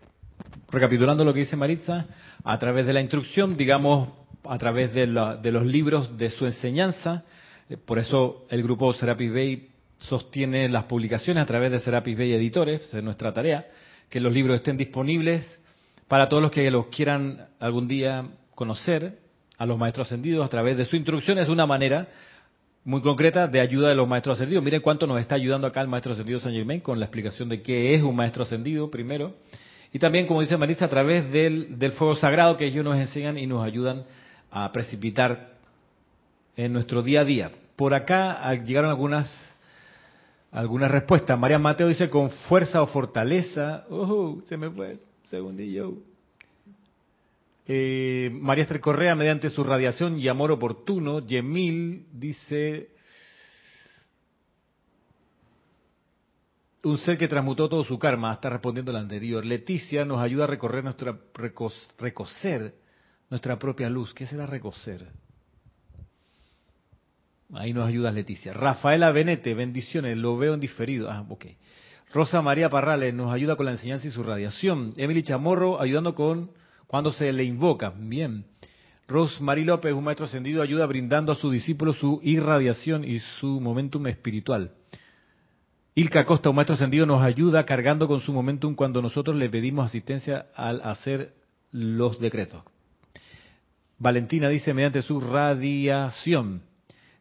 recapitulando 0.71 1.25
lo 1.25 1.33
que 1.33 1.41
dice 1.41 1.57
Maritza, 1.57 2.07
a 2.45 2.59
través 2.59 2.87
de 2.87 2.93
la 2.93 3.01
instrucción, 3.01 3.57
digamos, 3.57 4.11
a 4.45 4.59
través 4.59 4.93
de, 4.95 5.07
los 5.07 5.67
libros 5.67 6.17
de 6.17 6.29
su 6.31 6.45
enseñanza. 6.45 7.25
Eh, 7.69 7.79
por 7.79 7.99
eso 7.99 8.45
el 8.51 8.63
grupo 8.63 8.93
Serapis 8.93 9.33
Bay 9.33 9.69
sostiene 9.99 10.69
las 10.69 10.85
publicaciones 10.85 11.43
a 11.43 11.47
través 11.47 11.73
de 11.73 11.79
Serapis 11.79 12.17
Bay 12.17 12.33
Editores, 12.35 12.93
es 12.93 13.03
nuestra 13.03 13.33
tarea, 13.33 13.67
que 14.11 14.21
los 14.21 14.33
libros 14.33 14.57
estén 14.57 14.77
disponibles 14.77 15.61
para 16.07 16.29
todos 16.29 16.43
los 16.43 16.53
que 16.53 16.71
los 16.71 16.87
quieran 16.89 17.49
algún 17.59 17.89
día 17.89 18.29
conocer 18.55 19.19
a 19.57 19.65
los 19.65 19.79
maestros 19.79 20.09
ascendidos 20.09 20.45
a 20.45 20.49
través 20.51 20.77
de 20.77 20.85
su 20.85 20.97
instrucción. 20.97 21.39
Es 21.39 21.49
una 21.49 21.65
manera 21.65 22.09
muy 22.85 23.01
concreta 23.01 23.47
de 23.47 23.61
ayuda 23.61 23.89
de 23.89 23.95
los 23.95 24.07
maestros 24.07 24.37
ascendidos. 24.37 24.63
Miren 24.63 24.83
cuánto 24.83 25.07
nos 25.07 25.19
está 25.19 25.37
ayudando 25.37 25.67
acá 25.67 25.81
el 25.81 25.89
maestro 25.89 26.13
ascendido 26.13 26.41
San 26.41 26.53
Germain 26.53 26.81
con 26.81 27.01
la 27.01 27.07
explicación 27.07 27.49
de 27.49 27.63
qué 27.63 27.95
es 27.95 28.03
un 28.03 28.15
maestro 28.15 28.43
ascendido 28.43 28.91
primero 28.91 29.35
y 29.95 30.01
también, 30.01 30.27
como 30.27 30.41
dice 30.41 30.57
Marisa, 30.57 30.87
a 30.87 30.89
través 30.89 31.31
del, 31.31 31.93
fuego 31.93 32.17
sagrado 32.17 32.57
que 32.57 32.67
ellos 32.67 32.85
nos 32.85 32.97
enseñan 32.97 33.39
y 33.39 33.47
nos 33.47 33.65
ayudan 33.65 34.05
a 34.51 34.73
precipitar 34.73 35.53
en 36.57 36.73
nuestro 36.73 37.01
día 37.01 37.21
a 37.21 37.25
día. 37.25 37.53
Por 37.77 37.95
acá 37.95 38.53
llegaron 38.65 38.91
algunas 38.91 39.31
algunas 40.51 40.91
respuestas. 40.91 41.39
María 41.39 41.61
Mateo 41.61 41.87
dice 41.87 42.11
con 42.11 42.31
fuerza 42.31 42.83
o 42.83 42.89
fortaleza. 42.89 43.87
Uh, 43.89 44.43
se 44.47 44.57
me 44.57 44.69
fue. 44.69 44.99
Segundillo. 45.27 45.95
Eh, 47.65 48.31
María 48.33 48.63
Esther 48.63 48.81
Correa, 48.81 49.15
mediante 49.15 49.49
su 49.49 49.63
radiación 49.63 50.19
y 50.19 50.27
amor 50.27 50.51
oportuno. 50.51 51.21
Yemil 51.21 52.07
dice 52.13 52.89
un 56.85 56.99
ser 56.99 57.19
que 57.19 57.29
transmutó 57.29 57.69
todo 57.69 57.85
su 57.85 57.99
karma, 57.99 58.33
está 58.33 58.51
respondiendo 58.51 58.93
la 58.93 59.01
anterior. 59.01 59.45
Leticia 59.45 60.05
nos 60.05 60.21
ayuda 60.21 60.45
a 60.45 60.47
recorrer 60.47 60.85
nuestra 60.85 61.19
recocer 61.99 62.75
nuestra 63.31 63.59
propia 63.59 63.89
luz. 63.91 64.13
¿Qué 64.15 64.27
será 64.27 64.47
recocer? 64.47 65.09
Ahí 67.53 67.73
nos 67.73 67.87
ayuda 67.87 68.13
Leticia. 68.13 68.53
Rafaela 68.53 69.13
Benete, 69.13 69.55
bendiciones, 69.55 70.17
lo 70.17 70.37
veo 70.37 70.55
en 70.55 70.61
diferido. 70.61 71.11
Ah, 71.11 71.25
ok. 71.29 71.47
Rosa 72.13 72.43
María 72.43 72.69
Parrales 72.69 73.13
nos 73.13 73.33
ayuda 73.33 73.57
con 73.57 73.67
la 73.67 73.73
enseñanza 73.73 74.07
y 74.07 74.11
su 74.11 74.23
radiación. 74.23 74.95
Emily 74.97 75.23
Chamorro 75.23 75.81
ayudando 75.81 76.15
con 76.15 76.51
cuando 76.87 77.13
se 77.13 77.33
le 77.33 77.45
invoca. 77.45 77.93
Bien. 77.97 78.45
María 79.41 79.65
López, 79.65 79.93
un 79.93 80.05
maestro 80.05 80.27
ascendido, 80.27 80.63
ayuda 80.63 80.87
brindando 80.87 81.33
a 81.33 81.35
su 81.35 81.51
discípulo 81.51 81.93
su 81.93 82.21
irradiación 82.23 83.05
y 83.05 83.19
su 83.41 83.61
momentum 83.61 84.07
espiritual. 84.07 84.71
Ilka 85.97 86.25
Costa, 86.25 86.51
un 86.51 86.57
maestro 86.57 86.75
ascendido, 86.75 87.07
nos 87.07 87.23
ayuda 87.23 87.65
cargando 87.65 88.09
con 88.09 88.21
su 88.21 88.33
momentum 88.33 88.75
cuando 88.75 89.01
nosotros 89.01 89.37
le 89.37 89.49
pedimos 89.49 89.87
asistencia 89.87 90.47
al 90.57 90.81
hacer 90.83 91.35
los 91.71 92.19
decretos. 92.19 92.65
Valentina 93.99 94.49
dice 94.49 94.75
mediante 94.75 95.03
su 95.03 95.21
radiación. 95.21 96.63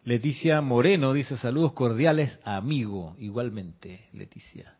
Leticia 0.06 0.60
Moreno 0.62 1.14
dice 1.14 1.38
saludos 1.38 1.74
cordiales, 1.74 2.40
amigo. 2.44 3.16
Igualmente, 3.20 4.08
Leticia. 4.12 4.76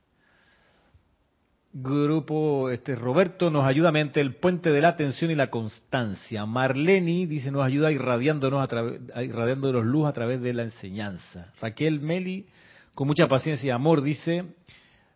Grupo 1.72 2.70
este 2.72 2.96
Roberto 2.96 3.52
nos 3.52 3.66
ayuda 3.66 3.92
mediante 3.92 4.22
el 4.22 4.36
puente 4.36 4.72
de 4.72 4.82
la 4.82 4.90
atención 4.90 5.30
y 5.30 5.36
la 5.36 5.52
constancia. 5.52 6.48
Marleni 6.48 7.28
dice 7.28 7.52
nos 7.52 7.64
ayuda 7.64 7.92
irradiándonos 7.92 8.68
a 8.68 9.24
irradiándonos 9.24 9.86
luz 9.86 10.08
a 10.08 10.14
través 10.14 10.42
de 10.42 10.54
la 10.54 10.64
enseñanza. 10.64 11.54
Raquel 11.62 12.00
Meli 12.00 12.48
con 12.96 13.08
mucha 13.08 13.28
paciencia 13.28 13.68
y 13.68 13.72
amor, 13.72 14.02
dice 14.02 14.46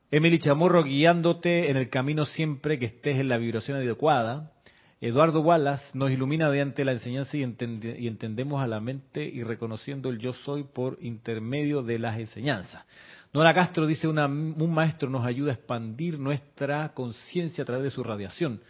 Emily 0.09 0.39
Chamorro, 0.39 0.83
guiándote 0.83 1.69
en 1.69 1.77
el 1.77 1.89
camino 1.89 2.25
siempre 2.25 2.79
que 2.79 2.85
estés 2.85 3.17
en 3.17 3.27
la 3.27 3.37
vibración 3.37 3.77
adecuada. 3.77 4.51
Eduardo 4.99 5.41
Wallace 5.41 5.85
nos 5.93 6.09
ilumina 6.09 6.49
mediante 6.49 6.83
la 6.83 6.93
enseñanza 6.93 7.37
y, 7.37 7.43
entendemos 7.43 8.63
a 8.63 8.67
la 8.67 8.79
mente 8.79 9.23
y 9.23 9.43
reconociendo 9.43 10.09
el 10.09 10.17
yo 10.17 10.33
soy 10.33 10.63
por 10.63 10.97
intermedio 11.01 11.83
de 11.83 11.99
las 11.99 12.17
enseñanzas. 12.17 12.83
Nora 13.31 13.53
Castro 13.53 13.85
dice, 13.85 14.07
una, 14.07 14.25
un 14.25 14.73
maestro 14.73 15.09
nos 15.09 15.23
ayuda 15.23 15.51
a 15.51 15.55
expandir 15.55 16.17
nuestra 16.17 16.93
conciencia 16.95 17.61
a 17.61 17.65
través 17.65 17.83
de 17.83 17.91
su 17.91 18.03
radiación, 18.03 18.61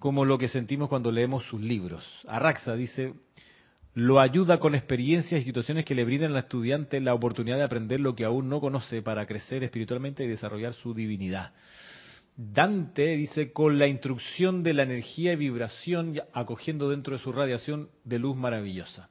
como 0.00 0.24
lo 0.24 0.38
que 0.38 0.48
sentimos 0.48 0.88
cuando 0.88 1.12
leemos 1.12 1.44
sus 1.44 1.60
libros. 1.60 2.04
Arraxa 2.26 2.74
dice, 2.74 3.14
lo 3.94 4.20
ayuda 4.20 4.60
con 4.60 4.74
experiencias 4.74 5.42
y 5.42 5.44
situaciones 5.44 5.84
que 5.84 5.94
le 5.94 6.04
brindan 6.04 6.32
al 6.32 6.38
estudiante 6.38 7.00
la 7.00 7.14
oportunidad 7.14 7.56
de 7.56 7.64
aprender 7.64 8.00
lo 8.00 8.14
que 8.14 8.24
aún 8.24 8.48
no 8.48 8.60
conoce 8.60 9.02
para 9.02 9.26
crecer 9.26 9.64
espiritualmente 9.64 10.24
y 10.24 10.28
desarrollar 10.28 10.74
su 10.74 10.94
divinidad. 10.94 11.52
Dante 12.36 13.16
dice, 13.16 13.52
con 13.52 13.78
la 13.78 13.86
instrucción 13.86 14.62
de 14.62 14.72
la 14.74 14.84
energía 14.84 15.32
y 15.32 15.36
vibración, 15.36 16.20
acogiendo 16.32 16.88
dentro 16.88 17.16
de 17.16 17.22
su 17.22 17.32
radiación 17.32 17.90
de 18.04 18.18
luz 18.18 18.36
maravillosa. 18.36 19.10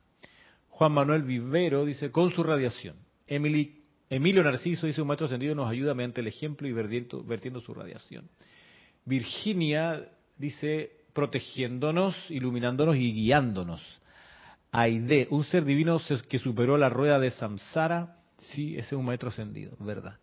Juan 0.70 0.94
Manuel 0.94 1.24
Vivero 1.24 1.86
dice, 1.86 2.10
con 2.10 2.32
su 2.32 2.42
radiación. 2.42 2.96
Emilio 3.28 4.44
Narciso 4.44 4.88
dice, 4.88 5.02
un 5.02 5.08
maestro 5.10 5.26
ascendido 5.26 5.54
nos 5.54 5.70
ayuda 5.70 5.94
mediante 5.94 6.22
el 6.22 6.28
ejemplo 6.28 6.68
y 6.68 6.72
vertiendo 6.72 7.60
su 7.60 7.74
radiación. 7.74 8.30
Virginia 9.06 10.10
dice, 10.38 10.92
protegiéndonos, 11.14 12.16
iluminándonos 12.30 12.96
y 12.96 13.12
guiándonos. 13.12 13.82
Aide, 14.72 15.28
un 15.32 15.44
ser 15.44 15.66
divino 15.66 16.00
que 16.28 16.40
superó 16.40 16.78
la 16.78 16.90
rueda 16.90 17.20
de 17.20 17.32
Samsara, 17.32 18.16
sí, 18.38 18.78
ese 18.78 18.88
es 18.88 18.94
un 18.94 19.06
maestro 19.06 19.30
ascendido, 19.30 19.76
¿verdad? 19.80 20.18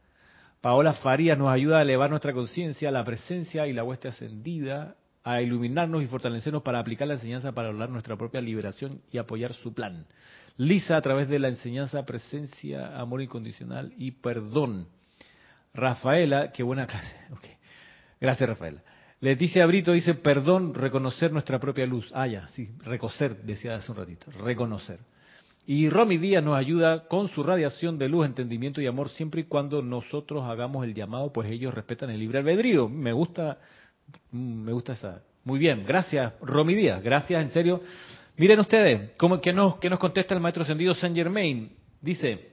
Paola 0.61 0.95
Farías 0.95 1.39
nos 1.39 1.53
ayuda 1.53 1.79
a 1.79 1.83
elevar 1.83 2.11
nuestra 2.11 2.33
conciencia, 2.33 2.91
la 2.91 3.05
presencia 3.05 3.67
y 3.67 3.73
la 3.73 3.85
hueste 3.85 4.09
ascendida, 4.09 4.97
a 5.25 5.43
iluminarnos 5.43 6.03
y 6.03 6.07
fortalecernos 6.07 6.63
para 6.63 6.79
aplicar 6.79 7.09
la 7.09 7.15
enseñanza 7.15 7.53
para 7.53 7.71
lograr 7.71 7.91
nuestra 7.91 8.17
propia 8.17 8.41
liberación 8.41 9.03
y 9.11 9.19
apoyar 9.19 9.53
su 9.55 9.75
plan. 9.75 10.07
Lisa 10.57 10.97
a 10.97 11.03
través 11.03 11.29
de 11.29 11.41
la 11.41 11.49
enseñanza, 11.49 12.07
presencia, 12.07 12.97
amor 12.97 13.23
incondicional 13.23 13.93
y 13.99 14.13
perdón. 14.13 14.89
Rafaela, 15.75 16.53
qué 16.53 16.63
buena 16.63 16.87
clase. 16.89 17.15
Okay. 17.33 17.55
Gracias, 18.21 18.49
Rafaela. 18.49 18.83
Leticia 19.21 19.65
Brito 19.67 19.93
dice, 19.93 20.15
perdón, 20.15 20.75
reconocer 20.75 21.33
nuestra 21.33 21.59
propia 21.59 21.87
luz. 21.87 22.11
Ah, 22.15 22.27
ya, 22.27 22.49
sí, 22.49 22.69
reconocer, 22.85 23.43
decía 23.43 23.75
hace 23.75 23.91
un 23.91 23.99
ratito, 23.99 24.31
reconocer. 24.31 24.99
Y 25.67 25.89
Romy 25.89 26.19
Díaz 26.19 26.45
nos 26.45 26.57
ayuda 26.57 27.09
con 27.09 27.29
su 27.29 27.43
radiación 27.43 27.99
de 27.99 28.09
luz, 28.09 28.27
entendimiento 28.27 28.81
y 28.81 28.87
amor 28.87 29.09
siempre 29.09 29.41
y 29.41 29.45
cuando 29.45 29.83
nosotros 29.83 30.45
hagamos 30.45 30.85
el 30.85 30.95
llamado, 30.95 31.33
pues 31.33 31.51
ellos 31.51 31.75
respetan 31.75 32.11
el 32.11 32.21
libre 32.21 32.39
albedrío. 32.39 32.89
Me 32.89 33.13
gusta, 33.13 33.59
me 34.31 34.73
gusta 34.73 34.93
esa. 34.93 35.23
Muy 35.43 35.59
bien, 35.59 35.85
gracias 35.85 36.35
Romy 36.41 36.75
Díaz, 36.75 37.03
gracias 37.03 37.43
en 37.43 37.51
serio. 37.51 37.81
Miren 38.37 38.61
ustedes, 38.61 39.13
¿cómo, 39.17 39.41
qué, 39.41 39.53
nos, 39.53 39.83
nos 39.83 39.99
contesta 39.99 40.35
el 40.35 40.41
maestro 40.41 40.63
ascendido 40.63 40.95
Saint 40.95 41.17
Germain? 41.17 41.73
Dice, 42.01 42.51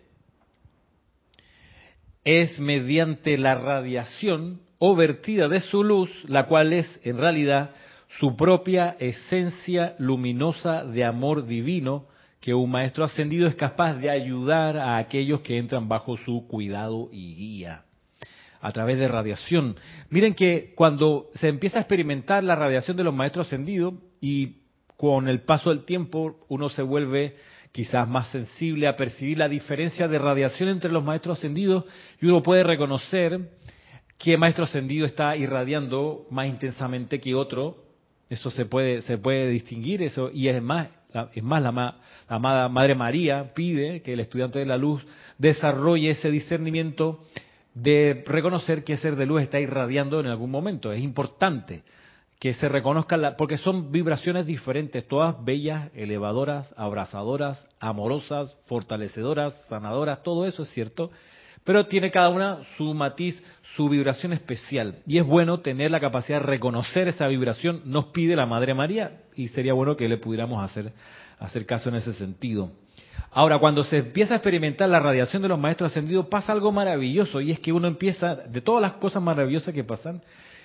es 2.23 2.57
mediante 2.57 3.37
la 3.37 3.53
radiación 3.53 4.61
o 4.85 4.97
vertida 4.97 5.47
de 5.47 5.61
su 5.61 5.81
luz, 5.81 6.09
la 6.27 6.45
cual 6.45 6.73
es 6.73 6.99
en 7.05 7.17
realidad 7.17 7.69
su 8.19 8.35
propia 8.35 8.97
esencia 8.99 9.95
luminosa 9.97 10.83
de 10.83 11.05
amor 11.05 11.45
divino, 11.45 12.07
que 12.41 12.53
un 12.53 12.69
maestro 12.69 13.05
ascendido 13.05 13.47
es 13.47 13.55
capaz 13.55 13.93
de 13.93 14.09
ayudar 14.09 14.75
a 14.75 14.97
aquellos 14.97 15.39
que 15.39 15.57
entran 15.57 15.87
bajo 15.87 16.17
su 16.17 16.47
cuidado 16.49 17.07
y 17.13 17.33
guía 17.33 17.85
a 18.59 18.71
través 18.73 18.99
de 18.99 19.07
radiación. 19.07 19.77
Miren 20.09 20.33
que 20.33 20.73
cuando 20.75 21.29
se 21.35 21.47
empieza 21.47 21.77
a 21.77 21.81
experimentar 21.83 22.43
la 22.43 22.55
radiación 22.55 22.97
de 22.97 23.05
los 23.05 23.13
maestros 23.13 23.47
ascendidos 23.47 23.93
y 24.19 24.63
con 24.97 25.29
el 25.29 25.43
paso 25.43 25.69
del 25.69 25.85
tiempo 25.85 26.43
uno 26.49 26.67
se 26.67 26.81
vuelve 26.81 27.37
quizás 27.71 28.05
más 28.07 28.29
sensible 28.31 28.87
a 28.87 28.97
percibir 28.97 29.37
la 29.37 29.47
diferencia 29.47 30.09
de 30.09 30.19
radiación 30.19 30.67
entre 30.67 30.91
los 30.91 31.05
maestros 31.05 31.37
ascendidos 31.37 31.85
y 32.21 32.25
uno 32.25 32.43
puede 32.43 32.63
reconocer 32.63 33.49
qué 34.23 34.37
maestro 34.37 34.63
ascendido 34.63 35.05
está 35.05 35.35
irradiando 35.35 36.25
más 36.29 36.47
intensamente 36.47 37.19
que 37.19 37.35
otro. 37.35 37.83
Eso 38.29 38.49
se 38.49 38.63
puede, 38.63 39.01
se 39.01 39.17
puede 39.17 39.49
distinguir, 39.49 40.01
eso, 40.01 40.31
y 40.33 40.47
es 40.47 40.63
más, 40.63 40.87
es 41.33 41.43
más, 41.43 41.61
la, 41.61 41.73
la, 41.73 41.95
amada 42.29 42.69
Madre 42.69 42.95
María 42.95 43.53
pide 43.53 44.01
que 44.01 44.13
el 44.13 44.21
estudiante 44.21 44.59
de 44.59 44.65
la 44.65 44.77
luz 44.77 45.05
desarrolle 45.37 46.11
ese 46.11 46.31
discernimiento 46.31 47.19
de 47.73 48.23
reconocer 48.25 48.85
que 48.85 48.95
ser 48.95 49.17
de 49.17 49.25
luz 49.25 49.41
está 49.41 49.59
irradiando 49.59 50.21
en 50.21 50.27
algún 50.27 50.51
momento. 50.51 50.93
Es 50.93 51.03
importante 51.03 51.83
que 52.39 52.53
se 52.53 52.69
reconozca, 52.69 53.17
la, 53.17 53.35
porque 53.35 53.57
son 53.57 53.91
vibraciones 53.91 54.45
diferentes, 54.45 55.05
todas 55.05 55.43
bellas, 55.43 55.91
elevadoras, 55.95 56.73
abrazadoras, 56.77 57.67
amorosas, 57.77 58.57
fortalecedoras, 58.67 59.53
sanadoras, 59.67 60.23
todo 60.23 60.45
eso 60.45 60.63
es 60.63 60.69
cierto, 60.69 61.11
pero 61.63 61.85
tiene 61.85 62.11
cada 62.11 62.29
una 62.29 62.59
su 62.77 62.93
matiz, 62.93 63.41
su 63.75 63.87
vibración 63.89 64.33
especial. 64.33 64.99
Y 65.07 65.17
es 65.17 65.25
bueno 65.25 65.61
tener 65.61 65.91
la 65.91 65.99
capacidad 65.99 66.39
de 66.39 66.45
reconocer 66.45 67.07
esa 67.07 67.27
vibración, 67.27 67.81
nos 67.85 68.05
pide 68.05 68.35
la 68.35 68.45
Madre 68.45 68.73
María, 68.73 69.21
y 69.35 69.47
sería 69.47 69.73
bueno 69.73 69.95
que 69.95 70.07
le 70.07 70.17
pudiéramos 70.17 70.63
hacer, 70.63 70.91
hacer 71.39 71.65
caso 71.65 71.89
en 71.89 71.95
ese 71.95 72.13
sentido. 72.13 72.71
Ahora, 73.31 73.57
cuando 73.59 73.83
se 73.83 73.97
empieza 73.97 74.33
a 74.33 74.37
experimentar 74.37 74.89
la 74.89 74.99
radiación 74.99 75.41
de 75.41 75.47
los 75.47 75.59
maestros 75.59 75.91
ascendidos, 75.91 76.27
pasa 76.27 76.51
algo 76.51 76.71
maravilloso, 76.71 77.41
y 77.41 77.51
es 77.51 77.59
que 77.59 77.71
uno 77.71 77.87
empieza, 77.87 78.35
de 78.35 78.61
todas 78.61 78.81
las 78.81 78.93
cosas 78.93 79.23
maravillosas 79.23 79.73
que 79.73 79.83
pasan, 79.83 80.21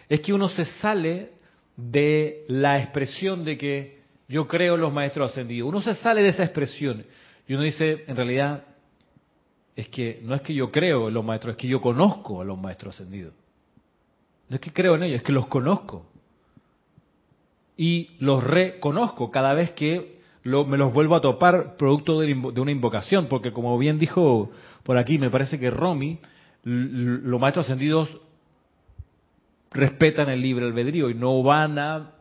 es 0.08 0.20
que 0.20 0.32
uno 0.32 0.48
se 0.48 0.64
sale 0.64 1.32
de 1.76 2.44
la 2.48 2.78
expresión 2.78 3.44
de 3.44 3.56
que 3.56 3.98
yo 4.26 4.46
creo 4.48 4.74
en 4.74 4.80
los 4.80 4.92
maestros 4.92 5.30
ascendidos. 5.30 5.68
Uno 5.68 5.80
se 5.80 5.94
sale 5.94 6.22
de 6.22 6.28
esa 6.28 6.44
expresión 6.44 7.04
y 7.46 7.54
uno 7.54 7.62
dice, 7.62 8.04
en 8.06 8.16
realidad, 8.16 8.64
es 9.78 9.88
que 9.90 10.18
no 10.24 10.34
es 10.34 10.40
que 10.40 10.52
yo 10.52 10.72
creo 10.72 11.06
en 11.06 11.14
los 11.14 11.24
maestros, 11.24 11.52
es 11.52 11.56
que 11.56 11.68
yo 11.68 11.80
conozco 11.80 12.40
a 12.40 12.44
los 12.44 12.58
maestros 12.58 12.96
ascendidos. 12.96 13.32
No 14.48 14.56
es 14.56 14.60
que 14.60 14.72
creo 14.72 14.96
en 14.96 15.04
ellos, 15.04 15.18
es 15.18 15.22
que 15.22 15.30
los 15.30 15.46
conozco. 15.46 16.04
Y 17.76 18.16
los 18.18 18.42
reconozco 18.42 19.30
cada 19.30 19.54
vez 19.54 19.70
que 19.70 20.18
me 20.42 20.76
los 20.76 20.92
vuelvo 20.92 21.14
a 21.14 21.20
topar 21.20 21.76
producto 21.76 22.18
de, 22.18 22.34
una 22.34 22.72
invocación, 22.72 23.28
porque 23.28 23.52
como 23.52 23.78
bien 23.78 24.00
dijo 24.00 24.50
por 24.82 24.98
aquí, 24.98 25.16
me 25.16 25.30
parece 25.30 25.60
que 25.60 25.70
Romy, 25.70 26.18
los 26.64 27.40
maestros 27.40 27.66
ascendidos 27.66 28.08
respetan 29.70 30.28
el 30.28 30.42
libre 30.42 30.66
albedrío 30.66 31.08
y 31.08 31.14
no 31.14 31.40
van 31.44 31.78
a 31.78 32.14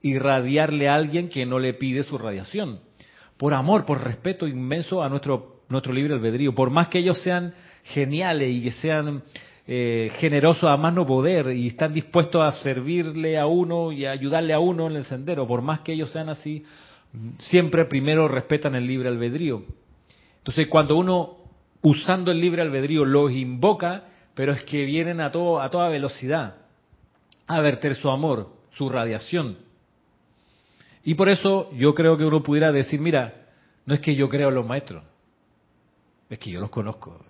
irradiarle 0.00 0.88
a 0.88 0.94
alguien 0.94 1.28
que 1.28 1.44
no 1.44 1.58
le 1.58 1.74
pide 1.74 2.04
su 2.04 2.16
radiación. 2.16 2.80
Por 3.36 3.52
amor, 3.52 3.84
por 3.84 4.02
respeto 4.02 4.46
inmenso 4.46 5.02
a 5.02 5.10
nuestro 5.10 5.61
nuestro 5.68 5.92
libre 5.92 6.14
albedrío. 6.14 6.54
Por 6.54 6.70
más 6.70 6.88
que 6.88 6.98
ellos 6.98 7.22
sean 7.22 7.54
geniales 7.84 8.50
y 8.50 8.62
que 8.62 8.70
sean 8.72 9.22
eh, 9.66 10.10
generosos 10.18 10.64
a 10.64 10.76
más 10.76 10.92
no 10.92 11.06
poder 11.06 11.52
y 11.54 11.68
están 11.68 11.92
dispuestos 11.92 12.42
a 12.42 12.60
servirle 12.62 13.38
a 13.38 13.46
uno 13.46 13.92
y 13.92 14.04
a 14.04 14.10
ayudarle 14.10 14.52
a 14.52 14.58
uno 14.58 14.88
en 14.88 14.96
el 14.96 15.04
sendero, 15.04 15.46
por 15.46 15.62
más 15.62 15.80
que 15.80 15.92
ellos 15.92 16.10
sean 16.10 16.28
así, 16.28 16.64
siempre 17.38 17.84
primero 17.84 18.28
respetan 18.28 18.74
el 18.74 18.86
libre 18.86 19.08
albedrío. 19.08 19.62
Entonces, 20.38 20.66
cuando 20.68 20.96
uno, 20.96 21.36
usando 21.82 22.32
el 22.32 22.40
libre 22.40 22.62
albedrío, 22.62 23.04
los 23.04 23.30
invoca, 23.32 24.04
pero 24.34 24.52
es 24.52 24.64
que 24.64 24.84
vienen 24.84 25.20
a, 25.20 25.30
todo, 25.30 25.60
a 25.60 25.70
toda 25.70 25.88
velocidad 25.88 26.56
a 27.46 27.60
verter 27.60 27.94
su 27.94 28.10
amor, 28.10 28.48
su 28.74 28.88
radiación. 28.88 29.58
Y 31.04 31.14
por 31.14 31.28
eso 31.28 31.70
yo 31.74 31.94
creo 31.94 32.16
que 32.16 32.24
uno 32.24 32.42
pudiera 32.42 32.72
decir, 32.72 33.00
mira, 33.00 33.46
no 33.84 33.94
es 33.94 34.00
que 34.00 34.14
yo 34.14 34.28
creo 34.28 34.48
en 34.48 34.54
los 34.54 34.66
maestros, 34.66 35.04
es 36.32 36.38
que 36.38 36.50
yo 36.50 36.60
los 36.60 36.70
conozco. 36.70 37.20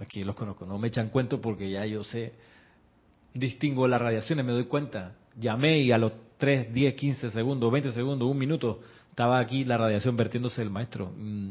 Es 0.00 0.08
que 0.08 0.20
yo 0.20 0.26
los 0.26 0.34
conozco. 0.34 0.66
No 0.66 0.78
me 0.78 0.88
echan 0.88 1.10
cuento 1.10 1.40
porque 1.40 1.70
ya 1.70 1.86
yo 1.86 2.02
sé, 2.02 2.32
distingo 3.32 3.86
las 3.86 4.00
radiaciones, 4.00 4.44
me 4.44 4.50
doy 4.50 4.64
cuenta. 4.64 5.14
Llamé 5.38 5.78
y 5.78 5.92
a 5.92 5.98
los 5.98 6.12
3, 6.38 6.74
10, 6.74 6.94
15 6.94 7.30
segundos, 7.30 7.70
20 7.70 7.92
segundos, 7.92 8.28
un 8.28 8.36
minuto, 8.36 8.80
estaba 9.10 9.38
aquí 9.38 9.64
la 9.64 9.76
radiación 9.76 10.16
vertiéndose 10.16 10.60
del 10.60 10.70
maestro. 10.70 11.12
Mm. 11.16 11.50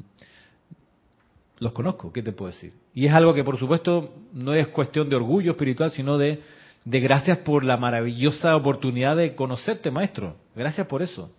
los 1.59 1.71
conozco, 1.71 2.11
¿qué 2.11 2.21
te 2.21 2.33
puedo 2.33 2.51
decir? 2.51 2.73
Y 2.93 3.05
es 3.05 3.13
algo 3.13 3.33
que 3.33 3.45
por 3.45 3.57
supuesto 3.57 4.13
no 4.33 4.53
es 4.53 4.67
cuestión 4.67 5.09
de 5.09 5.15
orgullo 5.15 5.51
espiritual, 5.51 5.91
sino 5.91 6.17
de, 6.17 6.41
de 6.83 6.99
gracias 6.99 7.37
por 7.37 7.63
la 7.63 7.77
maravillosa 7.77 8.53
oportunidad 8.57 9.15
de 9.15 9.33
conocerte, 9.33 9.91
maestro. 9.91 10.35
Gracias 10.55 10.87
por 10.87 11.01
eso. 11.01 11.31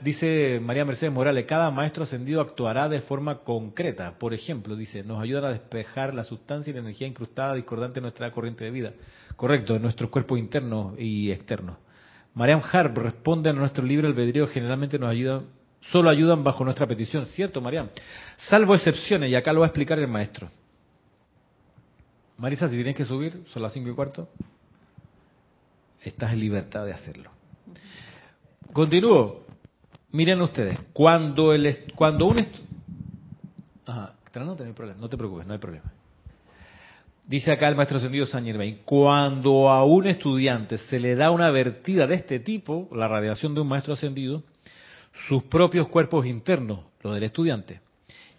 Dice 0.00 0.58
María 0.62 0.84
Mercedes 0.84 1.12
Morales, 1.12 1.44
cada 1.44 1.70
maestro 1.70 2.04
ascendido 2.04 2.40
actuará 2.40 2.88
de 2.88 3.00
forma 3.00 3.38
concreta. 3.38 4.18
Por 4.18 4.32
ejemplo, 4.32 4.74
dice, 4.74 5.02
nos 5.02 5.22
ayudan 5.22 5.44
a 5.44 5.50
despejar 5.50 6.14
la 6.14 6.24
sustancia 6.24 6.70
y 6.70 6.74
la 6.74 6.80
energía 6.80 7.06
incrustada 7.06 7.54
discordante 7.54 7.98
en 7.98 8.04
nuestra 8.04 8.30
corriente 8.30 8.64
de 8.64 8.70
vida. 8.70 8.92
Correcto, 9.36 9.76
en 9.76 9.82
nuestros 9.82 10.08
cuerpos 10.10 10.38
internos 10.38 10.94
y 10.98 11.30
externos. 11.30 11.76
Mariam 12.34 12.62
Harp 12.70 12.96
responde 12.96 13.50
a 13.50 13.52
nuestro 13.52 13.84
libro 13.84 14.06
Albedrío, 14.06 14.46
generalmente 14.48 14.98
nos 14.98 15.10
ayudan, 15.10 15.46
solo 15.80 16.10
ayudan 16.10 16.44
bajo 16.44 16.64
nuestra 16.64 16.86
petición. 16.86 17.26
¿Cierto, 17.26 17.60
Mariam? 17.60 17.88
Salvo 18.36 18.74
excepciones, 18.74 19.30
y 19.30 19.34
acá 19.34 19.52
lo 19.52 19.60
va 19.60 19.66
a 19.66 19.68
explicar 19.68 19.98
el 19.98 20.08
maestro. 20.08 20.50
Marisa, 22.38 22.68
si 22.68 22.74
tienes 22.74 22.94
que 22.94 23.04
subir, 23.04 23.44
son 23.48 23.62
las 23.62 23.72
cinco 23.72 23.90
y 23.90 23.94
cuarto, 23.94 24.28
estás 26.02 26.32
en 26.32 26.40
libertad 26.40 26.84
de 26.84 26.92
hacerlo. 26.92 27.30
Continúo. 28.72 29.45
Miren 30.16 30.40
ustedes, 30.40 30.78
cuando, 30.94 31.52
el, 31.52 31.92
cuando 31.94 32.24
un... 32.24 32.38
Ajá, 33.84 34.14
no, 34.34 34.44
no 34.46 34.56
te 35.10 35.16
preocupes, 35.18 35.46
no 35.46 35.52
hay 35.52 35.58
problema. 35.58 35.92
Dice 37.26 37.52
acá 37.52 37.68
el 37.68 37.76
maestro 37.76 37.98
ascendido 37.98 38.24
San 38.24 38.46
Germain, 38.46 38.78
cuando 38.86 39.68
a 39.68 39.84
un 39.84 40.06
estudiante 40.06 40.78
se 40.78 40.98
le 40.98 41.16
da 41.16 41.30
una 41.30 41.50
vertida 41.50 42.06
de 42.06 42.14
este 42.14 42.40
tipo, 42.40 42.88
la 42.92 43.08
radiación 43.08 43.54
de 43.54 43.60
un 43.60 43.68
maestro 43.68 43.92
ascendido, 43.92 44.42
sus 45.28 45.42
propios 45.42 45.88
cuerpos 45.88 46.24
internos, 46.24 46.80
los 47.02 47.12
del 47.12 47.24
estudiante, 47.24 47.82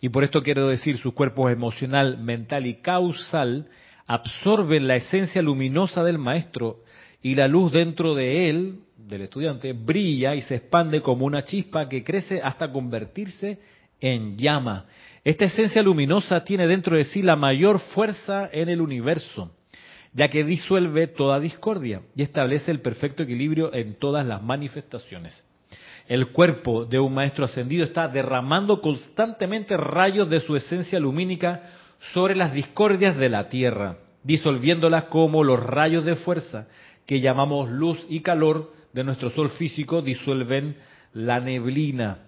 y 0.02 0.10
por 0.10 0.24
esto 0.24 0.42
quiero 0.42 0.70
decir 0.70 0.98
sus 0.98 1.14
cuerpos 1.14 1.52
emocional, 1.52 2.18
mental 2.18 2.66
y 2.66 2.82
causal, 2.82 3.68
absorben 4.08 4.88
la 4.88 4.96
esencia 4.96 5.44
luminosa 5.44 6.04
del 6.04 6.18
maestro 6.18 6.80
y 7.22 7.36
la 7.36 7.48
luz 7.48 7.72
dentro 7.72 8.16
de 8.16 8.50
él 8.50 8.80
del 8.98 9.22
estudiante 9.22 9.74
brilla 9.74 10.34
y 10.34 10.42
se 10.42 10.56
expande 10.56 11.02
como 11.02 11.26
una 11.26 11.44
chispa 11.44 11.88
que 11.88 12.04
crece 12.04 12.42
hasta 12.42 12.72
convertirse 12.72 13.60
en 14.00 14.38
llama. 14.38 14.86
Esta 15.24 15.46
esencia 15.46 15.82
luminosa 15.82 16.44
tiene 16.44 16.68
dentro 16.68 16.98
de 16.98 17.04
sí 17.04 17.22
la 17.22 17.36
mayor 17.36 17.80
fuerza 17.80 18.50
en 18.52 18.70
el 18.70 18.82
universo, 18.82 19.52
ya 20.14 20.30
que 20.30 20.44
disuelve 20.44 21.08
toda 21.08 21.40
discordia 21.40 22.02
y 22.16 22.24
establece 22.24 22.72
el 22.72 22.82
perfecto 22.82 23.24
equilibrio 23.24 23.74
en 23.74 23.96
todas 23.96 24.26
las 24.26 24.42
manifestaciones. 24.42 25.44
El 26.08 26.32
cuerpo 26.32 26.86
de 26.86 27.00
un 27.00 27.14
maestro 27.14 27.46
ascendido 27.46 27.84
está 27.84 28.08
derramando 28.08 28.82
constantemente 28.82 29.76
rayos 29.78 30.30
de 30.30 30.40
su 30.40 30.56
esencia 30.56 31.00
lumínica 31.00 31.64
sobre 32.14 32.36
las 32.36 32.54
discordias 32.54 33.18
de 33.18 33.30
la 33.30 33.50
tierra, 33.50 33.98
disolviéndolas 34.24 35.06
como 35.06 35.44
los 35.44 35.60
rayos 35.60 36.06
de 36.06 36.16
fuerza 36.16 36.68
que 37.06 37.20
llamamos 37.20 37.70
luz 37.70 38.06
y 38.10 38.22
calor 38.22 38.77
de 38.94 39.04
nuestro 39.04 39.30
sol 39.32 39.50
físico 39.52 40.02
disuelven 40.02 40.78
la 41.14 41.40
neblina. 41.40 42.20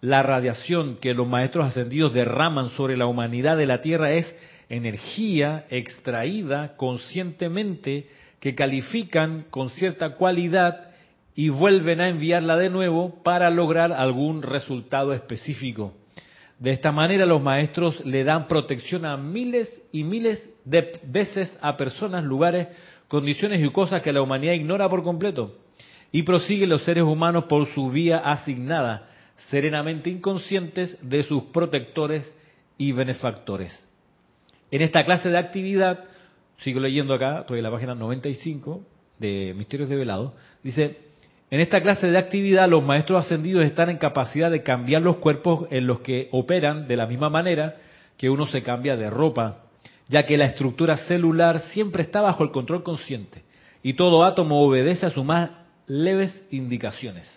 La 0.00 0.22
radiación 0.22 0.96
que 0.96 1.12
los 1.12 1.28
maestros 1.28 1.68
ascendidos 1.68 2.14
derraman 2.14 2.70
sobre 2.70 2.96
la 2.96 3.06
humanidad 3.06 3.56
de 3.56 3.66
la 3.66 3.82
Tierra 3.82 4.12
es 4.12 4.34
energía 4.68 5.66
extraída 5.68 6.76
conscientemente 6.76 8.08
que 8.40 8.54
califican 8.54 9.44
con 9.50 9.68
cierta 9.70 10.14
cualidad 10.14 10.90
y 11.34 11.50
vuelven 11.50 12.00
a 12.00 12.08
enviarla 12.08 12.56
de 12.56 12.70
nuevo 12.70 13.22
para 13.22 13.50
lograr 13.50 13.92
algún 13.92 14.42
resultado 14.42 15.12
específico. 15.12 15.94
De 16.58 16.72
esta 16.72 16.92
manera 16.92 17.24
los 17.24 17.42
maestros 17.42 18.04
le 18.04 18.24
dan 18.24 18.46
protección 18.46 19.04
a 19.06 19.16
miles 19.16 19.82
y 19.92 20.04
miles 20.04 20.48
de 20.64 21.00
veces 21.04 21.56
a 21.62 21.76
personas, 21.76 22.24
lugares, 22.24 22.68
condiciones 23.10 23.60
y 23.60 23.68
cosas 23.70 24.02
que 24.02 24.12
la 24.12 24.22
humanidad 24.22 24.52
ignora 24.52 24.88
por 24.88 25.02
completo. 25.02 25.56
Y 26.12 26.22
prosiguen 26.22 26.68
los 26.68 26.84
seres 26.84 27.02
humanos 27.02 27.44
por 27.44 27.66
su 27.74 27.90
vía 27.90 28.18
asignada, 28.18 29.08
serenamente 29.48 30.10
inconscientes 30.10 30.96
de 31.02 31.24
sus 31.24 31.44
protectores 31.44 32.32
y 32.78 32.92
benefactores. 32.92 33.76
En 34.70 34.82
esta 34.82 35.04
clase 35.04 35.28
de 35.28 35.38
actividad, 35.38 36.04
sigo 36.58 36.78
leyendo 36.78 37.12
acá, 37.12 37.40
estoy 37.40 37.58
en 37.58 37.64
la 37.64 37.72
página 37.72 37.96
95 37.96 38.82
de 39.18 39.54
Misterios 39.56 39.88
de 39.88 39.96
Velado, 39.96 40.34
dice, 40.62 40.98
en 41.50 41.58
esta 41.58 41.82
clase 41.82 42.06
de 42.06 42.16
actividad 42.16 42.68
los 42.68 42.84
maestros 42.84 43.24
ascendidos 43.24 43.64
están 43.64 43.90
en 43.90 43.98
capacidad 43.98 44.52
de 44.52 44.62
cambiar 44.62 45.02
los 45.02 45.16
cuerpos 45.16 45.66
en 45.72 45.88
los 45.88 45.98
que 46.00 46.28
operan 46.30 46.86
de 46.86 46.96
la 46.96 47.06
misma 47.06 47.28
manera 47.28 47.76
que 48.16 48.30
uno 48.30 48.46
se 48.46 48.62
cambia 48.62 48.96
de 48.96 49.10
ropa 49.10 49.64
ya 50.10 50.26
que 50.26 50.36
la 50.36 50.46
estructura 50.46 50.96
celular 50.96 51.60
siempre 51.60 52.02
está 52.02 52.20
bajo 52.20 52.42
el 52.42 52.50
control 52.50 52.82
consciente 52.82 53.44
y 53.80 53.94
todo 53.94 54.24
átomo 54.24 54.60
obedece 54.60 55.06
a 55.06 55.10
sus 55.10 55.24
más 55.24 55.50
leves 55.86 56.44
indicaciones. 56.50 57.30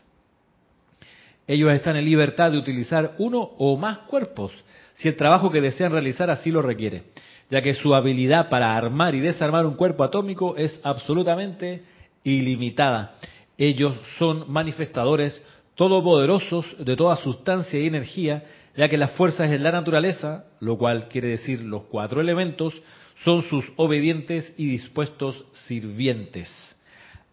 Ellos 1.46 1.72
están 1.72 1.98
en 1.98 2.06
libertad 2.06 2.52
de 2.52 2.58
utilizar 2.58 3.14
uno 3.20 3.52
o 3.60 3.78
más 3.78 4.00
cuerpos 4.00 4.52
si 4.96 5.08
el 5.08 5.16
trabajo 5.16 5.52
que 5.52 5.62
desean 5.62 5.92
realizar 5.92 6.32
así 6.32 6.50
lo 6.50 6.64
requiere, 6.64 7.04
ya 7.52 7.62
que 7.62 7.76
su 7.76 7.94
habilidad 7.94 8.50
para 8.50 8.76
armar 8.76 9.14
y 9.14 9.20
desarmar 9.20 9.68
un 9.68 9.76
cuerpo 9.76 10.04
atómico 10.04 10.56
es 10.58 10.80
absolutamente 10.84 11.84
ilimitada. 12.24 13.14
Ellos 13.56 14.00
son 14.18 14.52
manifestadores 14.52 15.40
todopoderosos 15.76 16.66
de 16.80 16.96
toda 16.96 17.18
sustancia 17.18 17.80
y 17.80 17.86
energía 17.86 18.44
ya 18.76 18.90
que 18.90 18.98
las 18.98 19.12
fuerzas 19.12 19.52
en 19.52 19.64
la 19.64 19.72
naturaleza, 19.72 20.46
lo 20.60 20.78
cual 20.78 21.08
quiere 21.08 21.30
decir 21.30 21.62
los 21.62 21.84
cuatro 21.84 22.22
elementos, 22.22 22.74
son 23.24 23.44
sus 23.44 23.66
obedientes 23.76 24.52
y 24.58 24.68
dispuestos 24.68 25.46
sirvientes. 25.68 26.52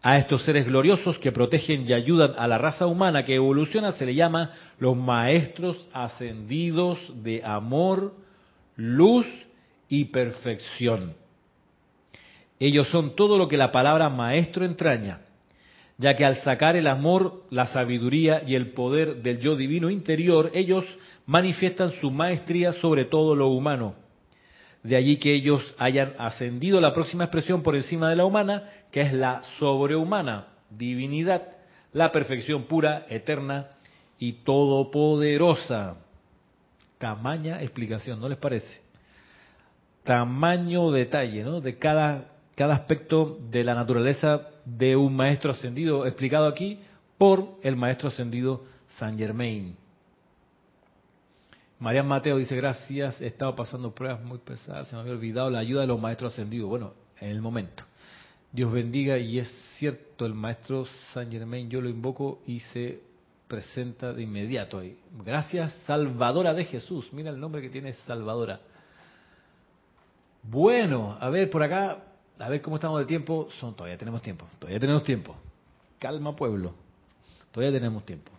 A 0.03 0.17
estos 0.17 0.43
seres 0.43 0.65
gloriosos 0.65 1.19
que 1.19 1.31
protegen 1.31 1.87
y 1.87 1.93
ayudan 1.93 2.33
a 2.37 2.47
la 2.47 2.57
raza 2.57 2.87
humana 2.87 3.23
que 3.23 3.35
evoluciona 3.35 3.91
se 3.91 4.05
le 4.05 4.15
llama 4.15 4.51
los 4.79 4.97
maestros 4.97 5.89
ascendidos 5.93 6.99
de 7.23 7.43
amor, 7.43 8.15
luz 8.75 9.27
y 9.89 10.05
perfección. 10.05 11.13
Ellos 12.59 12.87
son 12.89 13.15
todo 13.15 13.37
lo 13.37 13.47
que 13.47 13.57
la 13.57 13.71
palabra 13.71 14.09
maestro 14.09 14.65
entraña, 14.65 15.21
ya 16.01 16.15
que 16.15 16.25
al 16.25 16.37
sacar 16.37 16.75
el 16.75 16.87
amor, 16.87 17.43
la 17.51 17.67
sabiduría 17.67 18.41
y 18.43 18.55
el 18.55 18.71
poder 18.71 19.21
del 19.21 19.39
yo 19.39 19.55
divino 19.55 19.91
interior, 19.91 20.49
ellos 20.55 20.83
manifiestan 21.27 21.91
su 21.91 22.09
maestría 22.09 22.73
sobre 22.73 23.05
todo 23.05 23.35
lo 23.35 23.49
humano. 23.49 23.93
De 24.81 24.95
allí 24.95 25.17
que 25.17 25.31
ellos 25.31 25.75
hayan 25.77 26.15
ascendido 26.17 26.81
la 26.81 26.91
próxima 26.91 27.25
expresión 27.25 27.61
por 27.61 27.75
encima 27.75 28.09
de 28.09 28.15
la 28.15 28.25
humana, 28.25 28.67
que 28.91 29.01
es 29.01 29.13
la 29.13 29.43
sobrehumana, 29.59 30.47
divinidad, 30.71 31.43
la 31.93 32.11
perfección 32.11 32.63
pura, 32.63 33.05
eterna 33.07 33.67
y 34.17 34.33
todopoderosa. 34.43 35.97
Tamaña 36.97 37.61
explicación, 37.61 38.19
¿no 38.19 38.27
les 38.27 38.39
parece? 38.39 38.81
Tamaño 40.03 40.89
detalle, 40.89 41.43
¿no? 41.43 41.61
De 41.61 41.77
cada, 41.77 42.25
cada 42.55 42.73
aspecto 42.73 43.37
de 43.51 43.63
la 43.63 43.75
naturaleza 43.75 44.47
de 44.65 44.95
un 44.95 45.15
maestro 45.15 45.51
ascendido, 45.51 46.05
explicado 46.05 46.47
aquí 46.47 46.79
por 47.17 47.57
el 47.63 47.75
maestro 47.75 48.09
ascendido 48.09 48.63
Saint 48.97 49.17
Germain. 49.17 49.75
María 51.79 52.03
Mateo 52.03 52.37
dice, 52.37 52.55
gracias, 52.55 53.19
he 53.21 53.27
estado 53.27 53.55
pasando 53.55 53.93
pruebas 53.93 54.23
muy 54.23 54.37
pesadas, 54.37 54.87
se 54.87 54.95
me 54.95 55.01
había 55.01 55.13
olvidado 55.13 55.49
la 55.49 55.59
ayuda 55.59 55.81
de 55.81 55.87
los 55.87 55.99
maestros 55.99 56.33
ascendidos. 56.33 56.69
Bueno, 56.69 56.93
en 57.19 57.29
el 57.29 57.41
momento. 57.41 57.83
Dios 58.51 58.71
bendiga 58.71 59.17
y 59.17 59.39
es 59.39 59.47
cierto, 59.77 60.25
el 60.25 60.33
maestro 60.33 60.85
San 61.13 61.31
Germain, 61.31 61.69
yo 61.69 61.81
lo 61.81 61.89
invoco 61.89 62.41
y 62.45 62.59
se 62.59 63.01
presenta 63.47 64.13
de 64.13 64.23
inmediato 64.23 64.79
ahí. 64.79 64.97
Gracias, 65.25 65.73
Salvadora 65.87 66.53
de 66.53 66.65
Jesús. 66.65 67.07
Mira 67.13 67.31
el 67.31 67.39
nombre 67.39 67.61
que 67.61 67.69
tiene 67.69 67.93
Salvadora. 67.93 68.59
Bueno, 70.43 71.17
a 71.19 71.29
ver 71.29 71.49
por 71.49 71.63
acá, 71.63 72.03
a 72.41 72.49
ver 72.49 72.61
cómo 72.61 72.77
estamos 72.77 72.99
de 72.99 73.05
tiempo. 73.05 73.47
Son, 73.59 73.75
todavía 73.75 73.97
tenemos 73.97 74.21
tiempo, 74.21 74.47
todavía 74.59 74.79
tenemos 74.79 75.03
tiempo. 75.03 75.35
Calma 75.99 76.35
pueblo, 76.35 76.73
todavía 77.51 77.77
tenemos 77.77 78.05
tiempo. 78.05 78.31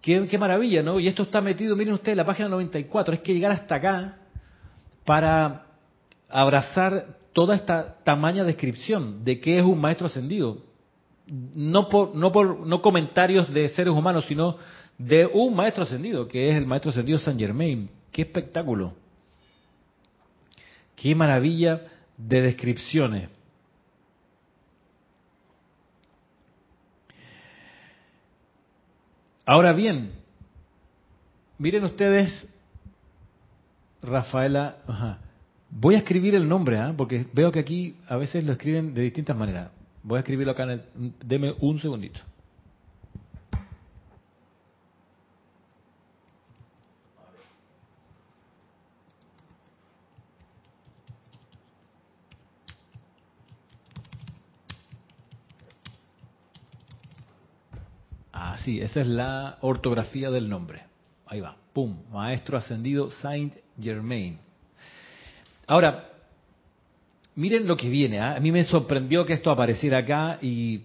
Qué, 0.00 0.38
maravilla, 0.38 0.82
¿no? 0.82 0.98
Y 0.98 1.06
esto 1.06 1.22
está 1.22 1.40
metido, 1.40 1.76
miren 1.76 1.94
ustedes, 1.94 2.16
la 2.16 2.24
página 2.24 2.48
94, 2.48 3.14
es 3.14 3.20
que 3.20 3.34
llegar 3.34 3.52
hasta 3.52 3.76
acá 3.76 4.18
para 5.04 5.66
abrazar 6.28 7.18
toda 7.32 7.54
esta 7.54 7.98
tamaña 8.02 8.42
descripción 8.42 9.22
de 9.22 9.38
qué 9.38 9.58
es 9.58 9.64
un 9.64 9.80
maestro 9.80 10.08
ascendido. 10.08 10.58
No 11.26 11.88
por, 11.88 12.16
no 12.16 12.32
por 12.32 12.66
no 12.66 12.82
comentarios 12.82 13.52
de 13.52 13.68
seres 13.68 13.94
humanos, 13.94 14.24
sino 14.26 14.56
de 14.98 15.24
un 15.26 15.54
maestro 15.54 15.84
ascendido, 15.84 16.26
que 16.26 16.50
es 16.50 16.56
el 16.56 16.66
maestro 16.66 16.90
ascendido 16.90 17.18
San 17.20 17.38
Germain. 17.38 17.88
Qué 18.10 18.22
espectáculo. 18.22 18.94
Qué 20.96 21.14
maravilla 21.14 21.82
de 22.16 22.42
descripciones. 22.42 23.28
Ahora 29.44 29.72
bien, 29.72 30.12
miren 31.58 31.84
ustedes, 31.84 32.48
Rafaela, 34.00 34.76
voy 35.68 35.96
a 35.96 35.98
escribir 35.98 36.34
el 36.34 36.48
nombre, 36.48 36.78
¿ah? 36.78 36.94
porque 36.96 37.26
veo 37.32 37.50
que 37.50 37.58
aquí 37.58 37.96
a 38.08 38.16
veces 38.16 38.44
lo 38.44 38.52
escriben 38.52 38.94
de 38.94 39.02
distintas 39.02 39.36
maneras. 39.36 39.70
Voy 40.02 40.16
a 40.16 40.20
escribirlo 40.20 40.52
acá 40.52 40.64
en 40.64 40.70
el... 40.70 40.82
Deme 41.24 41.54
un 41.60 41.80
segundito. 41.80 42.20
Sí, 58.64 58.80
esa 58.80 59.00
es 59.00 59.06
la 59.06 59.58
ortografía 59.60 60.30
del 60.30 60.48
nombre. 60.48 60.82
Ahí 61.26 61.40
va, 61.40 61.56
pum, 61.72 61.96
Maestro 62.12 62.58
Ascendido 62.58 63.10
Saint 63.10 63.54
Germain. 63.80 64.38
Ahora, 65.66 66.10
miren 67.34 67.66
lo 67.66 67.76
que 67.76 67.88
viene. 67.88 68.20
¿ah? 68.20 68.36
A 68.36 68.40
mí 68.40 68.52
me 68.52 68.64
sorprendió 68.64 69.24
que 69.24 69.34
esto 69.34 69.50
apareciera 69.50 69.98
acá 69.98 70.38
y, 70.42 70.82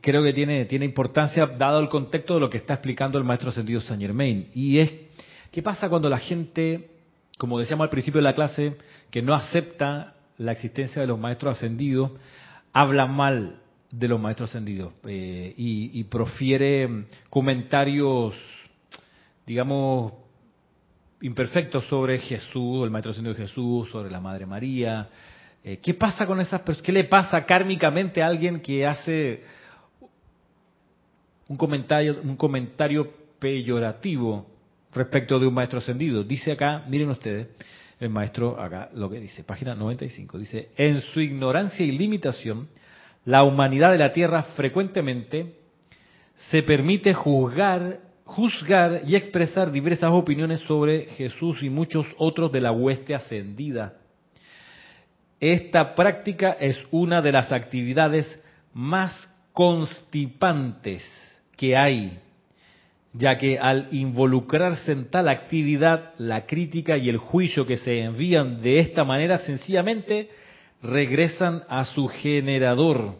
creo 0.00 0.22
que 0.22 0.32
tiene, 0.32 0.64
tiene 0.66 0.84
importancia 0.84 1.46
dado 1.46 1.80
el 1.80 1.88
contexto 1.88 2.34
de 2.34 2.40
lo 2.40 2.50
que 2.50 2.58
está 2.58 2.74
explicando 2.74 3.18
el 3.18 3.24
Maestro 3.24 3.50
Ascendido 3.50 3.80
Saint 3.80 4.02
Germain. 4.02 4.48
Y 4.54 4.78
es, 4.78 4.92
¿qué 5.50 5.62
pasa 5.62 5.88
cuando 5.88 6.08
la 6.08 6.18
gente, 6.18 6.90
como 7.38 7.58
decíamos 7.58 7.84
al 7.84 7.90
principio 7.90 8.18
de 8.18 8.24
la 8.24 8.34
clase, 8.34 8.76
que 9.10 9.22
no 9.22 9.34
acepta 9.34 10.14
la 10.38 10.52
existencia 10.52 11.02
de 11.02 11.08
los 11.08 11.18
Maestros 11.18 11.56
Ascendidos, 11.56 12.12
habla 12.72 13.06
mal 13.06 13.60
de 13.90 14.08
los 14.08 14.20
maestros 14.20 14.50
ascendidos 14.50 14.92
eh, 15.04 15.52
y, 15.56 16.04
profiere 16.04 17.06
comentarios, 17.28 18.34
digamos, 19.46 20.12
imperfectos 21.20 21.86
sobre 21.86 22.18
Jesús, 22.18 22.84
el 22.84 22.90
maestro 22.90 23.10
ascendido 23.10 23.34
Jesús, 23.34 23.90
sobre 23.90 24.10
la 24.10 24.20
Madre 24.20 24.46
María. 24.46 25.08
Eh, 25.64 25.78
¿Qué 25.78 25.94
pasa 25.94 26.26
con 26.26 26.40
esas 26.40 26.60
personas? 26.60 26.86
¿Qué 26.86 26.92
le 26.92 27.04
pasa 27.04 27.44
kármicamente 27.44 28.22
a 28.22 28.26
alguien 28.26 28.60
que 28.60 28.86
hace 28.86 29.42
un 31.48 31.56
comentario, 31.56 32.20
un 32.22 32.36
comentario 32.36 33.12
peyorativo 33.38 34.46
respecto 34.94 35.38
de 35.38 35.46
un 35.48 35.54
maestro 35.54 35.80
ascendido? 35.80 36.22
Dice 36.22 36.52
acá, 36.52 36.84
miren 36.88 37.10
ustedes, 37.10 37.48
el 37.98 38.08
maestro 38.08 38.58
acá 38.58 38.88
lo 38.94 39.10
que 39.10 39.18
dice, 39.18 39.42
página 39.42 39.74
95, 39.74 40.38
dice, 40.38 40.70
en 40.76 41.00
su 41.00 41.20
ignorancia 41.20 41.84
y 41.84 41.90
limitación, 41.90 42.68
la 43.24 43.42
humanidad 43.42 43.92
de 43.92 43.98
la 43.98 44.12
Tierra 44.12 44.42
frecuentemente 44.42 45.54
se 46.34 46.62
permite 46.62 47.12
juzgar, 47.12 47.98
juzgar 48.24 49.02
y 49.06 49.14
expresar 49.14 49.70
diversas 49.70 50.10
opiniones 50.10 50.60
sobre 50.60 51.06
Jesús 51.06 51.62
y 51.62 51.68
muchos 51.68 52.06
otros 52.16 52.50
de 52.50 52.60
la 52.60 52.72
hueste 52.72 53.14
ascendida. 53.14 53.94
Esta 55.38 55.94
práctica 55.94 56.56
es 56.60 56.78
una 56.90 57.22
de 57.22 57.32
las 57.32 57.52
actividades 57.52 58.40
más 58.72 59.28
constipantes 59.52 61.02
que 61.56 61.76
hay, 61.76 62.18
ya 63.12 63.36
que 63.36 63.58
al 63.58 63.88
involucrarse 63.90 64.92
en 64.92 65.10
tal 65.10 65.28
actividad, 65.28 66.14
la 66.18 66.46
crítica 66.46 66.96
y 66.96 67.08
el 67.08 67.16
juicio 67.18 67.66
que 67.66 67.76
se 67.76 68.00
envían 68.00 68.62
de 68.62 68.78
esta 68.78 69.04
manera 69.04 69.38
sencillamente 69.38 70.30
regresan 70.82 71.62
a 71.68 71.84
su 71.84 72.08
generador. 72.08 73.14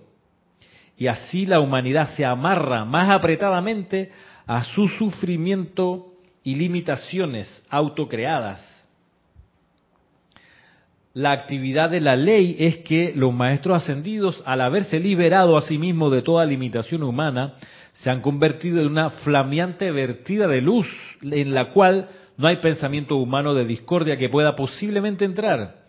Y 0.96 1.06
así 1.06 1.46
la 1.46 1.60
humanidad 1.60 2.14
se 2.14 2.24
amarra 2.24 2.84
más 2.84 3.10
apretadamente 3.10 4.10
a 4.46 4.64
su 4.64 4.88
sufrimiento 4.88 6.14
y 6.42 6.54
limitaciones 6.56 7.62
autocreadas. 7.70 8.66
La 11.12 11.32
actividad 11.32 11.90
de 11.90 12.00
la 12.00 12.14
ley 12.14 12.56
es 12.58 12.78
que 12.78 13.12
los 13.16 13.34
maestros 13.34 13.82
ascendidos, 13.82 14.42
al 14.46 14.60
haberse 14.60 15.00
liberado 15.00 15.56
a 15.56 15.62
sí 15.62 15.76
mismos 15.76 16.12
de 16.12 16.22
toda 16.22 16.44
limitación 16.44 17.02
humana, 17.02 17.54
se 17.92 18.10
han 18.10 18.20
convertido 18.20 18.80
en 18.80 18.86
una 18.86 19.10
flameante 19.10 19.90
vertida 19.90 20.46
de 20.46 20.62
luz 20.62 20.86
en 21.22 21.52
la 21.52 21.72
cual 21.72 22.08
no 22.36 22.46
hay 22.46 22.56
pensamiento 22.56 23.16
humano 23.16 23.54
de 23.54 23.64
discordia 23.64 24.16
que 24.16 24.28
pueda 24.28 24.54
posiblemente 24.54 25.24
entrar. 25.24 25.79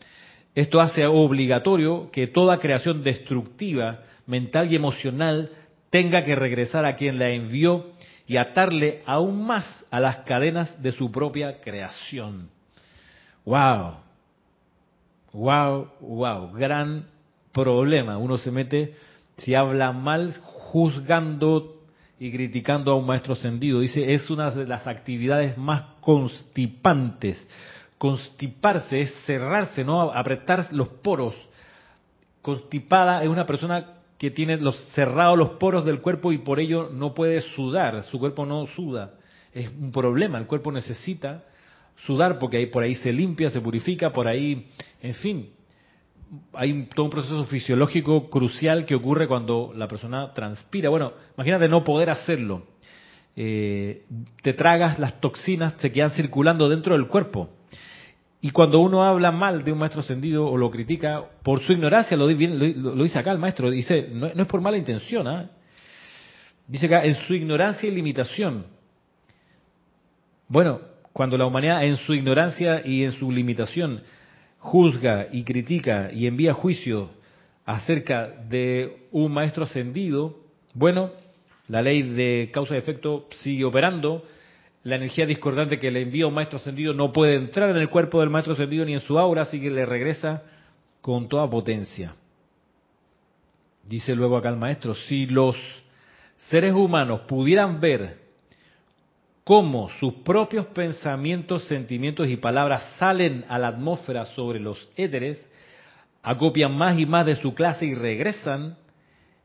Esto 0.53 0.81
hace 0.81 1.05
obligatorio 1.05 2.09
que 2.11 2.27
toda 2.27 2.59
creación 2.59 3.03
destructiva, 3.03 4.01
mental 4.25 4.71
y 4.71 4.75
emocional, 4.75 5.49
tenga 5.89 6.23
que 6.23 6.35
regresar 6.35 6.85
a 6.85 6.95
quien 6.95 7.19
la 7.19 7.29
envió 7.29 7.91
y 8.27 8.37
atarle 8.37 9.01
aún 9.05 9.45
más 9.45 9.85
a 9.89 9.99
las 9.99 10.17
cadenas 10.17 10.81
de 10.81 10.91
su 10.91 11.11
propia 11.11 11.59
creación. 11.61 12.49
¡Wow! 13.45 13.95
¡Wow! 15.33 15.87
¡Wow! 16.01 16.53
Gran 16.53 17.07
problema. 17.51 18.17
Uno 18.17 18.37
se 18.37 18.51
mete, 18.51 18.95
si 19.37 19.55
habla 19.55 19.91
mal, 19.91 20.33
juzgando 20.43 21.81
y 22.19 22.31
criticando 22.31 22.91
a 22.91 22.95
un 22.95 23.05
maestro 23.05 23.33
ascendido. 23.33 23.79
Dice, 23.79 24.13
es 24.13 24.29
una 24.29 24.51
de 24.51 24.67
las 24.67 24.85
actividades 24.85 25.57
más 25.57 25.83
constipantes 26.01 27.45
Constiparse 28.01 29.01
es 29.01 29.13
cerrarse, 29.27 29.83
¿no? 29.83 30.11
Apretar 30.11 30.73
los 30.73 30.87
poros. 30.89 31.35
Constipada 32.41 33.21
es 33.21 33.29
una 33.29 33.45
persona 33.45 33.99
que 34.17 34.31
tiene 34.31 34.57
los 34.57 34.75
cerrados 34.95 35.37
los 35.37 35.51
poros 35.51 35.85
del 35.85 36.01
cuerpo 36.01 36.31
y 36.31 36.39
por 36.39 36.59
ello 36.59 36.89
no 36.91 37.13
puede 37.13 37.41
sudar. 37.41 38.01
Su 38.05 38.17
cuerpo 38.17 38.43
no 38.43 38.65
suda. 38.65 39.11
Es 39.53 39.69
un 39.69 39.91
problema. 39.91 40.39
El 40.39 40.47
cuerpo 40.47 40.71
necesita 40.71 41.43
sudar 41.97 42.39
porque 42.39 42.57
ahí, 42.57 42.65
por 42.65 42.81
ahí 42.81 42.95
se 42.95 43.13
limpia, 43.13 43.51
se 43.51 43.61
purifica, 43.61 44.11
por 44.11 44.27
ahí, 44.27 44.67
en 45.03 45.13
fin, 45.13 45.51
hay 46.53 46.87
todo 46.95 47.05
un 47.05 47.11
proceso 47.11 47.43
fisiológico 47.43 48.31
crucial 48.31 48.87
que 48.87 48.95
ocurre 48.95 49.27
cuando 49.27 49.73
la 49.75 49.87
persona 49.87 50.33
transpira. 50.33 50.89
Bueno, 50.89 51.13
imagínate 51.37 51.69
no 51.69 51.83
poder 51.83 52.09
hacerlo. 52.09 52.63
Eh, 53.35 54.05
te 54.41 54.53
tragas, 54.53 54.97
las 54.97 55.21
toxinas 55.21 55.75
se 55.77 55.91
quedan 55.91 56.09
circulando 56.09 56.67
dentro 56.67 56.95
del 56.95 57.05
cuerpo. 57.05 57.60
Y 58.41 58.49
cuando 58.49 58.79
uno 58.79 59.03
habla 59.03 59.31
mal 59.31 59.63
de 59.63 59.71
un 59.71 59.77
maestro 59.77 60.01
ascendido 60.01 60.47
o 60.47 60.57
lo 60.57 60.71
critica, 60.71 61.23
por 61.43 61.61
su 61.61 61.73
ignorancia, 61.73 62.17
lo, 62.17 62.27
dice 62.27 63.19
acá 63.19 63.31
el 63.31 63.37
maestro, 63.37 63.69
dice, 63.69 64.09
no, 64.11 64.27
es 64.27 64.47
por 64.47 64.61
mala 64.61 64.77
intención, 64.77 65.27
¿ah? 65.27 65.51
dice 66.67 66.87
acá, 66.87 67.05
en 67.05 67.15
su 67.27 67.35
ignorancia 67.35 67.87
y 67.87 67.93
limitación. 67.93 68.65
Bueno, 70.47 70.81
cuando 71.13 71.37
la 71.37 71.45
humanidad 71.45 71.83
en 71.83 71.97
su 71.97 72.15
ignorancia 72.15 72.81
y 72.83 73.03
en 73.03 73.11
su 73.11 73.31
limitación 73.31 74.01
juzga 74.57 75.27
y 75.31 75.43
critica 75.43 76.09
y 76.11 76.25
envía 76.25 76.53
juicio 76.53 77.11
acerca 77.63 78.27
de 78.49 79.07
un 79.11 79.31
maestro 79.31 79.65
ascendido, 79.65 80.39
bueno, 80.73 81.11
la 81.67 81.83
ley 81.83 82.01
de 82.01 82.49
causa 82.51 82.73
y 82.73 82.79
efecto 82.79 83.27
sigue 83.43 83.65
operando, 83.65 84.25
la 84.83 84.95
energía 84.95 85.25
discordante 85.25 85.79
que 85.79 85.91
le 85.91 86.01
envía 86.01 86.27
un 86.27 86.33
maestro 86.33 86.57
ascendido 86.57 86.93
no 86.93 87.13
puede 87.13 87.35
entrar 87.35 87.69
en 87.69 87.77
el 87.77 87.89
cuerpo 87.89 88.19
del 88.19 88.29
maestro 88.29 88.53
ascendido 88.53 88.83
ni 88.85 88.93
en 88.93 88.99
su 89.01 89.19
aura, 89.19 89.43
así 89.43 89.61
que 89.61 89.69
le 89.69 89.85
regresa 89.85 90.43
con 91.01 91.29
toda 91.29 91.49
potencia. 91.49 92.15
Dice 93.87 94.15
luego 94.15 94.37
acá 94.37 94.49
el 94.49 94.57
maestro, 94.57 94.95
si 94.95 95.27
los 95.27 95.55
seres 96.49 96.73
humanos 96.73 97.21
pudieran 97.21 97.79
ver 97.79 98.19
cómo 99.43 99.89
sus 99.99 100.13
propios 100.23 100.67
pensamientos, 100.67 101.65
sentimientos 101.65 102.27
y 102.27 102.37
palabras 102.37 102.95
salen 102.97 103.45
a 103.49 103.59
la 103.59 103.69
atmósfera 103.69 104.25
sobre 104.25 104.59
los 104.59 104.89
éteres, 104.95 105.43
acopian 106.23 106.75
más 106.75 106.97
y 106.99 107.05
más 107.05 107.25
de 107.25 107.35
su 107.35 107.53
clase 107.53 107.85
y 107.85 107.93
regresan, 107.93 108.77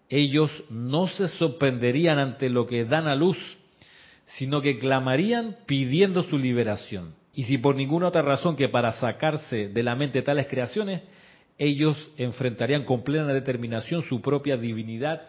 ellos 0.08 0.50
no 0.70 1.08
se 1.08 1.28
sorprenderían 1.28 2.18
ante 2.18 2.48
lo 2.48 2.66
que 2.66 2.84
dan 2.84 3.08
a 3.08 3.14
luz 3.14 3.36
sino 4.26 4.60
que 4.60 4.78
clamarían 4.78 5.56
pidiendo 5.66 6.22
su 6.22 6.38
liberación. 6.38 7.14
Y 7.34 7.44
si 7.44 7.58
por 7.58 7.76
ninguna 7.76 8.08
otra 8.08 8.22
razón 8.22 8.56
que 8.56 8.68
para 8.68 8.92
sacarse 8.92 9.68
de 9.68 9.82
la 9.82 9.94
mente 9.94 10.22
tales 10.22 10.46
creaciones, 10.46 11.02
ellos 11.58 12.10
enfrentarían 12.16 12.84
con 12.84 13.02
plena 13.02 13.32
determinación 13.32 14.02
su 14.02 14.20
propia 14.20 14.56
divinidad 14.56 15.22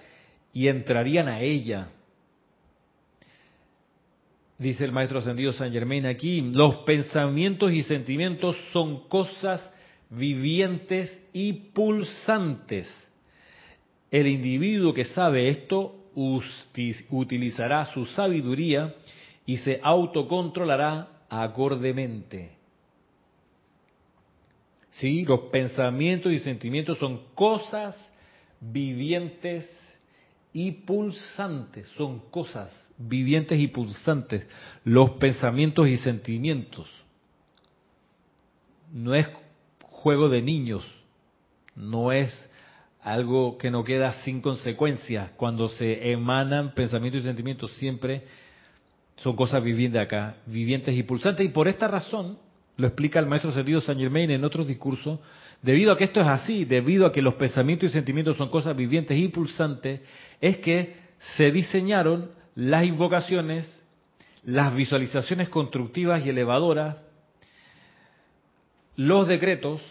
y 0.54 0.68
entrarían 0.68 1.28
a 1.28 1.42
ella. 1.42 1.90
Dice 4.58 4.86
el 4.86 4.92
maestro 4.92 5.20
ascendido 5.20 5.52
San 5.54 5.72
Germain 5.72 6.06
aquí, 6.06 6.42
los 6.54 6.78
pensamientos 6.78 7.72
y 7.72 7.84
sentimientos 7.84 8.58
son 8.74 9.08
cosas 9.08 9.72
vivientes 10.10 11.22
y 11.32 11.54
pulsantes. 11.54 12.88
El 14.10 14.28
individuo 14.28 14.94
que 14.94 15.06
sabe 15.06 15.50
esto 15.50 15.97
utilizará 16.18 17.86
su 17.86 18.06
sabiduría 18.06 18.96
y 19.46 19.58
se 19.58 19.80
autocontrolará 19.84 21.08
acordemente. 21.30 22.52
Sí, 24.92 25.24
los 25.26 25.42
pensamientos 25.52 26.34
y 26.34 26.40
sentimientos 26.40 26.98
son 26.98 27.22
cosas 27.36 27.96
vivientes 28.60 29.70
y 30.52 30.72
pulsantes, 30.72 31.88
son 31.90 32.20
cosas 32.32 32.76
vivientes 32.98 33.60
y 33.60 33.68
pulsantes, 33.68 34.48
los 34.84 35.12
pensamientos 35.12 35.88
y 35.88 35.98
sentimientos. 35.98 36.90
No 38.92 39.14
es 39.14 39.28
juego 39.82 40.30
de 40.30 40.42
niños, 40.42 40.84
no 41.76 42.12
es 42.12 42.47
algo 43.08 43.58
que 43.58 43.72
no 43.72 43.84
queda 43.84 44.12
sin 44.24 44.42
consecuencias. 44.42 45.32
Cuando 45.32 45.70
se 45.70 46.12
emanan 46.12 46.74
pensamientos 46.74 47.22
y 47.22 47.26
sentimientos 47.26 47.72
siempre 47.74 48.24
son 49.18 49.36
cosas 49.36 49.64
vivientes 49.64 50.02
acá, 50.02 50.36
vivientes 50.46 50.96
y 50.96 51.04
pulsantes. 51.04 51.46
Y 51.46 51.50
por 51.50 51.68
esta 51.68 51.88
razón, 51.88 52.38
lo 52.76 52.88
explica 52.88 53.20
el 53.20 53.26
maestro 53.26 53.52
Servido 53.52 53.82
Saint 53.82 54.02
Germain 54.02 54.30
en 54.30 54.44
otros 54.44 54.68
discursos, 54.68 55.20
debido 55.62 55.92
a 55.92 55.98
que 55.98 56.04
esto 56.04 56.22
es 56.22 56.28
así, 56.28 56.66
debido 56.66 57.06
a 57.06 57.12
que 57.12 57.22
los 57.22 57.36
pensamientos 57.36 57.90
y 57.90 57.94
sentimientos 57.94 58.38
son 58.38 58.50
cosas 58.50 58.76
vivientes 58.76 59.18
y 59.18 59.30
pulsantes, 59.30 60.02
es 60.42 60.58
que 60.58 60.96
se 61.18 61.52
diseñaron 61.52 62.32
las 62.56 62.84
invocaciones, 62.84 63.68
las 64.44 64.76
visualizaciones 64.76 65.50
constructivas 65.50 66.26
y 66.26 66.30
elevadoras, 66.30 66.98
los 68.96 69.28
decretos, 69.28 69.82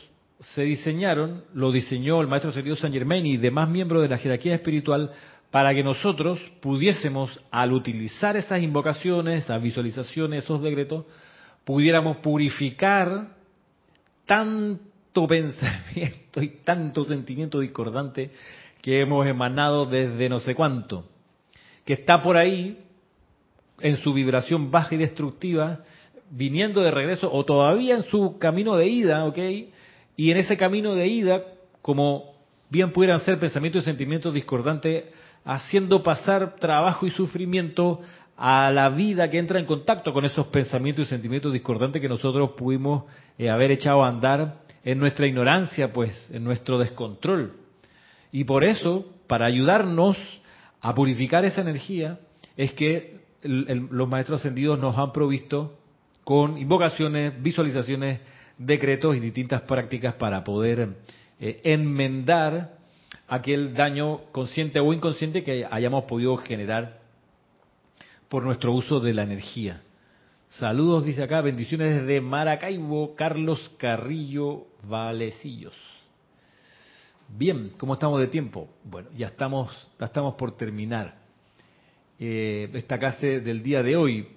se 0.40 0.62
diseñaron, 0.62 1.44
lo 1.54 1.72
diseñó 1.72 2.20
el 2.20 2.26
maestro 2.26 2.52
Servido 2.52 2.76
San 2.76 2.92
Germain 2.92 3.24
y 3.24 3.36
demás 3.36 3.68
miembros 3.68 4.02
de 4.02 4.08
la 4.08 4.18
jerarquía 4.18 4.54
espiritual 4.54 5.10
para 5.50 5.74
que 5.74 5.82
nosotros 5.82 6.40
pudiésemos, 6.60 7.40
al 7.50 7.72
utilizar 7.72 8.36
esas 8.36 8.62
invocaciones, 8.62 9.44
esas 9.44 9.62
visualizaciones, 9.62 10.44
esos 10.44 10.60
decretos, 10.60 11.06
pudiéramos 11.64 12.18
purificar 12.18 13.28
tanto 14.26 15.26
pensamiento 15.26 16.42
y 16.42 16.48
tanto 16.64 17.04
sentimiento 17.04 17.60
discordante 17.60 18.30
que 18.82 19.00
hemos 19.00 19.26
emanado 19.26 19.86
desde 19.86 20.28
no 20.28 20.40
sé 20.40 20.54
cuánto, 20.54 21.08
que 21.84 21.94
está 21.94 22.20
por 22.20 22.36
ahí 22.36 22.78
en 23.80 23.96
su 23.98 24.12
vibración 24.12 24.70
baja 24.70 24.94
y 24.94 24.98
destructiva, 24.98 25.80
viniendo 26.30 26.82
de 26.82 26.90
regreso 26.90 27.32
o 27.32 27.44
todavía 27.44 27.96
en 27.96 28.02
su 28.04 28.38
camino 28.38 28.76
de 28.76 28.88
ida, 28.88 29.24
¿ok? 29.24 29.38
Y 30.16 30.30
en 30.30 30.38
ese 30.38 30.56
camino 30.56 30.94
de 30.94 31.06
ida, 31.06 31.42
como 31.82 32.34
bien 32.70 32.92
pudieran 32.92 33.20
ser 33.20 33.38
pensamientos 33.38 33.82
y 33.82 33.84
sentimientos 33.84 34.32
discordantes, 34.34 35.04
haciendo 35.44 36.02
pasar 36.02 36.56
trabajo 36.56 37.06
y 37.06 37.10
sufrimiento 37.10 38.00
a 38.36 38.70
la 38.70 38.88
vida 38.88 39.30
que 39.30 39.38
entra 39.38 39.58
en 39.58 39.66
contacto 39.66 40.12
con 40.12 40.24
esos 40.24 40.48
pensamientos 40.48 41.06
y 41.06 41.10
sentimientos 41.10 41.52
discordantes 41.52 42.02
que 42.02 42.08
nosotros 42.08 42.50
pudimos 42.56 43.04
eh, 43.38 43.48
haber 43.48 43.70
echado 43.70 44.04
a 44.04 44.08
andar 44.08 44.62
en 44.84 44.98
nuestra 44.98 45.26
ignorancia, 45.26 45.92
pues, 45.92 46.12
en 46.30 46.44
nuestro 46.44 46.78
descontrol. 46.78 47.54
Y 48.32 48.44
por 48.44 48.64
eso, 48.64 49.06
para 49.26 49.46
ayudarnos 49.46 50.16
a 50.80 50.94
purificar 50.94 51.44
esa 51.44 51.62
energía, 51.62 52.20
es 52.56 52.72
que 52.72 53.20
los 53.42 54.08
maestros 54.08 54.40
ascendidos 54.40 54.78
nos 54.78 54.96
han 54.98 55.12
provisto 55.12 55.78
con 56.24 56.58
invocaciones, 56.58 57.40
visualizaciones, 57.42 58.20
decretos 58.58 59.16
y 59.16 59.20
distintas 59.20 59.62
prácticas 59.62 60.14
para 60.14 60.44
poder 60.44 60.96
eh, 61.40 61.60
enmendar 61.64 62.76
aquel 63.28 63.74
daño 63.74 64.30
consciente 64.32 64.80
o 64.80 64.92
inconsciente 64.92 65.42
que 65.42 65.66
hayamos 65.70 66.04
podido 66.04 66.36
generar 66.38 67.00
por 68.28 68.44
nuestro 68.44 68.72
uso 68.72 69.00
de 69.00 69.14
la 69.14 69.22
energía. 69.22 69.82
Saludos, 70.50 71.04
dice 71.04 71.22
acá, 71.22 71.40
bendiciones 71.42 72.00
desde 72.00 72.20
Maracaibo, 72.20 73.14
Carlos 73.14 73.72
Carrillo 73.78 74.66
Valecillos. 74.84 75.74
Bien, 77.28 77.72
¿cómo 77.76 77.94
estamos 77.94 78.20
de 78.20 78.28
tiempo? 78.28 78.68
Bueno, 78.84 79.08
ya 79.16 79.26
estamos, 79.26 79.90
ya 79.98 80.06
estamos 80.06 80.34
por 80.36 80.56
terminar 80.56 81.16
eh, 82.18 82.70
esta 82.72 82.98
clase 82.98 83.40
del 83.40 83.62
día 83.62 83.82
de 83.82 83.96
hoy. 83.96 84.28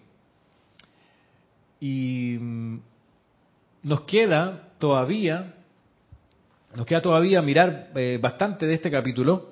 Y 1.80 2.38
mm, 2.40 2.80
nos 3.84 4.02
queda 4.02 4.70
todavía, 4.78 5.54
nos 6.76 6.86
queda 6.86 7.02
todavía 7.02 7.42
mirar 7.42 7.92
eh, 7.96 8.20
bastante 8.22 8.66
de 8.66 8.74
este 8.74 8.92
capítulo, 8.92 9.52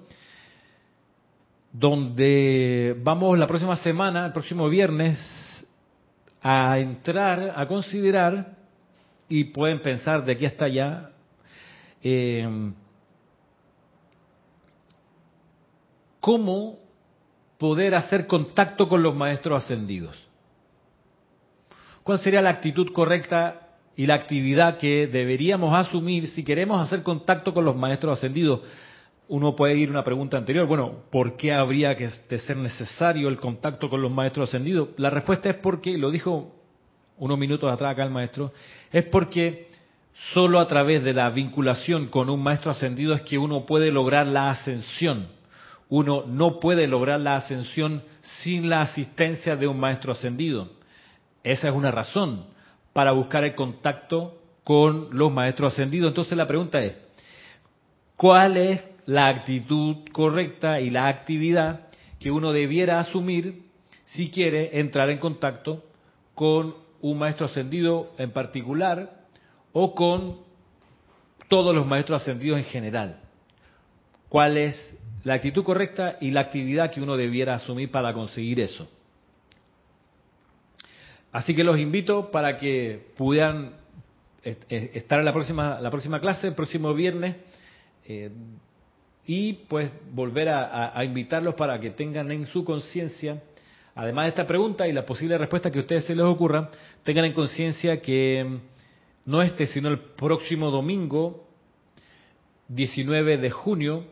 donde 1.72 2.96
vamos 3.04 3.38
la 3.38 3.48
próxima 3.48 3.76
semana, 3.78 4.28
el 4.28 4.32
próximo 4.32 4.70
viernes, 4.70 5.18
a 6.42 6.78
entrar, 6.80 7.54
a 7.56 7.68
considerar, 7.68 8.56
y 9.30 9.46
pueden 9.46 9.82
pensar 9.82 10.24
de 10.24 10.32
aquí 10.34 10.46
hasta 10.46 10.66
allá, 10.66 11.12
eh, 12.02 12.72
cómo 16.20 16.80
poder 17.58 17.96
hacer 17.96 18.28
contacto 18.28 18.88
con 18.88 19.02
los 19.02 19.16
maestros 19.16 19.64
ascendidos. 19.64 20.16
¿Cuál 22.04 22.20
sería 22.20 22.42
la 22.42 22.52
actitud 22.52 22.94
correcta 22.94 23.67
y 23.98 24.06
la 24.06 24.14
actividad 24.14 24.78
que 24.78 25.08
deberíamos 25.08 25.76
asumir 25.76 26.28
si 26.28 26.44
queremos 26.44 26.80
hacer 26.80 27.02
contacto 27.02 27.52
con 27.52 27.66
los 27.66 27.76
maestros 27.76 28.20
ascendidos. 28.20 28.62
Uno 29.28 29.56
puede 29.56 29.76
ir 29.76 29.90
a 29.90 29.92
una 29.92 30.04
pregunta 30.04 30.38
anterior, 30.38 30.68
bueno, 30.68 31.04
¿por 31.12 31.36
qué 31.36 31.52
habría 31.52 31.98
que 31.98 32.08
ser 32.38 32.58
necesario 32.58 33.28
el 33.28 33.38
contacto 33.38 33.90
con 33.90 34.02
los 34.02 34.12
maestros 34.12 34.50
ascendidos? 34.50 34.90
La 34.98 35.10
respuesta 35.10 35.50
es 35.50 35.56
porque, 35.56 35.98
lo 35.98 36.12
dijo 36.12 36.56
unos 37.18 37.40
minutos 37.40 37.70
atrás 37.74 37.94
acá 37.94 38.04
el 38.04 38.12
maestro, 38.12 38.54
es 38.92 39.04
porque 39.06 39.68
solo 40.32 40.60
a 40.60 40.68
través 40.68 41.04
de 41.04 41.14
la 41.14 41.32
vinculación 41.32 42.08
con 42.08 42.30
un 42.30 42.42
maestro 42.42 42.70
ascendido 42.70 43.16
es 43.16 43.22
que 43.24 43.40
uno 43.40 43.66
puede 43.66 43.92
lograr 43.92 44.28
la 44.28 44.52
ascensión. 44.52 45.28
Uno 45.90 46.24
no 46.28 46.60
puede 46.60 46.86
lograr 46.86 47.20
la 47.20 47.38
ascensión 47.38 48.04
sin 48.44 48.70
la 48.70 48.82
asistencia 48.82 49.56
de 49.56 49.68
un 49.68 49.80
maestro 49.80 50.12
ascendido. 50.12 50.70
Esa 51.44 51.70
es 51.70 51.76
una 51.76 51.90
razón 51.90 52.57
para 52.98 53.12
buscar 53.12 53.44
el 53.44 53.54
contacto 53.54 54.42
con 54.64 55.10
los 55.12 55.32
maestros 55.32 55.74
ascendidos. 55.74 56.08
Entonces 56.08 56.36
la 56.36 56.48
pregunta 56.48 56.80
es, 56.80 56.96
¿cuál 58.16 58.58
es 58.58 58.84
la 59.06 59.28
actitud 59.28 59.98
correcta 60.12 60.82
y 60.82 60.90
la 60.90 61.08
actividad 61.08 61.90
que 62.20 62.32
uno 62.32 62.52
debiera 62.52 62.98
asumir 62.98 63.66
si 64.06 64.32
quiere 64.32 64.80
entrar 64.80 65.12
en 65.12 65.20
contacto 65.20 65.84
con 66.34 66.74
un 67.00 67.20
maestro 67.20 67.46
ascendido 67.46 68.14
en 68.18 68.32
particular 68.32 69.12
o 69.74 69.94
con 69.94 70.38
todos 71.50 71.76
los 71.76 71.86
maestros 71.86 72.24
ascendidos 72.24 72.58
en 72.58 72.66
general? 72.66 73.20
¿Cuál 74.28 74.58
es 74.58 74.98
la 75.24 75.36
actitud 75.36 75.64
correcta 75.64 76.18
y 76.20 76.32
la 76.32 76.42
actividad 76.42 76.90
que 76.90 77.02
uno 77.02 77.16
debiera 77.16 77.54
asumir 77.54 77.92
para 77.92 78.12
conseguir 78.12 78.60
eso? 78.60 78.88
Así 81.38 81.54
que 81.54 81.64
los 81.64 81.78
invito 81.78 82.32
para 82.32 82.58
que 82.58 83.12
puedan 83.16 83.74
estar 84.42 85.20
en 85.20 85.26
la 85.26 85.32
próxima, 85.32 85.80
la 85.80 85.92
próxima 85.92 86.20
clase, 86.20 86.48
el 86.48 86.56
próximo 86.56 86.96
viernes, 86.96 87.36
eh, 88.08 88.32
y 89.24 89.54
pues 89.54 89.92
volver 90.12 90.50
a, 90.50 91.00
invitarlos 91.04 91.54
para 91.54 91.80
que 91.80 91.92
tengan 91.92 92.32
en 92.32 92.48
su 92.48 92.66
conciencia, 92.66 93.44
además 93.94 94.26
de 94.26 94.30
esta 94.30 94.48
pregunta 94.48 94.88
y 94.88 94.94
la 94.94 95.06
posible 95.06 95.38
respuesta 95.38 95.70
que 95.70 95.78
a 95.78 95.82
ustedes 95.82 96.06
se 96.06 96.16
les 96.16 96.26
ocurra, 96.26 96.72
tengan 97.04 97.26
en 97.26 97.34
conciencia 97.34 98.02
que 98.02 98.58
no 99.24 99.44
este, 99.44 99.68
sino 99.68 99.90
el 99.90 100.00
próximo 100.00 100.72
domingo, 100.72 101.48
19 102.70 103.38
de 103.38 103.52
junio, 103.52 104.06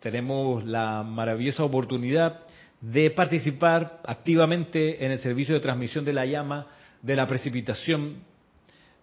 tenemos 0.00 0.62
la 0.66 1.02
maravillosa 1.02 1.64
oportunidad 1.64 2.45
de 2.80 3.10
participar 3.10 4.00
activamente 4.04 5.04
en 5.04 5.12
el 5.12 5.18
servicio 5.18 5.54
de 5.54 5.60
transmisión 5.60 6.04
de 6.04 6.12
la 6.12 6.26
llama 6.26 6.66
de 7.02 7.16
la 7.16 7.26
precipitación, 7.26 8.18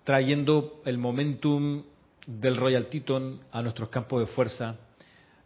trayendo 0.04 0.82
el 0.86 0.98
momentum 0.98 1.84
del 2.28 2.58
Royal 2.58 2.88
Teton 2.88 3.42
a 3.52 3.62
nuestros 3.62 3.90
campos 3.90 4.22
de 4.22 4.28
fuerza 4.34 4.76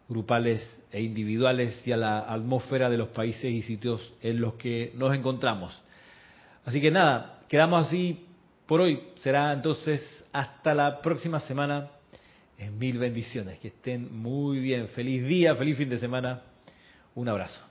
grupales 0.08 0.82
e 0.90 1.02
individuales 1.02 1.86
y 1.86 1.92
a 1.92 1.96
la 1.96 2.20
atmósfera 2.20 2.88
de 2.88 2.96
los 2.96 3.08
países 3.08 3.44
y 3.44 3.62
sitios 3.62 4.12
en 4.22 4.40
los 4.40 4.54
que 4.54 4.92
nos 4.94 5.14
encontramos. 5.14 5.78
Así 6.64 6.80
que 6.80 6.90
nada, 6.90 7.40
quedamos 7.48 7.86
así 7.86 8.26
por 8.66 8.80
hoy. 8.80 9.00
Será 9.16 9.52
entonces 9.52 10.02
hasta 10.32 10.74
la 10.74 11.00
próxima 11.00 11.40
semana. 11.40 11.90
En 12.56 12.76
mil 12.76 12.98
bendiciones. 12.98 13.60
Que 13.60 13.68
estén 13.68 14.16
muy 14.16 14.58
bien. 14.58 14.88
Feliz 14.88 15.24
día, 15.24 15.54
feliz 15.54 15.76
fin 15.76 15.88
de 15.88 15.98
semana. 15.98 16.42
Un 17.14 17.28
abrazo. 17.28 17.67